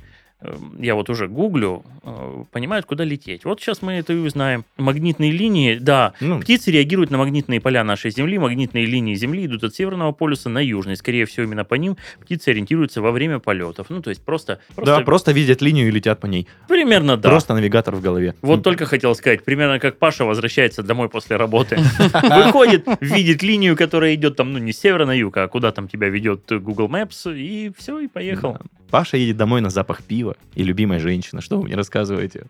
я 0.78 0.94
вот 0.94 1.10
уже 1.10 1.28
гуглю, 1.28 1.84
э, 2.02 2.44
понимают, 2.50 2.86
куда 2.86 3.04
лететь. 3.04 3.44
Вот 3.44 3.60
сейчас 3.60 3.82
мы 3.82 3.94
это 3.94 4.12
и 4.12 4.16
узнаем. 4.16 4.64
Магнитные 4.76 5.30
линии, 5.30 5.76
да, 5.76 6.14
Ну, 6.20 6.40
птицы 6.40 6.70
реагируют 6.70 7.10
на 7.10 7.18
магнитные 7.18 7.60
поля 7.60 7.84
нашей 7.84 8.10
Земли. 8.10 8.38
Магнитные 8.38 8.86
линии 8.86 9.14
Земли 9.14 9.46
идут 9.46 9.64
от 9.64 9.74
северного 9.74 10.12
полюса 10.12 10.48
на 10.48 10.58
южный. 10.58 10.96
Скорее 10.96 11.26
всего, 11.26 11.44
именно 11.44 11.64
по 11.64 11.74
ним 11.74 11.96
птицы 12.20 12.48
ориентируются 12.48 13.00
во 13.00 13.12
время 13.12 13.38
полетов. 13.38 13.86
Ну, 13.90 14.02
то 14.02 14.10
есть 14.10 14.22
просто... 14.22 14.60
просто 14.74 14.98
да, 14.98 15.04
просто 15.04 15.32
видят 15.32 15.62
линию 15.62 15.88
и 15.88 15.90
летят 15.90 16.20
по 16.20 16.26
ней. 16.26 16.48
примерно 16.68 17.16
да. 17.16 17.28
Просто 17.28 17.54
навигатор 17.54 17.94
в 17.94 18.00
голове. 18.00 18.34
Вот 18.42 18.62
только 18.62 18.86
хотел 18.86 19.14
сказать, 19.14 19.44
примерно 19.44 19.78
как 19.78 19.98
Паша 19.98 20.24
возвращается 20.24 20.82
домой 20.82 21.08
после 21.08 21.36
работы. 21.36 21.76
Выходит, 22.22 22.86
видит 23.00 23.42
линию, 23.42 23.76
которая 23.76 24.14
идет 24.14 24.36
там, 24.36 24.52
ну, 24.52 24.58
не 24.58 24.72
с 24.72 24.80
севера 24.80 25.06
на 25.06 25.12
юг, 25.12 25.36
а 25.36 25.48
куда 25.48 25.72
там 25.72 25.88
тебя 25.88 26.08
ведет 26.08 26.50
Google 26.50 26.88
Maps, 26.88 27.32
и 27.34 27.72
все, 27.76 28.00
и 28.00 28.08
поехал. 28.08 28.58
Паша 28.90 29.16
едет 29.16 29.38
домой 29.38 29.62
на 29.62 29.70
запах 29.70 30.02
пива 30.02 30.31
и 30.54 30.62
любимая 30.62 30.98
женщина. 31.00 31.40
Что 31.40 31.58
вы 31.58 31.64
мне 31.64 31.74
рассказываете? 31.76 32.44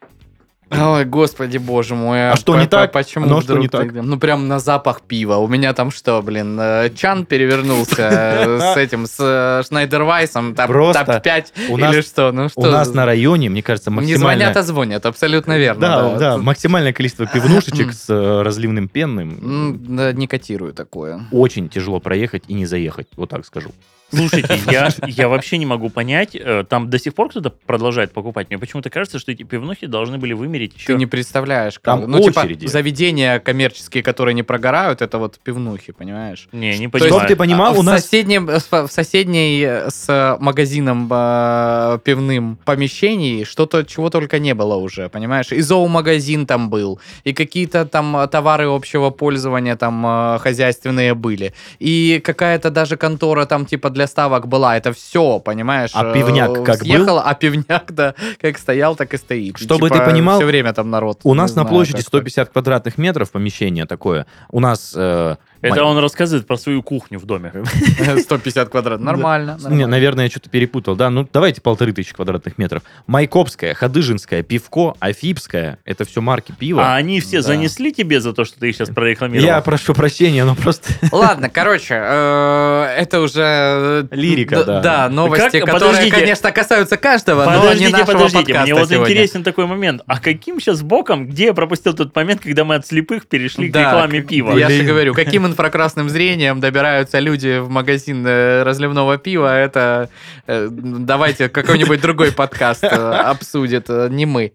Ой, 0.74 1.04
господи, 1.04 1.58
боже 1.58 1.94
мой. 1.94 2.30
А 2.30 2.36
что 2.36 2.54
по- 2.54 2.56
не 2.56 2.64
по- 2.64 2.70
так? 2.70 2.92
Почему 2.92 3.26
Ну, 3.26 3.36
а 3.36 3.42
что 3.42 3.58
не 3.58 3.68
так? 3.68 3.92
Ну, 3.92 4.18
прям 4.18 4.48
на 4.48 4.58
запах 4.58 5.02
пива. 5.02 5.36
У 5.36 5.46
меня 5.46 5.74
там 5.74 5.90
что, 5.90 6.22
блин, 6.22 6.58
э, 6.58 6.88
Чан 6.96 7.26
перевернулся 7.26 7.92
с 8.74 8.76
этим, 8.78 9.04
с 9.06 9.16
э, 9.20 9.62
Шнайдервайсом, 9.68 10.54
там 10.54 10.68
Просто 10.68 11.04
топ-5 11.04 11.44
у 11.68 11.76
нас- 11.76 11.92
или 11.94 12.00
что? 12.00 12.32
Ну, 12.32 12.48
что? 12.48 12.60
У 12.62 12.66
нас 12.66 12.94
на 12.94 13.04
районе, 13.04 13.50
мне 13.50 13.62
кажется, 13.62 13.90
Не 13.90 13.96
максимальное... 13.96 14.46
звонят, 14.46 14.56
а 14.56 14.62
звонят, 14.62 15.04
абсолютно 15.04 15.58
верно. 15.58 15.80
Да, 15.82 16.18
да, 16.18 16.38
максимальное 16.38 16.94
количество 16.94 17.26
пивнушечек 17.26 17.92
с 17.92 18.08
э, 18.08 18.40
разливным 18.42 18.88
пенным. 18.88 19.78
да, 19.94 20.14
не 20.14 20.26
котирую 20.26 20.72
такое. 20.72 21.20
Очень 21.32 21.68
тяжело 21.68 22.00
проехать 22.00 22.44
и 22.48 22.54
не 22.54 22.64
заехать, 22.64 23.08
вот 23.16 23.28
так 23.28 23.44
скажу. 23.44 23.72
Слушайте, 24.14 24.58
я, 24.70 24.90
я 25.06 25.28
вообще 25.28 25.58
не 25.58 25.66
могу 25.66 25.88
понять, 25.88 26.36
э, 26.36 26.64
там 26.68 26.90
до 26.90 26.98
сих 26.98 27.14
пор 27.14 27.30
кто-то 27.30 27.50
продолжает 27.50 28.12
покупать. 28.12 28.48
Мне 28.50 28.58
почему-то 28.58 28.90
кажется, 28.90 29.18
что 29.18 29.32
эти 29.32 29.42
пивнухи 29.42 29.86
должны 29.86 30.18
были 30.18 30.34
вымереть 30.34 30.74
еще... 30.76 30.86
Ты 30.88 30.94
не 30.94 31.06
представляешь, 31.06 31.74
как. 31.74 31.84
Там 32.00 32.10
ну, 32.10 32.20
очереди. 32.20 32.60
типа, 32.60 32.70
заведения 32.70 33.38
коммерческие, 33.38 34.02
которые 34.02 34.34
не 34.34 34.42
прогорают, 34.42 35.02
это 35.02 35.18
вот 35.18 35.38
пивнухи, 35.38 35.92
понимаешь? 35.92 36.48
Не, 36.52 36.78
не 36.78 36.88
То 36.88 36.98
есть- 36.98 37.08
понимаю. 37.08 37.28
ты 37.28 37.36
понимал, 37.36 37.74
А 37.74 37.78
у 37.78 37.82
в, 37.82 37.84
нас... 37.84 38.02
соседнем, 38.02 38.46
в 38.46 38.88
соседней 38.88 39.62
э, 39.62 39.90
с 39.90 40.36
магазином 40.40 41.08
э, 41.10 41.98
пивным 42.04 42.58
помещении 42.64 43.44
что-то, 43.44 43.84
чего 43.84 44.10
только 44.10 44.38
не 44.38 44.54
было 44.54 44.76
уже, 44.76 45.08
понимаешь? 45.08 45.52
И 45.52 45.60
зоомагазин 45.60 46.46
там 46.46 46.68
был, 46.70 47.00
и 47.24 47.32
какие-то 47.32 47.86
там 47.86 48.28
товары 48.30 48.66
общего 48.66 49.10
пользования 49.10 49.76
там 49.76 50.04
э, 50.06 50.38
хозяйственные 50.38 51.14
были, 51.14 51.54
и 51.78 52.20
какая-то 52.22 52.70
даже 52.70 52.96
контора 52.96 53.46
там 53.46 53.66
типа 53.66 53.90
для 53.90 54.01
ставок 54.06 54.48
была, 54.48 54.76
это 54.76 54.92
все, 54.92 55.38
понимаешь? 55.38 55.90
А 55.94 56.10
э, 56.10 56.14
пивняк 56.14 56.64
как 56.64 56.82
съехал, 56.82 57.18
А 57.18 57.34
пивняк, 57.34 57.92
да, 57.92 58.14
как 58.40 58.58
стоял, 58.58 58.96
так 58.96 59.14
и 59.14 59.16
стоит. 59.16 59.58
Чтобы 59.58 59.88
типа, 59.88 59.98
ты 60.00 60.10
понимал, 60.10 60.38
Все 60.38 60.46
время 60.46 60.72
там 60.72 60.90
народ. 60.90 61.20
У 61.24 61.34
нас 61.34 61.50
на 61.50 61.62
знаю, 61.62 61.68
площади 61.68 61.96
как-то. 61.96 62.18
150 62.18 62.48
квадратных 62.50 62.98
метров 62.98 63.30
помещение 63.30 63.86
такое. 63.86 64.26
У 64.50 64.60
нас... 64.60 64.92
э, 64.96 65.36
Это 65.62 65.76
ма- 65.82 65.82
он 65.90 65.98
рассказывает 65.98 66.46
про 66.46 66.56
свою 66.56 66.82
кухню 66.82 67.18
в 67.18 67.24
доме. 67.24 67.52
150 68.20 68.68
квадратов. 68.68 69.04
Нормально. 69.04 69.56
Не, 69.58 69.62
нормально. 69.62 69.86
наверное, 69.86 70.24
я 70.24 70.30
что-то 70.30 70.50
перепутал. 70.50 70.96
Да, 70.96 71.08
ну 71.10 71.26
давайте 71.32 71.60
полторы 71.60 71.92
тысячи 71.92 72.12
квадратных 72.14 72.58
метров. 72.58 72.82
Майкопская, 73.06 73.74
Ходыжинская, 73.74 74.42
Пивко, 74.42 74.94
Афипская. 75.00 75.78
Это 75.84 76.04
все 76.04 76.20
марки 76.20 76.52
пива. 76.58 76.82
А 76.92 76.96
они 76.96 77.20
все 77.20 77.38
Да. 77.38 77.42
занесли 77.42 77.92
тебе 77.92 78.20
за 78.20 78.32
то, 78.32 78.44
что 78.44 78.58
ты 78.58 78.68
их 78.70 78.76
сейчас 78.76 78.88
прорекламировал? 78.90 79.46
Я 79.46 79.60
прошу 79.60 79.94
прощения, 79.94 80.44
но 80.44 80.54
просто... 80.54 80.92
Ладно, 81.12 81.48
короче, 81.48 81.94
э, 81.98 82.94
это 82.98 83.20
уже... 83.20 83.42
э, 83.42 84.04
Лирика, 84.10 84.64
да. 84.64 84.80
Да, 84.80 85.08
новости, 85.08 85.42
Как- 85.60 85.66
которые, 85.66 85.80
подождите. 85.92 86.16
конечно, 86.16 86.52
касаются 86.52 86.96
каждого, 86.96 87.44
но 87.44 87.72
не 87.74 87.88
нашего 87.88 88.12
подождите, 88.12 88.58
мне 88.60 88.74
вот 88.74 88.88
сегодня. 88.88 89.12
интересен 89.12 89.44
такой 89.44 89.66
момент. 89.66 90.02
А 90.06 90.18
каким 90.18 90.60
сейчас 90.60 90.82
боком, 90.82 91.28
где 91.28 91.46
я 91.46 91.54
пропустил 91.54 91.94
тот 91.94 92.14
момент, 92.16 92.40
когда 92.42 92.64
мы 92.64 92.74
от 92.76 92.86
слепых 92.86 93.26
перешли 93.26 93.70
к 93.70 93.76
рекламе 93.76 94.22
пива? 94.22 94.56
Я 94.56 94.68
же 94.68 94.82
говорю, 94.82 95.14
каким 95.14 95.46
инфракрасным 95.52 96.08
зрением 96.08 96.60
добираются 96.60 97.18
люди 97.20 97.58
в 97.58 97.68
магазин 97.68 98.26
э, 98.26 98.62
разливного 98.62 99.18
пива, 99.18 99.56
это 99.56 100.08
э, 100.46 100.68
давайте 100.70 101.48
какой-нибудь 101.48 102.00
другой 102.00 102.32
подкаст 102.32 102.84
э, 102.84 102.86
обсудит, 102.88 103.88
не 103.88 104.26
мы. 104.26 104.52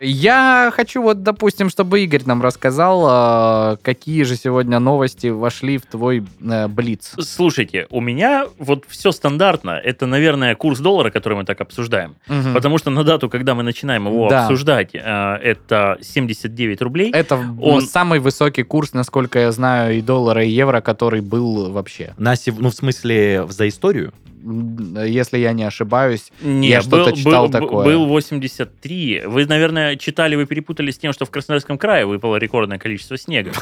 Я 0.00 0.70
хочу 0.74 1.02
вот, 1.02 1.24
допустим, 1.24 1.68
чтобы 1.70 2.00
Игорь 2.04 2.22
нам 2.24 2.40
рассказал, 2.40 3.72
э, 3.72 3.76
какие 3.82 4.22
же 4.22 4.36
сегодня 4.36 4.78
новости 4.78 5.26
вошли 5.26 5.76
в 5.76 5.86
твой 5.86 6.24
э, 6.40 6.68
Блиц. 6.68 7.14
Слушайте, 7.18 7.88
у 7.90 8.00
меня 8.00 8.46
вот 8.58 8.84
все 8.86 9.10
стандартно. 9.10 9.70
Это, 9.70 10.06
наверное, 10.06 10.54
курс 10.54 10.78
доллара, 10.78 11.10
который 11.10 11.36
мы 11.38 11.44
так 11.44 11.60
обсуждаем. 11.60 12.14
Мгм. 12.28 12.54
Потому 12.54 12.78
что 12.78 12.90
на 12.90 13.02
дату, 13.02 13.28
когда 13.28 13.56
мы 13.56 13.64
начинаем 13.64 14.06
его 14.06 14.28
Да. 14.28 14.42
обсуждать, 14.44 14.90
э, 14.94 14.98
это 15.42 15.98
79 16.00 16.80
рублей. 16.80 17.10
Это 17.12 17.40
Он- 17.60 17.82
самый 17.82 18.20
высокий 18.20 18.62
курс, 18.62 18.92
насколько 18.92 19.40
я 19.40 19.50
знаю, 19.50 19.98
и 19.98 20.00
доллара, 20.00 20.44
и 20.44 20.48
евро, 20.48 20.80
который 20.80 21.22
был 21.22 21.72
вообще. 21.72 22.14
На 22.18 22.36
сев- 22.36 22.58
Ну, 22.58 22.70
в 22.70 22.74
смысле, 22.74 23.46
за 23.48 23.66
историю? 23.66 24.12
Если 25.06 25.38
я 25.38 25.52
не 25.52 25.64
ошибаюсь. 25.64 26.32
Не, 26.40 26.68
Я 26.68 26.80
что-то 26.82 27.10
был, 27.10 27.16
читал 27.16 27.46
был, 27.46 27.52
такое. 27.52 27.84
Был 27.84 28.06
83. 28.06 29.22
Вы, 29.26 29.46
наверное, 29.46 29.96
читали, 29.96 30.36
вы 30.36 30.46
перепутали 30.46 30.90
с 30.90 30.98
тем, 30.98 31.12
что 31.12 31.24
в 31.24 31.30
Краснодарском 31.30 31.78
крае 31.78 32.06
выпало 32.06 32.36
рекордное 32.36 32.78
количество 32.78 33.16
снега. 33.16 33.52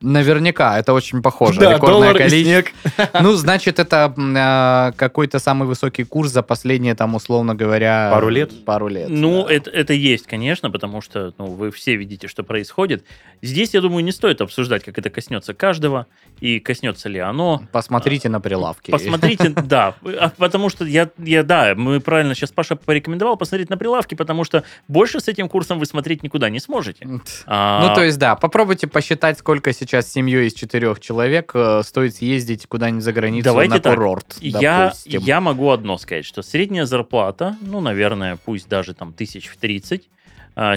Наверняка, 0.00 0.78
это 0.78 0.94
очень 0.94 1.20
похоже. 1.20 1.60
Да, 1.60 1.74
Рекордное 1.74 2.14
количество. 2.14 2.72
Ну, 3.20 3.34
значит, 3.34 3.78
это 3.78 4.14
а, 4.16 4.92
какой-то 4.92 5.38
самый 5.38 5.68
высокий 5.68 6.04
курс 6.04 6.30
за 6.30 6.42
последние, 6.42 6.94
там, 6.94 7.14
условно 7.14 7.54
говоря... 7.54 8.10
Пару 8.10 8.30
лет? 8.30 8.64
Пару 8.64 8.88
лет. 8.88 9.08
Ну, 9.10 9.44
да. 9.44 9.52
это, 9.52 9.70
это 9.70 9.92
есть, 9.92 10.26
конечно, 10.26 10.70
потому 10.70 11.02
что 11.02 11.34
ну, 11.36 11.46
вы 11.46 11.70
все 11.70 11.96
видите, 11.96 12.28
что 12.28 12.42
происходит. 12.42 13.04
Здесь, 13.42 13.74
я 13.74 13.82
думаю, 13.82 14.02
не 14.02 14.12
стоит 14.12 14.40
обсуждать, 14.40 14.84
как 14.84 14.98
это 14.98 15.10
коснется 15.10 15.52
каждого, 15.52 16.06
и 16.40 16.60
коснется 16.60 17.10
ли 17.10 17.18
оно. 17.18 17.62
Посмотрите 17.70 18.30
на 18.30 18.40
прилавки. 18.40 18.90
Посмотрите, 18.90 19.50
да, 19.64 19.94
а 20.02 20.29
потому 20.36 20.68
что 20.68 20.84
я, 20.84 21.10
я, 21.18 21.42
да, 21.42 21.74
мы 21.76 22.00
правильно 22.00 22.34
сейчас 22.34 22.50
Паша 22.50 22.76
порекомендовал 22.76 23.36
посмотреть 23.36 23.70
на 23.70 23.76
прилавки, 23.76 24.14
потому 24.14 24.44
что 24.44 24.64
больше 24.88 25.20
с 25.20 25.28
этим 25.28 25.48
курсом 25.48 25.78
вы 25.78 25.86
смотреть 25.86 26.22
никуда 26.22 26.50
не 26.50 26.60
сможете. 26.60 27.06
А, 27.46 27.86
Ну, 27.86 27.94
то 27.94 28.04
есть, 28.04 28.18
да, 28.18 28.36
попробуйте 28.36 28.86
посчитать, 28.86 29.38
сколько 29.38 29.72
сейчас 29.72 30.10
семьей 30.10 30.48
из 30.48 30.54
четырех 30.54 31.00
человек 31.00 31.52
э, 31.54 31.82
стоит 31.84 32.16
съездить 32.16 32.66
куда-нибудь 32.66 33.04
за 33.04 33.12
границу 33.12 33.44
Давайте 33.44 33.74
на 33.74 33.80
так, 33.80 33.94
курорт, 33.94 34.36
я, 34.40 34.86
допустим. 34.86 35.22
я 35.22 35.40
могу 35.40 35.70
одно 35.70 35.98
сказать, 35.98 36.24
что 36.24 36.42
средняя 36.42 36.84
зарплата, 36.84 37.56
ну, 37.60 37.80
наверное, 37.80 38.36
пусть 38.44 38.68
даже 38.68 38.94
там 38.94 39.12
тысяч 39.12 39.48
в 39.48 39.56
30, 39.56 40.02
а, 40.02 40.19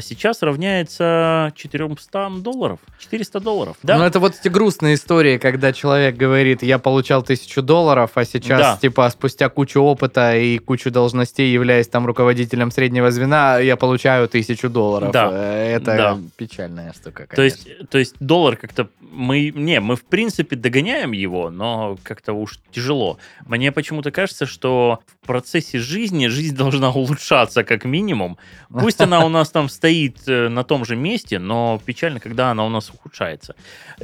сейчас 0.01 0.41
равняется 0.41 1.51
400 1.55 2.29
долларов. 2.39 2.79
400 2.99 3.39
долларов, 3.39 3.77
да? 3.83 3.97
Ну, 3.97 4.03
это 4.05 4.19
вот 4.19 4.33
эти 4.39 4.47
грустные 4.47 4.95
истории, 4.95 5.37
когда 5.37 5.73
человек 5.73 6.15
говорит, 6.15 6.63
я 6.63 6.79
получал 6.79 7.21
тысячу 7.23 7.61
долларов, 7.61 8.11
а 8.15 8.25
сейчас, 8.25 8.59
Да. 8.59 8.77
типа, 8.81 9.09
спустя 9.09 9.49
кучу 9.49 9.81
опыта 9.81 10.35
и 10.37 10.57
кучу 10.57 10.89
должностей, 10.91 11.51
являясь 11.51 11.87
там 11.87 12.05
руководителем 12.05 12.71
среднего 12.71 13.11
звена, 13.11 13.59
я 13.59 13.75
получаю 13.75 14.27
тысячу 14.29 14.69
долларов. 14.69 15.11
Да. 15.11 15.29
Э, 15.31 15.73
Это 15.75 15.97
Да. 15.97 16.17
печальная 16.37 16.93
штука, 16.93 17.27
То 17.35 17.41
есть, 17.41 17.67
то 17.89 17.97
есть 17.97 18.15
доллар 18.19 18.55
как-то 18.55 18.87
мы 19.01 19.51
не 19.53 19.79
мы 19.79 19.95
в 19.95 20.03
принципе 20.05 20.55
догоняем 20.55 21.11
его, 21.11 21.49
но 21.49 21.97
как-то 22.03 22.33
уж 22.33 22.59
тяжело. 22.71 23.17
Мне 23.45 23.71
почему-то 23.71 24.11
кажется, 24.11 24.45
что 24.45 24.99
в 25.22 25.22
процессе 25.23 25.79
жизни 25.79 26.27
жизнь 26.27 26.55
должна 26.55 26.91
улучшаться 26.91 27.63
как 27.63 27.85
минимум. 27.85 28.37
Пусть 28.69 29.01
она 29.01 29.25
у 29.25 29.29
нас 29.29 29.49
там 29.49 29.69
стоит 29.69 30.17
э, 30.27 30.49
на 30.49 30.63
том 30.63 30.85
же 30.85 30.95
месте, 30.95 31.39
но 31.39 31.81
печально, 31.85 32.19
когда 32.19 32.51
она 32.51 32.65
у 32.65 32.69
нас 32.69 32.89
ухудшается. 32.89 33.55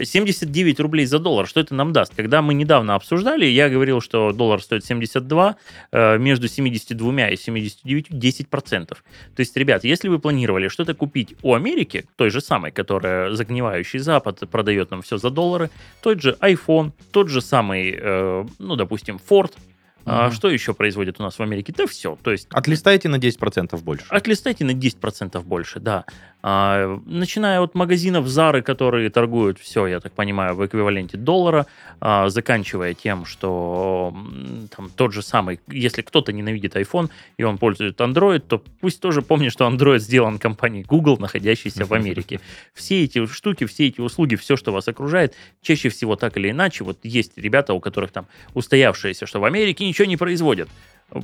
79 0.01 0.79
рублей 0.79 1.05
за 1.05 1.19
доллар, 1.19 1.47
что 1.47 1.59
это 1.59 1.75
нам 1.75 1.93
даст? 1.93 2.13
Когда 2.15 2.41
мы 2.41 2.53
недавно 2.53 2.95
обсуждали, 2.95 3.45
я 3.45 3.69
говорил, 3.69 4.01
что 4.01 4.31
доллар 4.31 4.61
стоит 4.61 4.85
72, 4.85 5.55
э, 5.91 6.17
между 6.17 6.47
72 6.47 7.29
и 7.29 7.37
79 7.37 8.09
10%. 8.09 8.87
То 8.87 8.97
есть, 9.37 9.57
ребят, 9.57 9.83
если 9.83 10.07
вы 10.07 10.19
планировали 10.19 10.67
что-то 10.67 10.93
купить 10.93 11.35
у 11.41 11.53
Америки, 11.53 12.05
той 12.15 12.29
же 12.29 12.41
самой, 12.41 12.71
которая 12.71 13.31
загнивающий 13.31 13.99
Запад 13.99 14.39
продает 14.49 14.91
нам 14.91 15.01
все 15.01 15.17
за 15.17 15.29
доллары, 15.29 15.69
тот 16.01 16.21
же 16.21 16.37
iPhone, 16.41 16.91
тот 17.11 17.29
же 17.29 17.41
самый, 17.41 17.97
э, 17.99 18.45
ну, 18.59 18.75
допустим, 18.75 19.19
Ford, 19.29 19.51
а 20.09 20.31
что 20.31 20.49
еще 20.49 20.73
производят 20.73 21.19
у 21.19 21.23
нас 21.23 21.37
в 21.37 21.41
Америке? 21.41 21.73
Да 21.75 21.87
все. 21.87 22.17
То 22.21 22.31
есть 22.31 22.47
Отлистайте 22.51 23.09
на 23.09 23.17
10% 23.17 23.81
больше. 23.81 24.05
Отлистайте 24.09 24.65
на 24.65 24.71
10% 24.71 25.41
больше, 25.43 25.79
да. 25.79 26.05
А, 26.41 26.99
начиная 27.05 27.59
от 27.59 27.75
магазинов 27.75 28.27
Зары, 28.27 28.61
которые 28.61 29.09
торгуют 29.09 29.59
все, 29.59 29.87
я 29.87 29.99
так 29.99 30.13
понимаю, 30.13 30.55
в 30.55 30.65
эквиваленте 30.65 31.17
доллара, 31.17 31.65
а, 31.99 32.29
заканчивая 32.29 32.93
тем, 32.93 33.25
что 33.25 34.15
там 34.73 34.89
тот 34.95 35.11
же 35.11 35.21
самый, 35.21 35.59
если 35.67 36.01
кто-то 36.01 36.31
ненавидит 36.31 36.77
iPhone 36.77 37.09
и 37.35 37.43
он 37.43 37.57
пользует 37.57 37.99
Android, 37.99 38.39
то 38.39 38.63
пусть 38.79 39.01
тоже 39.01 39.21
помнит, 39.21 39.51
что 39.51 39.67
Android 39.67 39.99
сделан 39.99 40.39
компанией 40.39 40.83
Google, 40.83 41.17
находящейся 41.17 41.85
в 41.85 41.93
Америке. 41.93 42.39
Все 42.73 43.03
эти 43.03 43.25
штуки, 43.25 43.65
все 43.65 43.87
эти 43.87 43.99
услуги, 43.99 44.35
все, 44.35 44.55
что 44.55 44.71
вас 44.71 44.87
окружает, 44.87 45.35
чаще 45.61 45.89
всего 45.89 46.15
так 46.15 46.37
или 46.37 46.51
иначе, 46.51 46.85
вот 46.85 46.99
есть 47.03 47.37
ребята, 47.37 47.73
у 47.73 47.81
которых 47.81 48.11
там 48.11 48.27
устоявшиеся, 48.53 49.25
что 49.25 49.41
в 49.41 49.45
Америке 49.45 49.85
ничего 49.85 49.98
не 50.05 50.17
производят. 50.17 50.69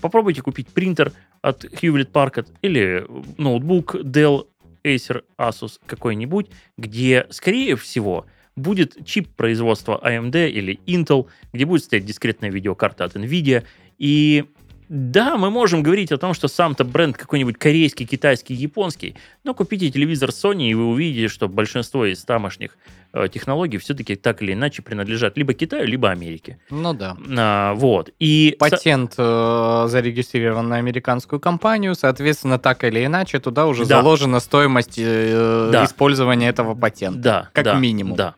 Попробуйте 0.02 0.42
купить 0.42 0.68
принтер 0.70 1.12
от 1.42 1.64
Hewlett 1.66 2.12
Packard 2.12 2.48
или 2.62 3.06
ноутбук 3.38 3.96
Dell, 3.96 4.48
Acer, 4.84 5.24
Asus 5.38 5.80
какой-нибудь, 5.86 6.48
где, 6.78 7.28
скорее 7.30 7.76
всего, 7.76 8.26
будет 8.56 9.06
чип 9.06 9.30
производства 9.36 10.00
AMD 10.04 10.50
или 10.50 10.80
Intel, 10.86 11.28
где 11.54 11.66
будет 11.66 11.84
стоять 11.84 12.06
дискретная 12.06 12.50
видеокарта 12.50 13.04
от 13.04 13.16
NVIDIA. 13.16 13.64
И 13.98 14.46
да, 14.88 15.38
мы 15.38 15.50
можем 15.50 15.82
говорить 15.82 16.12
о 16.12 16.18
том, 16.18 16.34
что 16.34 16.48
сам-то 16.48 16.84
бренд 16.84 17.18
какой-нибудь 17.18 17.58
корейский, 17.58 18.06
китайский, 18.06 18.54
японский, 18.54 19.16
но 19.44 19.54
купите 19.54 19.90
телевизор 19.90 20.30
Sony, 20.30 20.70
и 20.70 20.74
вы 20.76 20.86
увидите, 20.88 21.28
что 21.28 21.48
большинство 21.48 22.06
из 22.06 22.24
тамошних 22.24 22.78
э, 23.16 23.28
технологий 23.30 23.78
все-таки 23.80 24.16
так 24.16 24.42
или 24.42 24.54
иначе 24.54 24.82
принадлежат 24.82 25.38
либо 25.38 25.54
Китаю, 25.54 25.88
либо 25.88 26.10
Америке. 26.12 26.60
Ну 26.70 26.94
да. 26.94 27.16
А, 27.38 27.74
вот. 27.74 28.12
И 28.20 28.56
Патент 28.60 29.14
э, 29.18 29.86
зарегистрирован 29.88 30.68
на 30.68 30.76
американскую 30.76 31.40
компанию, 31.40 31.96
соответственно, 31.96 32.60
так 32.60 32.84
или 32.84 33.06
иначе, 33.06 33.40
туда 33.40 33.66
уже 33.66 33.86
Да. 33.86 33.98
заложена 34.02 34.40
стоимость 34.40 35.00
э, 35.00 35.70
Да. 35.72 35.86
использования 35.86 36.50
этого 36.50 36.76
патента. 36.76 37.20
Да, 37.20 37.50
Как 37.54 37.66
да, 37.66 37.74
минимум. 37.76 38.16
Да. 38.16 38.36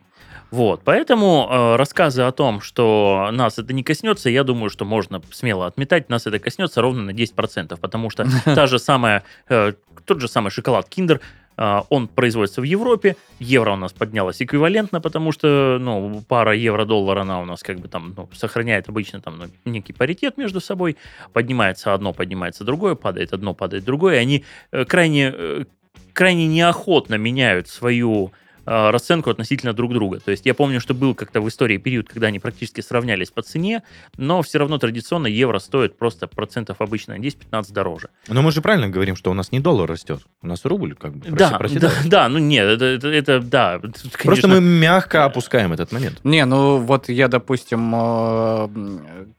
Вот, 0.50 0.82
поэтому 0.86 1.50
э, 1.52 1.76
рассказы 1.76 2.22
о 2.22 2.32
том, 2.32 2.62
что 2.62 3.30
нас 3.34 3.60
это 3.60 3.74
не 3.74 3.84
коснется, 3.84 4.30
я 4.30 4.46
думаю, 4.46 4.70
что 4.70 4.86
можно 4.86 5.22
смело 5.32 5.66
отметать, 5.68 6.10
нас 6.10 6.26
это 6.26 6.40
коснется 6.40 6.82
ровно 6.82 7.02
на 7.04 7.12
10%, 7.12 7.78
потому 7.82 8.10
что 8.10 8.26
та 8.46 8.66
же 8.68 8.80
самая, 8.80 9.24
э, 9.50 9.74
тот 10.06 10.22
же 10.22 10.30
самый 10.30 10.50
шоколад 10.52 10.88
Kinder, 10.90 11.20
он 11.58 12.08
производится 12.08 12.62
в 12.62 12.64
Европе, 12.64 13.16
евро 13.40 13.72
у 13.72 13.76
нас 13.76 13.92
поднялось 13.92 14.42
эквивалентно, 14.42 15.02
потому 15.02 15.32
что, 15.32 15.78
ну, 15.80 16.24
пара 16.28 16.56
евро-доллар, 16.56 17.18
она 17.20 17.42
у 17.42 17.46
нас 17.46 17.64
как 17.64 17.80
бы 17.80 17.88
там, 17.88 18.14
ну, 18.16 18.30
сохраняет 18.34 18.90
обычно 18.90 19.22
там 19.22 19.40
ну, 19.40 19.72
некий 19.72 19.94
паритет 19.94 20.38
между 20.38 20.62
собой, 20.62 20.98
поднимается 21.34 21.94
одно, 21.94 22.14
поднимается 22.14 22.64
другое, 22.64 22.96
падает 22.96 23.34
одно, 23.34 23.54
падает 23.54 23.86
другое, 23.86 24.20
они 24.20 24.46
э, 24.72 24.86
крайне, 24.86 25.34
э, 25.36 25.66
крайне 26.14 26.48
неохотно 26.48 27.16
меняют 27.16 27.68
свою 27.68 28.32
расценку 28.68 29.30
относительно 29.30 29.72
друг 29.74 29.94
друга. 29.94 30.20
То 30.20 30.32
есть 30.32 30.46
я 30.46 30.54
помню, 30.54 30.82
что 30.82 30.94
был 30.94 31.16
как-то 31.16 31.40
в 31.40 31.48
истории 31.48 31.78
период, 31.78 32.10
когда 32.10 32.28
они 32.28 32.40
практически 32.40 32.82
сравнялись 32.82 33.32
по 33.32 33.42
цене, 33.42 33.82
но 34.18 34.42
все 34.42 34.60
равно 34.60 34.78
традиционно 34.78 35.28
евро 35.28 35.60
стоит 35.60 35.98
просто 35.98 36.28
процентов 36.28 36.82
обычно 36.82 37.16
на 37.16 37.20
10-15 37.22 37.72
дороже. 37.72 38.10
Но 38.28 38.42
мы 38.42 38.52
же 38.52 38.62
правильно 38.62 38.90
говорим, 38.90 39.16
что 39.16 39.32
у 39.32 39.34
нас 39.34 39.54
не 39.54 39.62
доллар 39.62 39.90
растет, 39.90 40.22
у 40.42 40.48
нас 40.48 40.66
рубль 40.66 40.96
как 40.96 41.16
бы 41.16 41.30
Да, 41.30 41.52
да, 41.52 41.58
проседает. 41.58 41.94
да, 42.06 42.28
ну 42.28 42.40
нет, 42.40 42.66
это, 42.66 42.86
это, 42.86 43.08
это, 43.08 43.40
да. 43.40 43.80
тут, 43.80 43.94
Просто 43.94 44.18
конечно, 44.18 44.48
мы 44.50 44.60
мягко 44.62 45.24
опускаем 45.24 45.72
этот 45.72 45.94
момент. 45.94 46.20
Не, 46.26 46.44
ну 46.46 46.78
вот 46.80 47.08
я, 47.08 47.30
допустим, 47.30 47.94
э, 47.96 48.68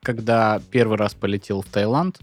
когда 0.03 0.61
первый 0.71 0.97
раз 0.97 1.13
полетел 1.15 1.61
в 1.61 1.67
Таиланд, 1.67 2.19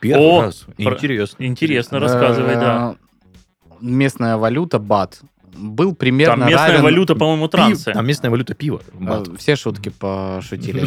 Первый 0.00 0.26
О, 0.26 0.42
раз. 0.42 0.66
про- 0.76 0.94
Интересно. 0.94 1.44
Интересно, 1.44 1.98
рассказывай, 2.00 2.54
да. 2.56 2.96
э, 3.00 3.76
местная 3.80 4.36
валюта 4.36 4.78
бат 4.78 5.20
был 5.56 5.94
примерно 5.94 6.44
Там 6.44 6.48
местная 6.48 6.68
равен- 6.72 6.82
валюта, 6.82 7.14
по-моему, 7.14 7.48
трансы. 7.48 7.92
Там 7.92 8.06
местная 8.06 8.30
валюта 8.30 8.54
пива. 8.54 8.80
Э, 8.92 9.04
бат. 9.04 9.28
Все 9.38 9.56
шутки 9.56 9.88
пошутили. 9.88 10.84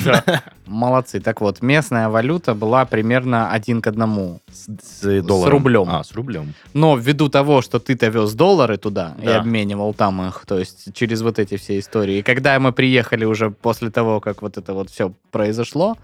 Молодцы. 0.66 1.20
Так 1.20 1.42
вот, 1.42 1.62
местная 1.62 2.10
валюта 2.10 2.54
была 2.54 2.86
примерно 2.86 3.52
один 3.52 3.82
к 3.82 3.88
одному. 3.88 4.40
С, 4.52 5.02
с 5.02 5.24
долларом. 5.24 5.52
рублем. 5.52 5.90
А, 5.90 6.04
с 6.04 6.14
рублем. 6.14 6.54
Но 6.74 6.96
ввиду 6.96 7.30
того, 7.30 7.62
что 7.62 7.80
ты-то 7.80 8.08
вез 8.08 8.34
доллары 8.34 8.78
туда 8.78 9.16
и 9.22 9.28
обменивал 9.28 9.94
там 9.94 10.22
их, 10.28 10.46
то 10.48 10.58
есть 10.60 10.94
через 10.94 11.22
вот 11.22 11.40
эти 11.40 11.58
все 11.58 11.80
истории. 11.80 12.18
И 12.18 12.22
когда 12.24 12.60
мы 12.60 12.72
приехали 12.72 13.26
уже 13.26 13.52
после 13.52 13.90
того, 13.90 14.20
как 14.20 14.42
вот 14.42 14.58
это 14.58 14.74
вот 14.74 14.90
все 14.90 15.14
произошло, 15.32 15.98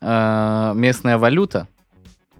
э, 0.00 0.72
местная 0.74 1.18
валюта 1.18 1.68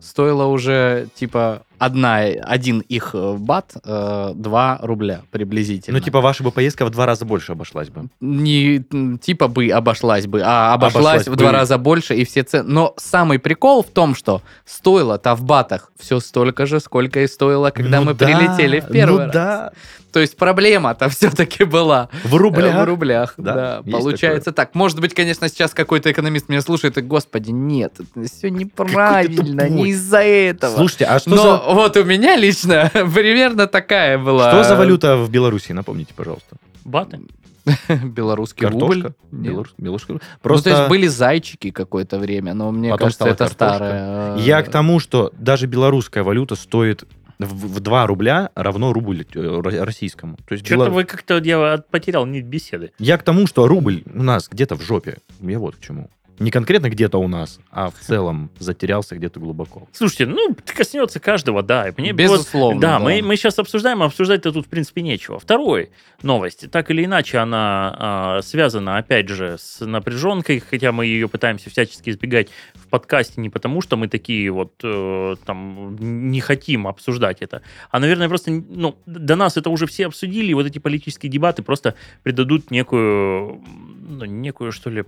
стоила 0.00 0.46
уже 0.46 1.08
типа 1.14 1.62
одна, 1.84 2.18
один 2.18 2.80
их 2.80 3.10
э, 3.14 3.34
бат, 3.38 3.72
э, 3.84 4.32
2 4.34 4.78
рубля 4.82 5.22
приблизительно. 5.30 5.98
Ну, 5.98 6.04
типа, 6.04 6.20
ваша 6.20 6.44
бы 6.44 6.50
поездка 6.52 6.84
в 6.84 6.90
два 6.90 7.06
раза 7.06 7.24
больше 7.24 7.52
обошлась 7.52 7.88
бы. 7.88 8.08
не 8.20 8.84
типа 9.18 9.48
бы 9.48 9.68
обошлась 9.68 10.26
бы, 10.26 10.42
а 10.44 10.74
обошлась, 10.74 11.02
Обошлась 11.04 11.26
в 11.26 11.30
бы. 11.30 11.36
два 11.36 11.52
раза 11.52 11.78
больше 11.78 12.14
и 12.14 12.24
все 12.24 12.42
цены. 12.42 12.68
Но 12.68 12.94
самый 12.96 13.38
прикол 13.38 13.82
в 13.82 13.90
том, 13.90 14.14
что 14.14 14.42
стоило-то 14.64 15.34
в 15.34 15.42
батах 15.42 15.90
все 15.98 16.20
столько 16.20 16.66
же, 16.66 16.80
сколько 16.80 17.20
и 17.20 17.26
стоило, 17.26 17.70
когда 17.70 17.98
Ну 18.00 18.06
мы 18.06 18.14
да, 18.14 18.26
прилетели 18.26 18.80
в 18.80 18.88
первый 18.88 19.12
ну 19.12 19.18
раз. 19.26 19.32
да. 19.32 19.72
То 20.12 20.20
есть 20.20 20.36
проблема-то 20.36 21.08
все-таки 21.10 21.64
была 21.64 22.08
В 22.24 22.34
э, 22.34 22.38
рублях. 22.38 22.74
в 22.82 22.84
рублях. 22.84 23.34
Да, 23.38 23.54
Да, 23.54 23.90
получается 23.90 24.52
так. 24.52 24.74
Может 24.74 25.00
быть, 25.00 25.14
конечно, 25.14 25.48
сейчас 25.48 25.72
какой-то 25.72 26.12
экономист 26.12 26.48
меня 26.48 26.60
слушает 26.60 26.98
и, 26.98 27.00
господи, 27.00 27.50
нет, 27.50 27.94
это 27.98 28.26
все 28.28 28.50
неправильно, 28.50 29.68
не 29.68 29.88
из-за 29.90 30.18
этого. 30.22 30.76
Слушайте, 30.76 31.06
а 31.06 31.18
что 31.18 31.30
Но 31.30 31.36
за... 31.42 31.74
вот 31.74 31.96
у 31.96 32.04
меня 32.04 32.36
лично 32.36 32.90
примерно 32.92 33.66
такая 33.66 34.18
была. 34.18 34.50
Что 34.50 34.64
за 34.64 34.76
валюта 34.76 35.16
в 35.16 35.30
Беларуси, 35.30 35.72
напомните, 35.72 36.12
пожалуйста. 36.14 36.56
Баты? 36.84 37.20
Белорусский 37.88 38.66
рубль. 38.66 39.02
Картошка. 39.02 39.14
Нет. 39.30 39.52
Белорус- 39.52 39.74
белорусский 39.78 40.12
рубль. 40.14 40.22
Ну, 40.24 40.38
Просто 40.42 40.70
то 40.70 40.76
есть 40.76 40.88
были 40.88 41.06
зайчики 41.06 41.70
какое-то 41.70 42.18
время, 42.18 42.54
но 42.54 42.72
мне 42.72 42.90
Потом 42.90 43.06
кажется, 43.06 43.24
это 43.28 43.36
картошка. 43.46 43.54
старое. 43.76 44.36
э, 44.36 44.40
я 44.40 44.62
к 44.62 44.68
тому, 44.70 44.98
что 44.98 45.32
даже 45.38 45.66
белорусская 45.66 46.22
валюта 46.24 46.56
стоит 46.56 47.04
в, 47.38 47.76
в 47.76 47.80
2 47.80 48.06
рубля 48.06 48.50
равно 48.54 48.92
рубль 48.92 49.22
э, 49.22 49.38
ро- 49.38 49.84
российскому. 49.84 50.36
То 50.48 50.54
есть 50.54 50.64
Что-то 50.66 50.84
бело- 50.90 50.90
вы 50.94 51.04
как-то, 51.04 51.38
я 51.38 51.74
от- 51.74 51.88
потерял 51.88 52.26
нить 52.26 52.44
беседы. 52.44 52.92
Я 52.98 53.18
к 53.18 53.22
тому, 53.22 53.46
что 53.46 53.66
рубль 53.66 54.02
у 54.14 54.22
нас 54.22 54.48
где-то 54.48 54.76
в 54.76 54.82
жопе. 54.82 55.18
Я 55.40 55.58
вот 55.58 55.76
к 55.76 55.80
чему. 55.80 56.10
Не 56.38 56.50
конкретно 56.50 56.88
где-то 56.88 57.18
у 57.18 57.28
нас, 57.28 57.60
а 57.70 57.90
в 57.90 57.98
целом 58.00 58.50
затерялся 58.58 59.14
где-то 59.14 59.38
глубоко. 59.38 59.86
Слушайте, 59.92 60.26
ну, 60.26 60.56
коснется 60.64 61.20
каждого, 61.20 61.62
да. 61.62 61.88
И 61.88 61.92
Мне 62.00 62.12
вот- 62.12 62.18
Безусловно. 62.18 62.80
да, 62.80 62.98
Мы, 62.98 63.22
мы 63.22 63.36
сейчас 63.36 63.58
обсуждаем, 63.58 64.02
а 64.02 64.06
обсуждать-то 64.06 64.50
тут, 64.52 64.66
в 64.66 64.68
принципе, 64.68 65.02
нечего. 65.02 65.38
Второй 65.38 65.90
новость. 66.22 66.70
Так 66.70 66.90
или 66.90 67.04
иначе, 67.04 67.38
она 67.38 67.96
а, 67.98 68.42
связана, 68.42 68.96
опять 68.96 69.28
же, 69.28 69.56
с 69.58 69.84
напряженкой, 69.84 70.60
хотя 70.60 70.90
мы 70.92 71.06
ее 71.06 71.28
пытаемся 71.28 71.70
всячески 71.70 72.10
избегать 72.10 72.48
в 72.74 72.88
подкасте 72.88 73.40
не 73.40 73.50
потому, 73.50 73.80
что 73.80 73.96
мы 73.96 74.08
такие 74.08 74.50
вот 74.50 74.72
э, 74.82 75.36
там 75.44 75.96
не 76.30 76.40
хотим 76.40 76.86
обсуждать 76.86 77.42
это, 77.42 77.62
а, 77.90 78.00
наверное, 78.00 78.28
просто, 78.28 78.50
ну, 78.50 78.96
до 79.06 79.36
нас 79.36 79.56
это 79.56 79.70
уже 79.70 79.86
все 79.86 80.06
обсудили, 80.06 80.46
и 80.50 80.54
вот 80.54 80.66
эти 80.66 80.78
политические 80.78 81.30
дебаты 81.30 81.62
просто 81.62 81.94
придадут 82.22 82.70
некую, 82.70 83.62
ну, 84.00 84.24
некую, 84.24 84.72
что 84.72 84.90
ли, 84.90 85.04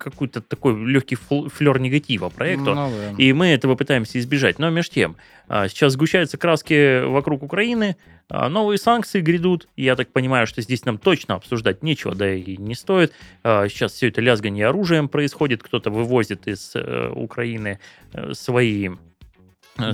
какой-то 0.00 0.40
такой 0.40 0.74
легкий 0.86 1.16
фл- 1.16 1.48
флер 1.48 1.78
негатива 1.78 2.28
проекту. 2.28 2.74
Ну 2.74 2.90
да. 2.90 3.14
И 3.18 3.32
мы 3.32 3.48
этого 3.48 3.76
пытаемся 3.76 4.18
избежать. 4.18 4.58
Но 4.58 4.70
между 4.70 4.94
тем, 4.94 5.16
а, 5.48 5.68
сейчас 5.68 5.92
сгущаются 5.92 6.38
краски 6.38 7.04
вокруг 7.04 7.42
Украины, 7.42 7.96
а, 8.28 8.48
новые 8.48 8.78
санкции 8.78 9.20
грядут. 9.20 9.68
Я 9.76 9.96
так 9.96 10.12
понимаю, 10.12 10.46
что 10.46 10.62
здесь 10.62 10.84
нам 10.84 10.98
точно 10.98 11.34
обсуждать 11.34 11.82
нечего, 11.82 12.14
да 12.14 12.32
и 12.32 12.56
не 12.56 12.74
стоит. 12.74 13.12
А, 13.42 13.68
Сейчас 13.68 13.92
все 13.92 14.08
это 14.08 14.20
лязгание 14.20 14.66
оружием 14.68 15.08
происходит, 15.08 15.62
кто-то 15.62 15.90
вывозит 15.90 16.48
из 16.48 16.72
э, 16.74 17.10
Украины 17.14 17.78
э, 18.12 18.32
свои 18.34 18.90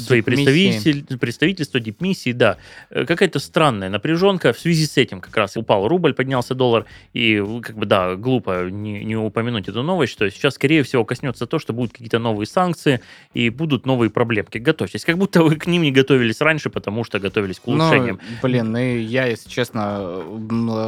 свои 0.01 0.20
Дипмиссии. 0.22 0.45
представитель, 0.45 1.18
представительства, 1.18 1.80
дипмиссии, 1.80 2.32
да. 2.32 2.57
Э, 2.91 3.05
Какая-то 3.05 3.39
странная 3.39 3.89
напряженка. 3.89 4.53
В 4.53 4.59
связи 4.59 4.87
с 4.87 4.97
этим 4.97 5.20
как 5.20 5.37
раз 5.37 5.57
упал 5.57 5.89
рубль, 5.89 6.14
поднялся 6.14 6.55
доллар. 6.55 6.84
И, 7.12 7.43
как 7.62 7.76
бы, 7.76 7.87
да, 7.87 8.14
глупо 8.16 8.68
не, 8.70 9.05
не 9.05 9.16
упомянуть 9.16 9.68
эту 9.68 9.82
новость, 9.82 10.12
что 10.12 10.30
сейчас, 10.30 10.55
скорее 10.55 10.82
всего, 10.82 11.05
коснется 11.05 11.47
то, 11.47 11.59
что 11.59 11.72
будут 11.72 11.93
какие-то 11.93 12.18
новые 12.18 12.47
санкции 12.47 13.01
и 13.34 13.51
будут 13.51 13.87
новые 13.87 14.11
проблемки. 14.11 14.59
Готовьтесь. 14.59 15.05
Как 15.05 15.18
будто 15.18 15.43
вы 15.43 15.57
к 15.57 15.66
ним 15.66 15.82
не 15.82 15.93
готовились 15.93 16.41
раньше, 16.41 16.70
потому 16.70 17.05
что 17.05 17.18
готовились 17.18 17.59
к 17.61 17.68
улучшениям. 17.68 18.20
Ну, 18.22 18.37
блин, 18.43 18.76
и 18.76 18.99
я, 19.01 19.26
если 19.26 19.49
честно, 19.49 20.22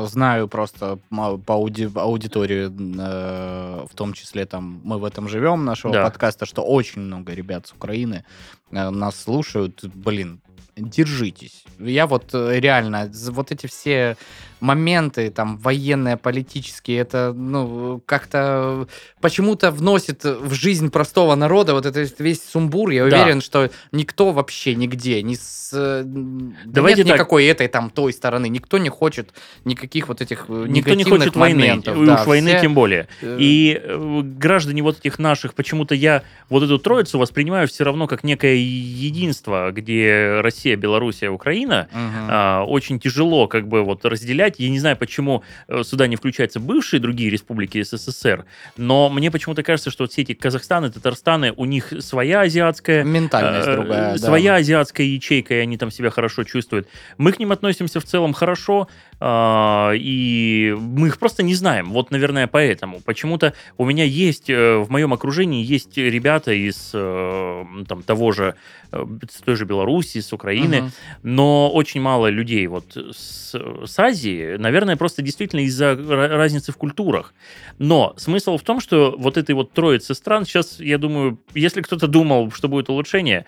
знаю 0.07 0.49
просто 0.49 0.99
по 1.11 1.37
ауди- 1.53 1.91
аудитории, 1.95 2.69
э, 2.69 3.87
в 3.91 3.95
том 3.95 4.13
числе 4.13 4.45
там 4.47 4.81
мы 4.85 4.99
в 4.99 5.05
этом 5.05 5.29
живем, 5.29 5.65
нашего 5.65 5.93
Да. 5.93 6.05
подкаста, 6.05 6.47
что 6.47 6.63
очень 6.63 7.03
много 7.03 7.33
ребят 7.35 7.67
с 7.67 7.73
Украины 7.73 8.25
э, 8.25 8.58
нас 8.71 9.21
слушают. 9.21 9.85
Блин, 9.95 10.43
держитесь. 10.79 11.65
Я 11.79 12.07
вот 12.07 12.31
э, 12.33 12.59
реально, 12.61 13.11
вот 13.31 13.53
эти 13.53 13.67
все 13.67 14.17
моменты, 14.61 15.31
там, 15.31 15.57
военные, 15.59 16.17
политические, 16.17 16.99
это, 16.99 17.33
ну, 17.33 18.03
как-то 18.07 18.89
почему-то 19.21 19.71
вносит 19.71 20.25
в 20.25 20.53
жизнь 20.53 20.91
простого 20.91 21.37
народа 21.37 21.75
вот 21.75 21.87
этот 21.87 22.19
весь 22.19 22.43
сумбур. 22.43 22.91
Я 22.91 23.09
Да. 23.09 23.23
уверен, 23.23 23.41
что 23.41 23.71
никто 23.93 24.33
вообще 24.33 24.75
нигде, 24.75 25.23
ни 25.23 25.35
с... 25.37 25.71
э, 25.73 26.03
да 26.05 26.53
Давайте 26.65 27.03
нет 27.03 27.09
так. 27.09 27.17
никакой 27.19 27.45
этой, 27.47 27.69
там, 27.69 27.89
той 27.91 28.13
стороны. 28.13 28.49
Никто 28.49 28.79
не 28.79 28.89
хочет 28.89 29.31
никаких 29.65 30.09
вот 30.09 30.21
этих 30.23 30.47
э, 30.49 30.65
Никто 30.69 30.95
не 30.95 31.05
хочет 31.05 31.37
войны, 31.37 31.61
моментов. 31.61 31.97
и 31.97 32.07
Да, 32.07 32.15
уж 32.23 32.27
войны 32.27 32.49
все, 32.51 32.61
тем 32.63 32.75
более. 32.75 33.07
э, 33.23 33.37
И 33.39 33.81
э, 33.81 34.21
граждане 34.25 34.83
вот 34.83 34.99
этих 34.99 35.21
наших, 35.21 35.55
почему-то 35.55 35.95
я 35.95 36.25
вот 36.49 36.65
эту 36.65 36.81
троицу 36.81 37.21
воспринимаю 37.21 37.69
все 37.69 37.85
равно 37.85 38.09
как 38.09 38.25
некое 38.25 38.57
единство, 38.57 39.71
где 39.71 40.41
Россия, 40.41 40.68
Белоруссия, 40.77 41.31
Украина. 41.31 41.89
А, 41.93 42.65
очень 42.65 42.99
тяжело 42.99 43.47
как 43.49 43.69
бы 43.69 43.83
вот 43.83 44.05
разделять. 44.05 44.59
Я 44.59 44.71
не 44.71 44.79
знаю, 44.79 44.97
почему 44.97 45.43
э, 45.69 45.83
сюда 45.83 46.07
не 46.07 46.17
включаются 46.17 46.61
бывшие 46.61 47.01
другие 47.01 47.31
республики 47.31 47.83
СССР, 47.83 48.45
но 48.77 49.09
мне 49.09 49.31
почему-то 49.31 49.63
кажется, 49.63 49.91
что 49.91 50.05
вот 50.05 50.13
все 50.13 50.23
эти 50.23 50.35
Казахстаны, 50.35 50.91
Татарстаны, 50.91 51.53
у 51.57 51.65
них 51.65 51.93
своя 52.01 52.43
азиатская 52.43 53.05
Ментальность 53.05 53.69
э, 53.69 53.75
другая, 53.75 54.13
да. 54.13 54.19
Своя 54.19 54.55
азиатская 54.57 55.07
ячейка, 55.07 55.55
и 55.55 55.59
они 55.59 55.77
там 55.77 55.91
себя 55.91 56.11
хорошо 56.11 56.45
чувствуют. 56.45 56.89
Мы 57.17 57.33
к 57.33 57.39
ним 57.39 57.53
относимся 57.53 58.01
в 58.01 58.05
целом 58.05 58.33
хорошо, 58.33 58.89
и 59.21 60.77
мы 60.79 61.09
их 61.09 61.19
просто 61.19 61.43
не 61.43 61.55
знаем. 61.55 61.91
Вот, 61.93 62.11
наверное, 62.11 62.47
поэтому. 62.47 63.01
Почему-то 63.01 63.53
у 63.77 63.85
меня 63.85 64.05
есть, 64.05 64.49
э, 64.49 64.77
в 64.79 64.91
моем 64.91 65.13
окружении 65.13 65.65
есть 65.65 65.97
ребята 65.97 66.53
из 66.53 66.91
э, 66.95 67.65
там, 67.89 68.03
того 68.03 68.33
же, 68.33 68.55
э, 68.93 69.05
с 69.31 69.41
той 69.41 69.57
же 69.57 69.65
Беларуси, 69.65 70.21
с 70.21 70.33
Украины, 70.33 70.83
Мгм. 70.83 70.93
но 71.23 71.71
очень 71.71 72.01
мало 72.01 72.29
людей 72.29 72.67
вот 72.69 72.97
с, 72.97 73.55
с 73.87 73.99
Азии, 73.99 74.57
наверное, 74.57 74.97
просто 74.97 75.23
действительно 75.23 75.61
из-за 75.61 75.93
ра- 75.93 76.29
разницы 76.29 76.73
в 76.73 76.77
культурах. 76.77 77.35
Но 77.79 78.15
смысл 78.17 78.57
в 78.57 78.63
том, 78.63 78.81
что 78.81 79.15
вот 79.19 79.37
этой 79.37 79.55
вот 79.55 79.73
троицы 79.73 80.15
стран 80.15 80.45
сейчас, 80.45 80.81
я 80.81 80.99
думаю, 80.99 81.39
если 81.55 81.83
кто-то 81.83 82.07
думал, 82.07 82.53
что 82.53 82.69
будет 82.69 82.89
улучшение, 82.89 83.47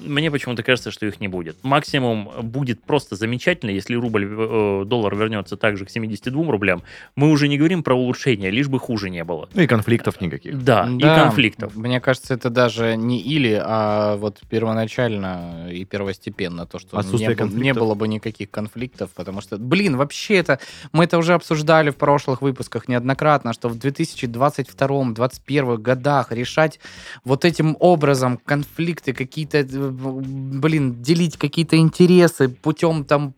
мне 0.00 0.30
почему-то 0.30 0.62
кажется, 0.62 0.90
что 0.90 1.06
их 1.06 1.20
не 1.20 1.28
будет. 1.28 1.56
Максимум 1.62 2.30
будет 2.42 2.82
просто 2.82 3.16
замечательно, 3.16 3.70
если 3.70 3.94
рубль, 3.94 4.26
э, 4.26 4.84
доллар 4.86 5.16
вернется 5.16 5.56
также 5.56 5.84
к 5.84 5.90
72 5.90 6.50
рублям. 6.50 6.82
Мы 7.16 7.30
уже 7.30 7.48
не 7.48 7.58
говорим 7.58 7.82
про 7.82 7.94
улучшение, 7.94 8.50
лишь 8.50 8.68
бы 8.68 8.78
хуже 8.78 9.10
не 9.10 9.24
было. 9.24 9.48
Ну 9.54 9.62
и 9.62 9.66
конфликтов 9.66 10.20
никаких. 10.20 10.62
Да, 10.62 10.88
и 10.88 10.98
Да, 10.98 11.24
конфликтов. 11.24 11.76
Мне 11.76 12.00
кажется, 12.00 12.34
это 12.34 12.50
даже 12.50 12.96
не 12.96 13.20
или, 13.20 13.60
а 13.62 14.16
вот 14.16 14.40
первоначально 14.48 15.68
и 15.70 15.84
первостепенно 15.84 16.66
то, 16.66 16.78
что 16.78 16.98
Отсутствие 16.98 17.36
не, 17.36 17.62
не 17.62 17.74
было 17.74 17.94
бы 17.94 18.08
никаких 18.08 18.50
конфликтов, 18.50 19.10
потому 19.14 19.40
что, 19.40 19.58
блин, 19.58 19.96
вообще 19.96 20.36
это, 20.36 20.58
мы 20.92 21.04
это 21.04 21.18
уже 21.18 21.34
обсуждали 21.34 21.90
в 21.90 21.96
прошлых 21.96 22.42
выпусках 22.42 22.88
неоднократно, 22.88 23.52
что 23.52 23.68
в 23.68 23.76
2022-2021 23.76 25.78
годах 25.78 26.32
решать 26.32 26.80
вот 27.24 27.44
этим 27.44 27.76
образом 27.78 28.38
конфликты 28.44 29.12
какие-то, 29.12 29.58
э, 29.58 29.89
блин, 29.90 31.02
делить 31.02 31.36
какие-то 31.36 31.76
интересы 31.76 32.48
путем 32.48 33.04
там 33.04 33.34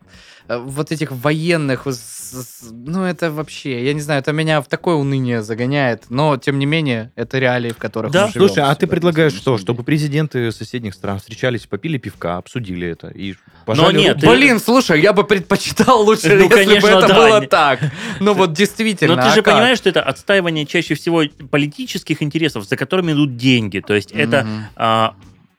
э, 0.49 0.59
вот 0.59 0.93
этих 0.93 1.13
военных, 1.13 1.87
ну 2.71 3.05
это 3.05 3.31
вообще, 3.31 3.85
я 3.85 3.93
не 3.93 4.01
знаю, 4.01 4.21
это 4.21 4.33
меня 4.33 4.61
в 4.63 4.67
такое 4.67 4.95
уныние 4.95 5.43
загоняет, 5.43 6.05
но 6.09 6.37
тем 6.39 6.59
не 6.59 6.65
менее 6.67 7.13
это 7.15 7.39
реалии, 7.39 7.71
в 7.71 7.77
которых 7.77 8.11
Да. 8.13 8.27
мы 8.27 8.33
живем 8.33 8.49
Слушай, 8.49 8.65
а 8.65 8.75
ты 8.75 8.87
предлагаешь 8.87 9.35
что? 9.35 9.59
Чтобы 9.59 9.83
президенты 9.85 10.51
соседних 10.51 10.95
стран 10.95 11.19
встречались, 11.19 11.67
попили 11.67 11.99
пивка, 11.99 12.39
обсудили 12.39 12.89
это 12.89 13.09
и 13.09 13.35
пожали 13.67 13.99
нет, 13.99 14.15
руку? 14.15 14.21
ты- 14.27 14.37
Блин, 14.37 14.59
слушай, 14.61 15.01
я 15.01 15.13
бы 15.13 15.25
предпочитал 15.25 16.03
лучше, 16.03 16.29
Ну, 16.29 16.45
если 16.45 16.49
конечно, 16.49 16.81
бы 16.91 16.97
это 16.99 17.09
да. 17.09 17.15
было 17.15 17.41
так. 17.43 17.81
Ну 18.21 18.33
вот 18.35 18.53
действительно. 18.55 19.17
Но 19.17 19.23
ты 19.23 19.29
а 19.29 19.35
же 19.35 19.43
как? 19.43 19.55
понимаешь, 19.55 19.79
что 19.79 19.91
это 19.91 20.03
отстаивание 20.03 20.65
чаще 20.67 20.95
всего 20.95 21.23
политических 21.51 22.23
интересов, 22.23 22.65
за 22.65 22.77
которыми 22.77 23.13
идут 23.13 23.37
деньги. 23.37 23.81
То 23.81 23.95
есть 23.95 24.11
это 24.13 24.47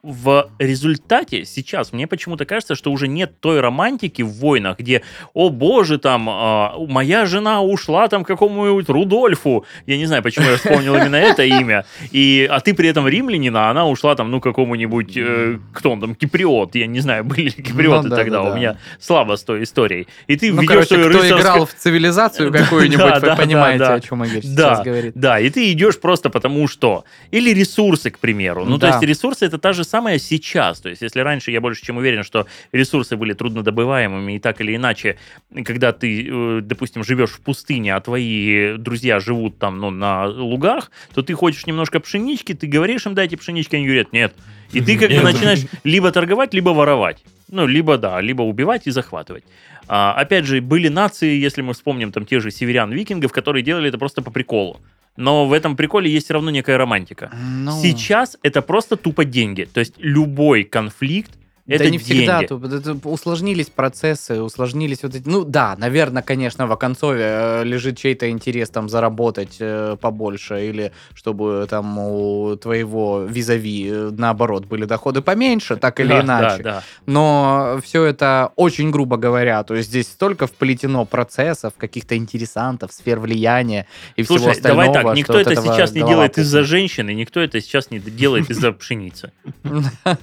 в 0.04 0.50
результате 0.58 1.46
сейчас 1.46 1.92
мне 1.94 2.06
почему-то 2.06 2.44
кажется, 2.44 2.74
что 2.74 2.92
уже 2.92 3.08
нет 3.08 3.40
той 3.40 3.60
романтики 3.60 4.20
в 4.20 4.28
войнах, 4.34 4.78
где, 4.78 5.00
о 5.32 5.48
боже, 5.48 5.98
там, 5.98 6.28
а, 6.28 6.74
моя 6.88 7.24
жена 7.24 7.62
ушла 7.62 8.06
там 8.08 8.22
к 8.22 8.26
какому-нибудь 8.26 8.88
Рудольфу, 8.90 9.64
я 9.86 9.96
не 9.96 10.04
знаю, 10.04 10.22
почему 10.22 10.50
я 10.50 10.56
вспомнил 10.58 10.94
именно 10.94 11.16
это 11.16 11.42
имя, 11.42 11.86
и, 12.12 12.46
а 12.50 12.60
ты 12.60 12.74
при 12.74 12.88
этом 12.90 13.08
римлянин, 13.08 13.56
а 13.56 13.70
она 13.70 13.86
ушла 13.88 14.14
там, 14.14 14.30
ну, 14.30 14.40
какому-нибудь, 14.42 15.16
э, 15.16 15.58
кто 15.72 15.92
он 15.92 16.00
там, 16.00 16.14
киприот, 16.14 16.74
я 16.74 16.86
не 16.86 17.00
знаю, 17.00 17.24
были 17.24 17.44
ли 17.44 17.50
киприоты 17.50 18.04
Ну, 18.04 18.10
да, 18.10 18.16
тогда, 18.16 18.42
да, 18.42 18.42
у 18.42 18.50
да. 18.50 18.56
меня 18.56 18.76
слабо 19.00 19.36
с 19.36 19.42
той 19.42 19.62
историей. 19.62 20.06
И 20.26 20.36
ты 20.36 20.52
Ну, 20.52 20.60
ведешь 20.60 20.68
короче, 20.68 20.96
кто 20.98 21.08
рыцарскую- 21.08 21.40
играл 21.40 21.66
в 21.66 21.74
цивилизацию 21.74 22.52
какую-нибудь, 22.52 23.22
вы 23.22 23.36
понимаете, 23.36 23.78
да, 23.78 23.94
о 23.94 24.00
чем 24.00 24.22
Игорь 24.24 24.42
да. 24.42 24.74
сейчас 24.74 24.84
говорит. 24.84 25.12
Да, 25.14 25.40
и 25.40 25.48
ты 25.48 25.72
идешь 25.72 25.98
просто 25.98 26.28
потому 26.28 26.68
что. 26.68 27.04
Или 27.30 27.54
ресурсы, 27.54 28.10
к 28.10 28.18
примеру. 28.18 28.64
Ну, 28.66 28.78
то 28.78 28.88
есть 28.88 29.02
ресурсы 29.02 29.46
это 29.46 29.56
та 29.58 29.72
же 29.72 29.84
самая 29.94 30.18
сейчас. 30.18 30.80
То 30.80 30.88
есть, 30.88 31.02
если 31.02 31.20
раньше 31.20 31.52
я 31.52 31.60
больше 31.60 31.84
чем 31.86 31.98
уверен, 31.98 32.24
что 32.24 32.46
ресурсы 32.72 33.16
были 33.16 33.32
труднодобываемыми, 33.32 34.32
и 34.32 34.38
так 34.40 34.60
или 34.60 34.74
иначе, 34.74 35.18
когда 35.64 35.92
ты, 35.92 36.26
э, 36.28 36.60
допустим, 36.62 37.04
живешь 37.04 37.30
в 37.30 37.40
пустыне, 37.40 37.94
а 37.94 38.00
твои 38.00 38.76
друзья 38.76 39.20
живут 39.20 39.58
там, 39.58 39.78
ну, 39.78 39.90
на 39.90 40.26
лугах, 40.26 40.90
то 41.14 41.22
ты 41.22 41.34
хочешь 41.34 41.66
немножко 41.66 42.00
пшенички, 42.00 42.54
ты 42.54 42.66
говоришь 42.66 43.06
им, 43.06 43.14
дайте 43.14 43.36
пшенички, 43.36 43.76
они 43.76 43.86
говорят, 43.86 44.12
нет. 44.12 44.34
И 44.72 44.80
ты 44.80 44.98
как 44.98 45.10
бы 45.10 45.20
начинаешь 45.20 45.60
либо 45.84 46.10
торговать, 46.10 46.54
либо 46.54 46.70
воровать. 46.70 47.22
Ну, 47.48 47.64
либо, 47.64 47.96
да, 47.96 48.20
либо 48.20 48.42
убивать 48.42 48.88
и 48.88 48.90
захватывать. 48.90 49.44
А, 49.86 50.12
опять 50.14 50.44
же, 50.44 50.60
были 50.60 50.88
нации, 50.88 51.38
если 51.38 51.62
мы 51.62 51.72
вспомним 51.72 52.10
там 52.10 52.26
те 52.26 52.40
же 52.40 52.50
северян-викингов, 52.50 53.30
которые 53.30 53.62
делали 53.62 53.90
это 53.90 53.98
просто 53.98 54.22
по 54.22 54.32
приколу. 54.32 54.80
Но 55.16 55.46
в 55.46 55.52
этом 55.52 55.76
приколе 55.76 56.10
есть 56.10 56.26
все 56.26 56.34
равно 56.34 56.50
некая 56.50 56.76
романтика. 56.76 57.30
Ну, 57.34 57.80
Сейчас 57.80 58.36
это 58.42 58.62
просто 58.62 58.96
тупо 58.96 59.24
деньги. 59.24 59.68
То 59.72 59.80
есть 59.80 59.94
любой 59.98 60.64
конфликт 60.64 61.30
Это 61.66 61.84
да 61.84 61.90
не 61.90 61.98
всегда. 61.98 62.40
деньги. 62.40 62.48
тут 62.48 62.72
это 62.72 63.08
усложнились 63.08 63.68
процессы, 63.68 64.42
усложнились 64.42 65.02
вот 65.02 65.14
эти... 65.14 65.26
Ну 65.26 65.44
да, 65.44 65.74
наверное, 65.78 66.22
конечно, 66.22 66.66
в 66.66 66.72
оконцове 66.72 67.22
э, 67.22 67.64
лежит 67.64 67.96
чей-то 67.96 68.28
интерес 68.28 68.68
там 68.68 68.90
заработать 68.90 69.56
э, 69.60 69.96
побольше, 69.98 70.68
или 70.68 70.92
чтобы 71.14 71.66
там 71.70 71.98
у 71.98 72.56
твоего 72.56 73.22
визави, 73.22 73.88
э, 73.90 74.10
наоборот, 74.12 74.66
были 74.66 74.84
доходы 74.84 75.22
поменьше, 75.22 75.76
так 75.76 76.00
или 76.00 76.08
Да, 76.08 76.20
иначе. 76.20 76.62
Да, 76.62 76.70
да. 76.70 76.82
Но 77.06 77.80
все 77.82 78.04
это 78.04 78.52
очень 78.56 78.90
грубо 78.90 79.16
говоря. 79.16 79.62
То 79.64 79.74
есть 79.74 79.88
здесь 79.88 80.08
столько 80.08 80.46
вплетено 80.46 81.06
процессов, 81.06 81.72
каких-то 81.78 82.14
интересантов, 82.14 82.92
сфер 82.92 83.20
влияния 83.20 83.86
и 84.16 84.22
всего 84.22 84.36
Слушай, 84.36 84.52
остального. 84.52 84.92
давай 84.92 85.02
так, 85.02 85.12
что 85.12 85.18
никто 85.18 85.40
это 85.40 85.62
сейчас 85.62 85.92
не 85.92 86.02
делает 86.02 86.36
из-за 86.36 86.62
женщины, 86.62 87.14
никто 87.14 87.40
это 87.40 87.58
сейчас 87.62 87.90
не 87.90 88.00
делает 88.00 88.50
из-за 88.50 88.72
пшеницы. 88.74 89.32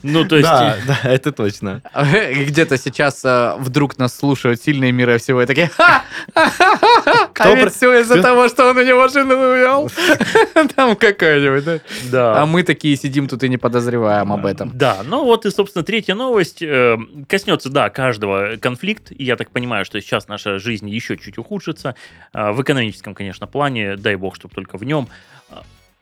Ну, 0.03 0.25
то 0.25 0.35
есть... 0.37 0.47
Да, 0.47 0.77
да, 0.85 1.09
это 1.31 1.43
точно. 1.43 1.81
Где-то 1.93 2.77
сейчас 2.77 3.23
э, 3.25 3.55
вдруг 3.57 3.97
нас 3.97 4.15
слушают 4.15 4.61
сильные 4.61 4.91
мира 4.91 5.17
всего 5.17 5.41
и 5.41 5.45
такие 5.45 5.69
«Ха! 5.69 6.03
А 6.33 7.55
ведь 7.55 7.73
все 7.73 7.99
из-за 8.01 8.21
того, 8.21 8.47
что 8.49 8.69
он 8.69 8.77
у 8.77 8.83
него 8.83 9.07
жену 9.07 9.35
увел». 9.35 9.89
Там 10.75 10.95
какая-нибудь, 10.95 11.81
да? 12.11 12.41
А 12.41 12.45
мы 12.45 12.63
такие 12.63 12.95
сидим 12.95 13.27
тут 13.27 13.43
и 13.43 13.49
не 13.49 13.57
подозреваем 13.57 14.31
об 14.31 14.45
этом. 14.45 14.71
Да, 14.73 14.99
ну 15.03 15.23
вот 15.23 15.45
и, 15.45 15.51
собственно, 15.51 15.83
третья 15.83 16.15
новость 16.15 16.61
э, 16.61 16.97
коснется, 17.27 17.69
да, 17.69 17.89
каждого 17.89 18.57
конфликт. 18.57 19.11
И 19.11 19.23
я 19.23 19.35
так 19.35 19.49
понимаю, 19.51 19.85
что 19.85 19.99
сейчас 20.01 20.27
наша 20.27 20.59
жизнь 20.59 20.89
еще 20.89 21.17
чуть 21.17 21.37
ухудшится. 21.37 21.95
Э, 22.33 22.51
в 22.51 22.61
экономическом, 22.61 23.15
конечно, 23.15 23.47
плане, 23.47 23.95
дай 23.95 24.15
бог, 24.15 24.35
чтобы 24.35 24.53
только 24.53 24.77
в 24.77 24.83
нем. 24.83 25.07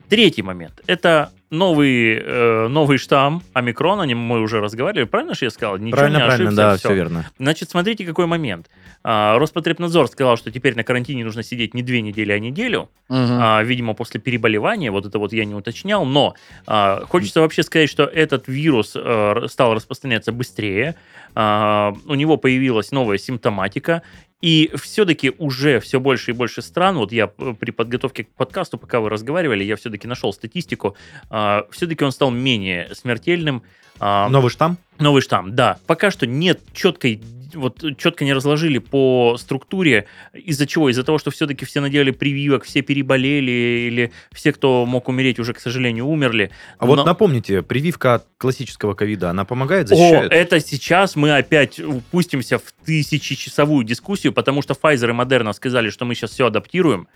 Третий 0.09 0.41
момент. 0.41 0.81
Это 0.87 1.31
новый, 1.49 2.15
э, 2.21 2.67
новый 2.67 2.97
штамм 2.97 3.41
омикрон, 3.53 3.99
о 4.01 4.05
нем 4.05 4.17
мы 4.19 4.41
уже 4.41 4.59
разговаривали. 4.61 5.05
Правильно 5.05 5.33
же 5.33 5.45
я 5.45 5.51
сказал? 5.51 5.77
Ничего 5.77 5.97
Правильно, 5.97 6.17
не 6.17 6.23
правильно, 6.25 6.47
ошибся, 6.49 6.55
да, 6.55 6.77
всё. 6.77 6.87
все 6.89 6.95
верно. 6.95 7.25
Значит, 7.39 7.69
смотрите, 7.69 8.05
какой 8.05 8.25
момент. 8.27 8.69
А, 9.03 9.37
Роспотребнадзор 9.39 10.07
сказал, 10.09 10.37
что 10.37 10.51
теперь 10.51 10.75
на 10.75 10.83
карантине 10.83 11.23
нужно 11.23 11.41
сидеть 11.43 11.73
не 11.73 11.81
две 11.81 12.01
недели, 12.01 12.31
а 12.31 12.39
неделю. 12.39 12.89
Мгм. 13.07 13.39
А, 13.41 13.63
видимо, 13.63 13.93
после 13.93 14.19
переболевания, 14.19 14.91
вот 14.91 15.05
это 15.05 15.17
вот 15.19 15.33
я 15.33 15.45
не 15.45 15.55
уточнял, 15.55 16.05
но 16.05 16.35
а, 16.67 17.05
хочется 17.07 17.41
вообще 17.41 17.63
сказать, 17.63 17.89
что 17.89 18.03
этот 18.03 18.47
вирус 18.47 18.95
р- 18.95 19.47
стал 19.49 19.73
распространяться 19.73 20.31
быстрее, 20.31 20.95
А, 21.41 21.93
у 22.05 22.15
него 22.15 22.35
появилась 22.35 22.91
новая 22.91 23.17
симптоматика, 23.17 24.01
и 24.41 24.69
все-таки 24.75 25.31
уже 25.37 25.79
все 25.79 26.01
больше 26.01 26.31
и 26.31 26.33
больше 26.33 26.61
стран, 26.61 26.97
вот 26.97 27.13
я 27.13 27.31
э, 27.37 27.53
при 27.57 27.71
подготовке 27.71 28.25
к 28.25 28.29
подкасту, 28.31 28.77
пока 28.77 28.99
вы 28.99 29.09
разговаривали, 29.09 29.63
я 29.63 29.77
все-таки 29.77 30.05
нашел 30.05 30.33
статистику, 30.33 30.97
все-таки 31.29 32.03
он 32.03 32.11
стал 32.11 32.31
менее 32.31 32.89
смертельным. 32.93 33.63
А, 34.01 34.27
Новый 34.27 34.49
штамм? 34.49 34.77
Новый 34.97 35.21
штамм, 35.21 35.55
да. 35.55 35.77
Пока 35.87 36.11
что 36.11 36.27
нет 36.27 36.59
четкой, 36.73 37.21
вот 37.55 37.83
четко 37.97 38.25
не 38.25 38.33
разложили 38.33 38.77
по 38.79 39.37
структуре. 39.39 40.05
Из-за 40.33 40.67
чего? 40.67 40.89
Из-за 40.89 41.03
того, 41.03 41.17
что 41.17 41.31
все-таки 41.31 41.65
все 41.65 41.81
наделали 41.81 42.11
прививок, 42.11 42.63
все 42.63 42.81
переболели, 42.81 43.87
или 43.87 44.11
все, 44.31 44.51
кто 44.53 44.85
мог 44.85 45.07
умереть, 45.09 45.39
уже, 45.39 45.53
к 45.53 45.59
сожалению, 45.59 46.05
умерли. 46.07 46.51
А 46.77 46.85
вот 46.85 46.97
Но- 46.97 47.05
напомните, 47.05 47.61
прививка 47.61 48.15
от 48.15 48.27
классического 48.37 48.93
ковида, 48.93 49.29
она 49.29 49.45
помогает, 49.45 49.87
О, 49.91 49.95
защищает? 49.95 50.31
это 50.31 50.59
сейчас 50.59 51.15
мы 51.15 51.35
опять 51.35 51.79
упустимся 51.79 52.57
в 52.59 52.71
тысячечасовую 52.85 53.83
дискуссию, 53.83 54.33
потому 54.33 54.61
что 54.61 54.73
Pfizer 54.73 55.09
и 55.09 55.13
Moderna 55.13 55.53
сказали, 55.53 55.89
что 55.89 56.05
мы 56.05 56.15
сейчас 56.15 56.31
все 56.31 56.47
адаптируем. 56.47 57.07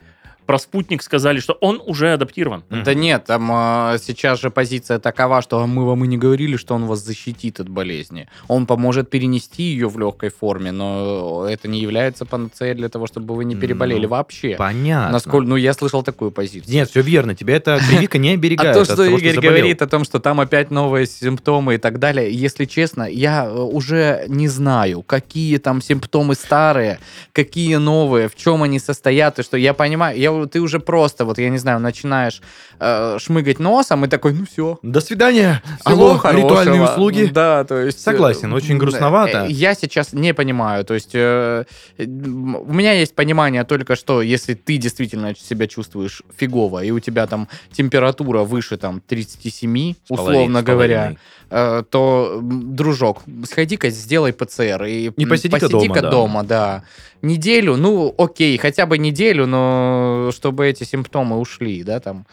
Про 0.45 0.59
спутник 0.59 1.03
сказали, 1.03 1.39
что 1.39 1.53
он 1.53 1.81
уже 1.85 2.13
адаптирован. 2.13 2.63
Да 2.69 2.93
нет, 2.93 3.25
там 3.25 3.49
э, 3.51 3.97
сейчас 4.01 4.41
же 4.41 4.49
позиция 4.49 4.99
такова, 4.99 5.41
что 5.41 5.59
«А 5.59 5.67
мы 5.67 5.85
вам 5.85 6.03
и 6.03 6.07
не 6.07 6.17
говорили, 6.17 6.57
что 6.57 6.75
он 6.75 6.85
вас 6.85 6.99
защитит 6.99 7.59
от 7.59 7.69
болезни. 7.69 8.27
Он 8.47 8.65
поможет 8.65 9.09
перенести 9.09 9.63
ее 9.63 9.87
в 9.87 9.97
легкой 9.97 10.29
форме, 10.29 10.71
но 10.71 11.45
это 11.49 11.67
не 11.67 11.79
является 11.79 12.25
панацеей 12.25 12.75
для 12.75 12.89
того, 12.89 13.07
чтобы 13.07 13.35
вы 13.35 13.45
не 13.45 13.55
переболели 13.55 14.03
Ну, 14.03 14.09
вообще. 14.09 14.55
Понятно. 14.57 15.11
Насколько, 15.11 15.47
ну, 15.47 15.55
я 15.55 15.73
слышал 15.73 16.03
такую 16.03 16.31
позицию. 16.31 16.73
Нет, 16.73 16.89
все 16.89 17.01
верно, 17.01 17.35
тебя 17.35 17.55
эта 17.55 17.79
прививка 17.87 18.17
не 18.17 18.29
А 18.33 18.33
оберегает 18.33 18.73
то, 18.73 18.81
от 18.81 18.91
что 18.91 19.03
Игорь 19.05 19.39
говорит 19.39 19.81
о 19.81 19.87
том, 19.87 20.03
что 20.03 20.19
там 20.19 20.39
опять 20.39 20.71
новые 20.71 21.05
симптомы 21.05 21.75
и 21.75 21.77
так 21.77 21.99
далее, 21.99 22.33
если 22.33 22.65
честно, 22.65 23.03
я 23.03 23.45
э, 23.45 23.53
уже 23.53 24.25
не 24.27 24.47
знаю, 24.47 25.03
какие 25.03 25.57
там 25.57 25.81
симптомы 25.81 26.35
старые, 26.35 26.99
какие 27.31 27.75
новые, 27.75 28.27
в 28.27 28.35
чем 28.35 28.63
они 28.63 28.79
состоят, 28.79 29.39
и 29.39 29.43
что 29.43 29.57
я 29.57 29.73
понимаю, 29.73 30.17
я, 30.17 30.31
ты 30.51 30.59
уже 30.59 30.79
просто, 30.79 31.25
вот 31.25 31.37
я 31.37 31.49
не 31.49 31.57
знаю, 31.57 31.79
начинаешь 31.79 32.41
э, 32.79 33.17
шмыгать 33.19 33.59
носом 33.59 34.05
и 34.05 34.07
такой, 34.07 34.33
ну 34.33 34.45
все. 34.45 34.77
До 34.81 35.01
свидания. 35.01 35.61
Алло, 35.83 36.17
хорошего. 36.17 36.43
ритуальные 36.43 36.83
услуги. 36.83 37.29
Да, 37.33 37.63
то 37.63 37.77
есть... 37.77 38.01
Согласен, 38.01 38.51
э, 38.51 38.55
очень 38.55 38.77
грустновато. 38.77 39.45
э, 39.45 39.51
Я 39.51 39.73
сейчас 39.75 40.13
не 40.13 40.33
понимаю, 40.33 40.83
то 40.85 40.93
есть 40.93 41.11
э, 41.13 41.65
э, 41.97 42.03
у 42.05 42.73
меня 42.73 42.93
есть 42.93 43.15
понимание 43.15 43.63
только, 43.63 43.95
что 43.95 44.21
если 44.21 44.53
ты 44.53 44.77
действительно 44.77 45.35
себя 45.35 45.67
чувствуешь 45.67 46.21
фигово, 46.35 46.83
и 46.83 46.91
у 46.91 46.99
тебя 46.99 47.27
там 47.27 47.47
температура 47.71 48.39
выше 48.43 48.77
там 48.77 49.01
37, 49.01 49.93
С 49.93 50.07
половиной, 50.07 50.31
условно 50.31 50.59
с 50.59 50.63
говоря, 50.63 50.97
половиной. 50.97 51.19
Э, 51.49 51.83
то, 51.89 52.39
дружок, 52.41 53.23
сходи-ка, 53.45 53.89
сделай 53.89 54.33
ПЦР 54.33 54.83
и 54.85 55.09
И 55.15 55.23
м, 55.23 55.29
посиди-ка 55.29 55.67
дома, 55.69 55.93
да. 56.01 56.09
дома, 56.09 56.43
да. 56.43 56.83
Неделю, 57.21 57.77
ну, 57.77 58.13
окей, 58.17 58.57
хотя 58.57 58.85
бы 58.85 58.97
неделю, 58.97 59.47
но 59.47 60.29
чтобы 60.33 60.67
эти 60.67 60.83
симптомы 60.83 61.39
ушли, 61.39 61.83
да, 61.83 61.99
там. 61.99 62.25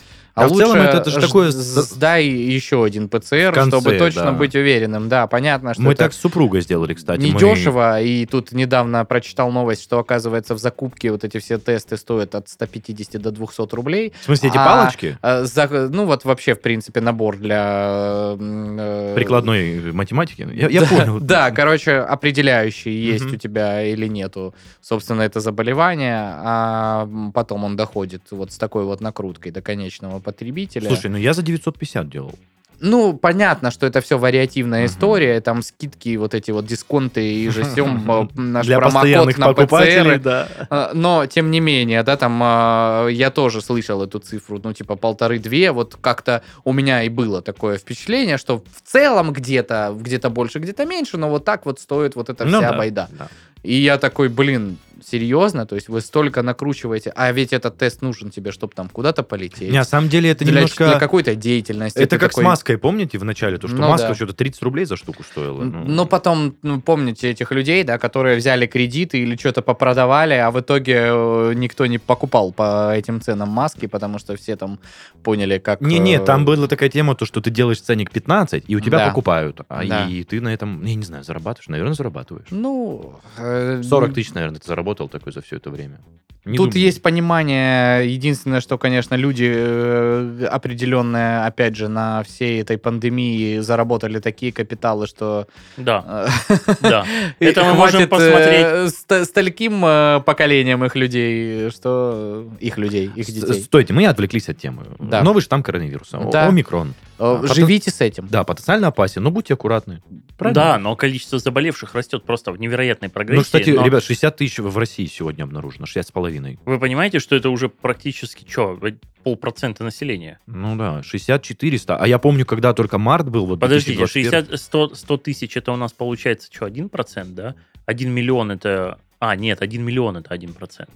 А 0.45 0.49
в 0.49 0.57
целом 0.57 0.77
это- 0.79 0.99
это 0.99 1.11
ж 1.11 1.15
ж- 1.15 1.21
такое- 1.27 1.51
Сдай 1.51 2.27
еще 2.27 2.85
один 2.85 3.09
ПЦР, 3.09 3.53
конце, 3.55 3.71
чтобы 3.81 3.97
точно 3.99 4.25
да. 4.25 4.33
быть 4.33 4.55
уверенным. 4.55 5.09
Да, 5.09 5.27
понятно, 5.27 5.75
что 5.75 5.83
Мы 5.83 5.95
так 5.95 6.13
с 6.13 6.19
супругой 6.21 6.61
сделали, 6.63 6.95
кстати. 6.95 7.21
мы- 7.21 7.29
недешево. 7.29 8.01
И 8.01 8.27
тут 8.27 8.53
недавно 8.53 9.05
прочитал 9.05 9.51
новость, 9.51 9.83
что, 9.83 9.99
оказывается, 9.99 10.55
в 10.55 10.59
закупке 10.59 11.11
вот 11.13 11.25
эти 11.25 11.39
все 11.39 11.59
тесты 11.59 11.97
стоят 11.97 12.35
от 12.35 12.49
150 12.49 13.19
до 13.19 13.31
200 13.31 13.75
рублей. 13.75 14.13
В 14.21 14.25
смысле, 14.25 14.49
эти 14.51 14.57
А, 14.59 14.65
палочки? 14.65 15.19
А, 15.23 15.45
за- 15.45 15.89
ну, 15.93 16.07
вот 16.07 16.25
вообще, 16.25 16.55
в 16.55 16.61
принципе, 16.61 17.01
набор 17.01 17.37
для... 17.37 18.35
э, 18.39 19.13
Прикладной 19.15 19.93
математики? 19.93 20.49
Я, 20.53 20.69
я 20.69 20.81
да, 20.81 20.87
понял. 20.87 21.21
Да, 21.21 21.51
короче, 21.51 21.99
определяющий, 21.99 22.93
есть 22.93 23.25
Мгм. 23.25 23.35
у 23.35 23.37
тебя 23.37 23.83
или 23.83 24.07
нету, 24.07 24.55
собственно, 24.81 25.23
это 25.23 25.41
заболевание, 25.41 26.17
а 26.23 27.09
потом 27.35 27.65
он 27.65 27.77
доходит 27.77 28.23
вот 28.31 28.53
с 28.53 28.59
такой 28.59 28.85
вот 28.85 29.01
накруткой 29.01 29.53
до 29.53 29.61
конечного 29.63 30.21
потребителя. 30.33 30.87
Слушай, 30.87 31.11
ну 31.11 31.17
я 31.19 31.33
за 31.33 31.43
950 31.43 32.09
делал. 32.09 32.35
Ну, 32.83 33.13
понятно, 33.13 33.71
что 33.71 33.85
это 33.87 34.01
все 34.01 34.17
вариативная 34.17 34.85
Мгм. 34.85 34.87
история, 34.87 35.41
там 35.43 35.61
скидки, 35.61 36.17
вот 36.17 36.33
эти 36.35 36.51
вот 36.51 36.65
дисконты 36.65 37.21
и 37.35 37.51
же 37.51 37.63
всем 37.65 38.07
наш 38.35 38.65
Для 38.65 38.79
промокод 38.79 39.37
на 39.37 39.53
ПЦР. 39.53 40.19
да. 40.21 40.49
А, 40.71 40.91
Но, 40.95 41.27
тем 41.27 41.51
не 41.51 41.61
менее, 41.61 42.03
да, 42.03 42.17
там 42.17 42.41
а, 42.43 43.07
я 43.09 43.31
тоже 43.31 43.61
слышал 43.61 44.03
эту 44.03 44.19
цифру, 44.19 44.59
ну, 44.65 44.73
типа 44.73 44.97
полторы-две, 44.97 45.73
вот 45.73 45.99
как-то 46.01 46.43
у 46.65 46.73
меня 46.73 47.03
и 47.03 47.11
было 47.11 47.43
такое 47.43 47.77
впечатление, 47.77 48.39
что 48.39 48.57
в 48.59 48.91
целом 48.91 49.35
где-то, 49.35 49.95
где-то 50.01 50.31
больше, 50.31 50.59
где-то 50.59 50.87
меньше, 50.87 51.19
но 51.19 51.29
вот 51.29 51.45
так 51.45 51.67
вот 51.67 51.81
стоит 51.81 52.17
вот 52.17 52.31
эта 52.31 52.47
Ну 52.47 52.61
вся 52.61 52.71
да, 52.71 52.79
байда. 52.79 53.09
да. 53.11 53.29
И 53.63 53.75
я 53.75 53.99
такой, 53.99 54.31
блин, 54.31 54.79
серьезно? 55.05 55.67
То 55.67 55.75
есть 55.75 55.89
вы 55.89 56.01
столько 56.01 56.43
накручиваете, 56.43 57.13
а 57.15 57.31
ведь 57.33 57.53
этот 57.53 57.79
тест 57.79 58.03
нужен 58.03 58.31
тебе, 58.31 58.53
чтобы 58.53 58.75
там 58.75 58.89
куда-то 58.89 59.23
полететь. 59.23 59.71
Не, 59.71 59.79
на 59.79 59.85
самом 59.85 60.09
деле 60.09 60.31
это 60.31 60.45
для, 60.45 60.55
немножко... 60.55 60.87
для 60.89 60.99
какой-то 60.99 61.35
деятельности. 61.35 61.99
Это 61.99 62.17
Ты 62.17 62.19
как 62.19 62.31
такой, 62.31 62.45
с 62.45 62.47
маской, 62.47 62.79
помните, 62.79 63.19
в 63.19 63.25
начале? 63.25 63.59
То, 63.59 63.69
что 63.69 63.77
Ну 63.77 63.89
маска 63.89 64.09
да. 64.09 64.15
что-то 64.15 64.33
30 64.35 64.63
рублей 64.63 64.85
за 64.85 64.97
штуку 64.97 65.23
стоила. 65.23 65.63
Ну. 65.63 65.85
Но 65.87 66.07
потом, 66.07 66.57
ну, 66.63 66.81
помните 66.81 67.31
этих 67.31 67.51
людей, 67.53 67.85
да, 67.85 67.99
которые 67.99 68.37
взяли 68.37 68.67
кредиты 68.67 69.19
или 69.19 69.37
что-то 69.37 69.63
попродавали, 69.63 70.35
а 70.35 70.51
в 70.51 70.61
итоге 70.61 71.09
э, 71.09 71.53
никто 71.55 71.87
не 71.87 71.99
покупал 71.99 72.53
по 72.53 72.95
этим 72.95 73.21
ценам 73.21 73.49
маски, 73.49 73.87
потому 73.87 74.19
что 74.19 74.37
все 74.37 74.57
там 74.57 74.79
поняли, 75.23 75.59
как... 75.59 75.81
Не-не, 75.81 76.17
э, 76.17 76.25
там 76.25 76.45
была 76.45 76.67
такая 76.67 76.89
тема, 76.89 77.15
то, 77.15 77.25
что 77.25 77.41
ты 77.41 77.51
делаешь 77.51 77.81
ценник 77.81 78.11
15, 78.11 78.65
и 78.67 78.77
у 78.77 78.81
тебя 78.81 78.99
Да. 78.99 79.09
покупают. 79.09 79.61
А 79.69 79.85
Да. 79.85 80.07
и 80.07 80.25
ты 80.25 80.41
на 80.41 80.49
этом, 80.53 80.85
я 80.85 80.95
не 80.95 81.05
знаю, 81.05 81.25
зарабатываешь? 81.25 81.69
Наверное, 81.69 81.95
зарабатываешь. 81.95 82.49
Ну... 82.51 83.15
э, 83.39 83.83
40 83.83 84.15
тысяч, 84.15 84.33
наверное, 84.35 84.61
ты 84.61 84.67
заработал 84.67 84.90
такой 84.95 85.33
за 85.33 85.41
все 85.41 85.57
это 85.57 85.71
время. 85.71 86.01
Не 86.47 86.57
Тут 86.57 86.71
думаю. 86.71 86.87
есть 86.87 87.03
понимание, 87.03 88.11
единственное, 88.15 88.61
что, 88.63 88.79
конечно, 88.79 89.15
люди 89.15 89.53
э, 89.55 90.47
определенные, 90.51 91.45
опять 91.45 91.77
же, 91.77 91.89
на 91.89 92.23
всей 92.23 92.63
этой 92.63 92.79
пандемии 92.79 93.59
заработали 93.59 94.21
такие 94.21 94.51
капиталы, 94.51 95.07
что... 95.07 95.47
Да, 95.77 96.27
э, 96.49 96.57
да. 96.81 97.05
Это 97.41 97.65
мы 97.65 97.75
можем 97.75 98.09
посмотреть. 98.09 98.67
э, 98.67 98.89
ст- 98.89 99.25
стольким 99.27 99.85
э, 99.85 100.21
поколением 100.25 100.83
их 100.83 100.97
людей, 100.97 101.71
что... 101.71 102.49
Их 102.59 102.79
людей, 102.79 103.11
их 103.15 103.27
С- 103.29 103.33
детей. 103.33 103.63
Стойте, 103.63 103.93
мы 103.93 104.07
отвлеклись 104.07 104.49
от 104.49 104.57
темы. 104.57 104.85
Да. 104.99 105.23
Новый 105.23 105.43
штамм 105.43 105.63
коронавируса. 105.63 106.19
Да. 106.33 106.49
Омикрон. 106.49 106.95
Э, 107.21 107.39
потом- 107.43 107.55
Живите 107.55 107.91
с 107.91 108.01
этим. 108.01 108.27
Да, 108.29 108.45
потенциально 108.45 108.87
опасен, 108.89 109.23
но 109.23 109.31
будьте 109.31 109.53
аккуратны. 109.53 110.03
Правильно? 110.39 110.55
Да, 110.63 110.79
но 110.79 110.97
количество 110.97 111.39
заболевших 111.39 111.95
растет 111.95 112.25
просто 112.25 112.51
в 112.51 112.59
невероятной 112.59 113.11
прогрессии. 113.11 113.39
Ну, 113.39 113.43
кстати, 113.45 113.71
но- 113.71 113.85
ребят, 113.85 114.03
60 114.03 114.37
тысяч 114.37 114.59
в 114.59 114.79
России 114.79 115.05
сегодня 115.05 115.45
обнаружено, 115.45 115.85
6,5 115.85 116.13
половиной. 116.13 116.59
Вы 116.65 116.79
понимаете, 116.81 117.19
что 117.19 117.37
это 117.37 117.51
уже 117.51 117.69
практически, 117.69 118.51
что, 118.51 118.79
полпроцента 119.23 119.85
населения? 119.85 120.39
Ну 120.47 120.77
да, 120.77 121.03
60-400. 121.03 121.97
А 122.01 122.09
я 122.09 122.19
помню, 122.19 122.47
когда 122.47 122.73
только 122.73 122.97
март 122.97 123.29
был, 123.29 123.45
вот 123.45 123.61
Подождите, 123.61 123.99
2021. 123.99 124.47
60, 124.47 124.61
100, 124.61 124.95
100 124.95 125.17
тысяч 125.19 125.57
это 125.59 125.73
у 125.73 125.77
нас 125.77 125.93
получается 125.93 126.49
что, 126.51 126.65
1%, 126.67 127.35
да? 127.35 127.55
1 127.85 128.11
миллион 128.11 128.51
это... 128.51 128.99
А, 129.19 129.37
нет, 129.37 129.61
1 129.61 129.85
миллион 129.85 130.17
это 130.17 130.35
1%. 130.35 130.89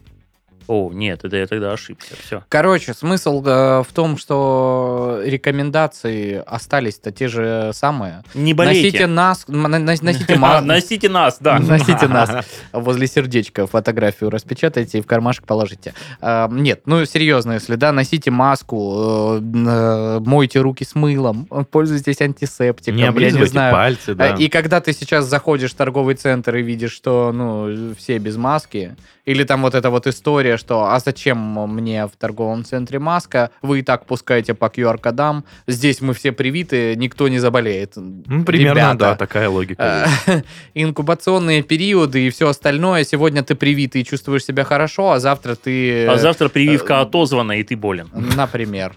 О, 0.67 0.91
нет, 0.93 1.25
это 1.25 1.37
я 1.37 1.47
тогда 1.47 1.73
ошибся. 1.73 2.15
Все. 2.25 2.43
Короче, 2.49 2.95
смысл 2.95 3.43
э, 3.45 3.83
в 3.83 3.93
том, 3.93 4.17
что 4.17 5.21
рекомендации 5.25 6.43
остались-то 6.47 7.11
те 7.13 7.29
же 7.29 7.71
самые. 7.75 8.23
Не 8.35 8.55
болейте. 8.55 8.83
Носите 8.85 9.07
нас, 9.07 9.45
носите 9.49 10.37
маску. 10.39 10.67
Носите 10.67 11.09
нас, 11.09 11.37
да. 11.41 11.59
Носите 11.59 12.09
нас. 12.09 12.47
Возле 12.73 13.07
сердечка 13.07 13.67
фотографию 13.67 14.31
распечатайте 14.31 14.99
и 14.99 15.01
в 15.03 15.07
кармашек 15.07 15.47
положите. 15.47 15.95
А, 16.21 16.49
Нет, 16.51 16.83
ну 16.87 17.05
серьезно, 17.05 17.53
если 17.53 17.77
да, 17.77 17.93
носите 17.93 18.31
маску, 18.31 19.39
э, 19.39 19.41
э, 19.43 20.21
мойте 20.21 20.61
руки 20.61 20.85
с 20.85 20.95
мылом, 20.95 21.47
пользуйтесь 21.71 22.21
антисептиком, 22.21 22.97
я 22.97 23.03
не 23.05 23.09
облизывайте 23.09 23.51
знаю. 23.53 23.73
пальцы, 23.73 24.15
да. 24.15 24.35
Э, 24.35 24.39
И 24.39 24.49
когда 24.49 24.81
ты 24.81 24.93
сейчас 24.93 25.27
заходишь 25.27 25.73
в 25.73 25.75
торговый 25.77 26.15
центр 26.15 26.57
и 26.57 26.63
видишь, 26.63 26.93
что 26.93 27.33
ну 27.33 27.95
все 27.97 28.19
без 28.19 28.37
маски, 28.37 28.97
или 29.25 29.45
там 29.45 29.63
вот 29.63 29.75
эта 29.75 29.91
вот 29.91 30.07
история, 30.07 30.54
что 30.57 30.85
а 30.87 30.99
зачем 31.01 31.39
мне 31.39 32.07
в 32.07 32.13
торговом 32.19 32.65
центре 32.65 32.99
маска, 32.99 33.51
вы 33.63 33.81
и 33.81 33.83
так 33.83 34.07
пускаете 34.07 34.55
по 34.55 34.67
QR-кодам, 34.67 35.45
здесь 35.67 36.01
мы 36.01 36.15
все 36.15 36.33
привиты, 36.33 36.97
никто 36.97 37.29
не 37.29 37.39
заболеет. 37.39 37.93
Ну, 37.97 38.45
примерно, 38.45 38.79
Ребята, 38.79 38.99
да, 38.99 39.17
такая 39.17 39.49
логика. 39.49 40.09
э, 40.27 40.43
инкубационные 40.75 41.63
периоды 41.63 42.27
и 42.27 42.31
все 42.31 42.49
остальное. 42.49 43.05
Сегодня 43.05 43.43
ты 43.43 43.55
привитый 43.55 44.03
и 44.03 44.05
чувствуешь 44.05 44.45
себя 44.45 44.65
хорошо, 44.65 45.13
а 45.13 45.21
завтра 45.21 45.55
ты... 45.55 46.07
А 46.07 46.17
завтра 46.19 46.47
э, 46.47 46.51
прививка 46.51 47.01
отозвана, 47.01 47.53
и 47.53 47.63
ты 47.63 47.77
болен. 47.77 48.11
Например. 48.37 48.95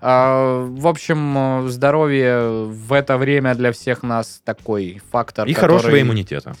А, 0.00 0.64
В 0.66 0.86
общем, 0.86 1.64
э, 1.66 1.68
здоровье 1.68 2.64
в 2.66 2.92
это 2.92 3.16
время 3.16 3.54
для 3.54 3.72
всех 3.72 4.02
нас 4.02 4.40
такой 4.44 5.00
фактор. 5.10 5.46
И 5.48 5.54
который- 5.54 5.78
хорошего 5.78 6.00
иммунитета. 6.00 6.54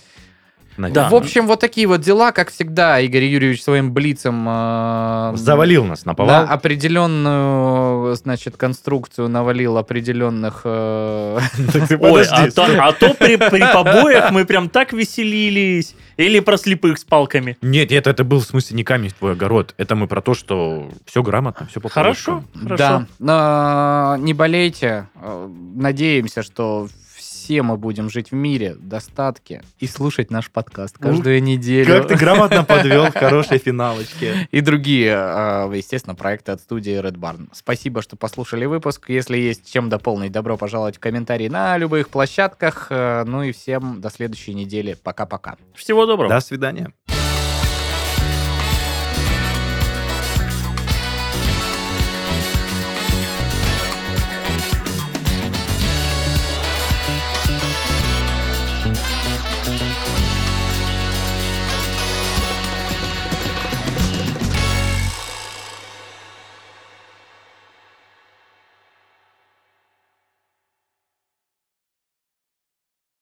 Наверное. 0.76 1.04
Да. 1.04 1.10
В 1.10 1.14
общем, 1.14 1.46
вот 1.46 1.60
такие 1.60 1.86
вот 1.86 2.00
дела, 2.00 2.32
как 2.32 2.50
всегда, 2.50 3.00
Игорь 3.00 3.24
Юрьевич 3.24 3.62
своим 3.62 3.92
блицем 3.92 4.46
э, 4.48 5.32
Завалил 5.36 5.84
нас 5.84 6.04
на 6.04 6.10
на 6.10 6.14
повал. 6.14 6.46
определенную, 6.48 8.14
значит, 8.16 8.56
конструкцию 8.56 9.28
навалил 9.28 9.76
определенных... 9.78 10.62
э, 10.64 11.38
Ой, 12.00 12.24
а 12.30 12.50
то, 12.50 12.66
а 12.78 12.92
то 12.92 13.14
при, 13.14 13.36
при 13.36 13.72
побоях 13.72 14.30
мы 14.32 14.44
прям 14.44 14.68
так 14.68 14.92
веселились. 14.92 15.94
Или 16.16 16.40
про 16.40 16.56
слепых 16.56 16.98
с 16.98 17.04
палками. 17.04 17.58
Нет, 17.60 17.92
это, 17.92 18.10
это 18.10 18.24
был 18.24 18.40
в 18.40 18.44
смысле 18.44 18.76
не 18.76 18.84
камень 18.84 19.10
в 19.10 19.14
твой 19.14 19.32
огород. 19.32 19.74
Это 19.76 19.94
мы 19.96 20.06
про 20.06 20.22
то, 20.22 20.32
что 20.34 20.88
все 21.04 21.22
грамотно, 21.22 21.66
все 21.66 21.80
по 21.80 21.88
Хорошо, 21.90 22.44
хорошо. 22.54 22.76
Да, 22.76 23.06
но 23.18 24.16
не 24.18 24.32
болейте. 24.32 25.08
Э, 25.20 25.48
Надеемся, 25.74 26.42
что 26.42 26.88
все 27.46 27.62
мы 27.62 27.76
будем 27.76 28.10
жить 28.10 28.32
в 28.32 28.34
мире, 28.34 28.74
в 28.74 28.88
достатке 28.88 29.62
и 29.78 29.86
слушать 29.86 30.32
наш 30.32 30.50
подкаст 30.50 30.98
каждую 30.98 31.40
неделю. 31.40 31.86
Как 31.86 32.08
ты 32.08 32.16
грамотно 32.16 32.64
подвел 32.64 33.06
к 33.12 33.14
хорошей 33.18 33.58
финалочке. 33.58 34.48
И 34.50 34.60
другие, 34.60 35.12
э, 35.12 35.72
естественно, 35.76 36.16
проекты 36.16 36.50
от 36.50 36.60
студии 36.60 37.00
Red 37.00 37.14
Barn. 37.14 37.48
Спасибо, 37.52 38.02
что 38.02 38.16
послушали 38.16 38.64
выпуск. 38.64 39.10
Если 39.10 39.38
есть 39.38 39.72
чем 39.72 39.88
дополнить, 39.88 40.32
добро 40.32 40.56
пожаловать 40.56 40.96
в 40.96 40.98
комментарии 40.98 41.46
на 41.46 41.78
любых 41.78 42.08
площадках. 42.08 42.88
Э, 42.90 43.22
Ну 43.24 43.44
и 43.44 43.52
всем 43.52 44.00
до 44.00 44.10
следующей 44.10 44.52
недели. 44.52 44.96
Пока-пока. 45.00 45.56
Всего 45.76 46.04
доброго. 46.04 46.28
До 46.28 46.40
свидания. 46.40 46.92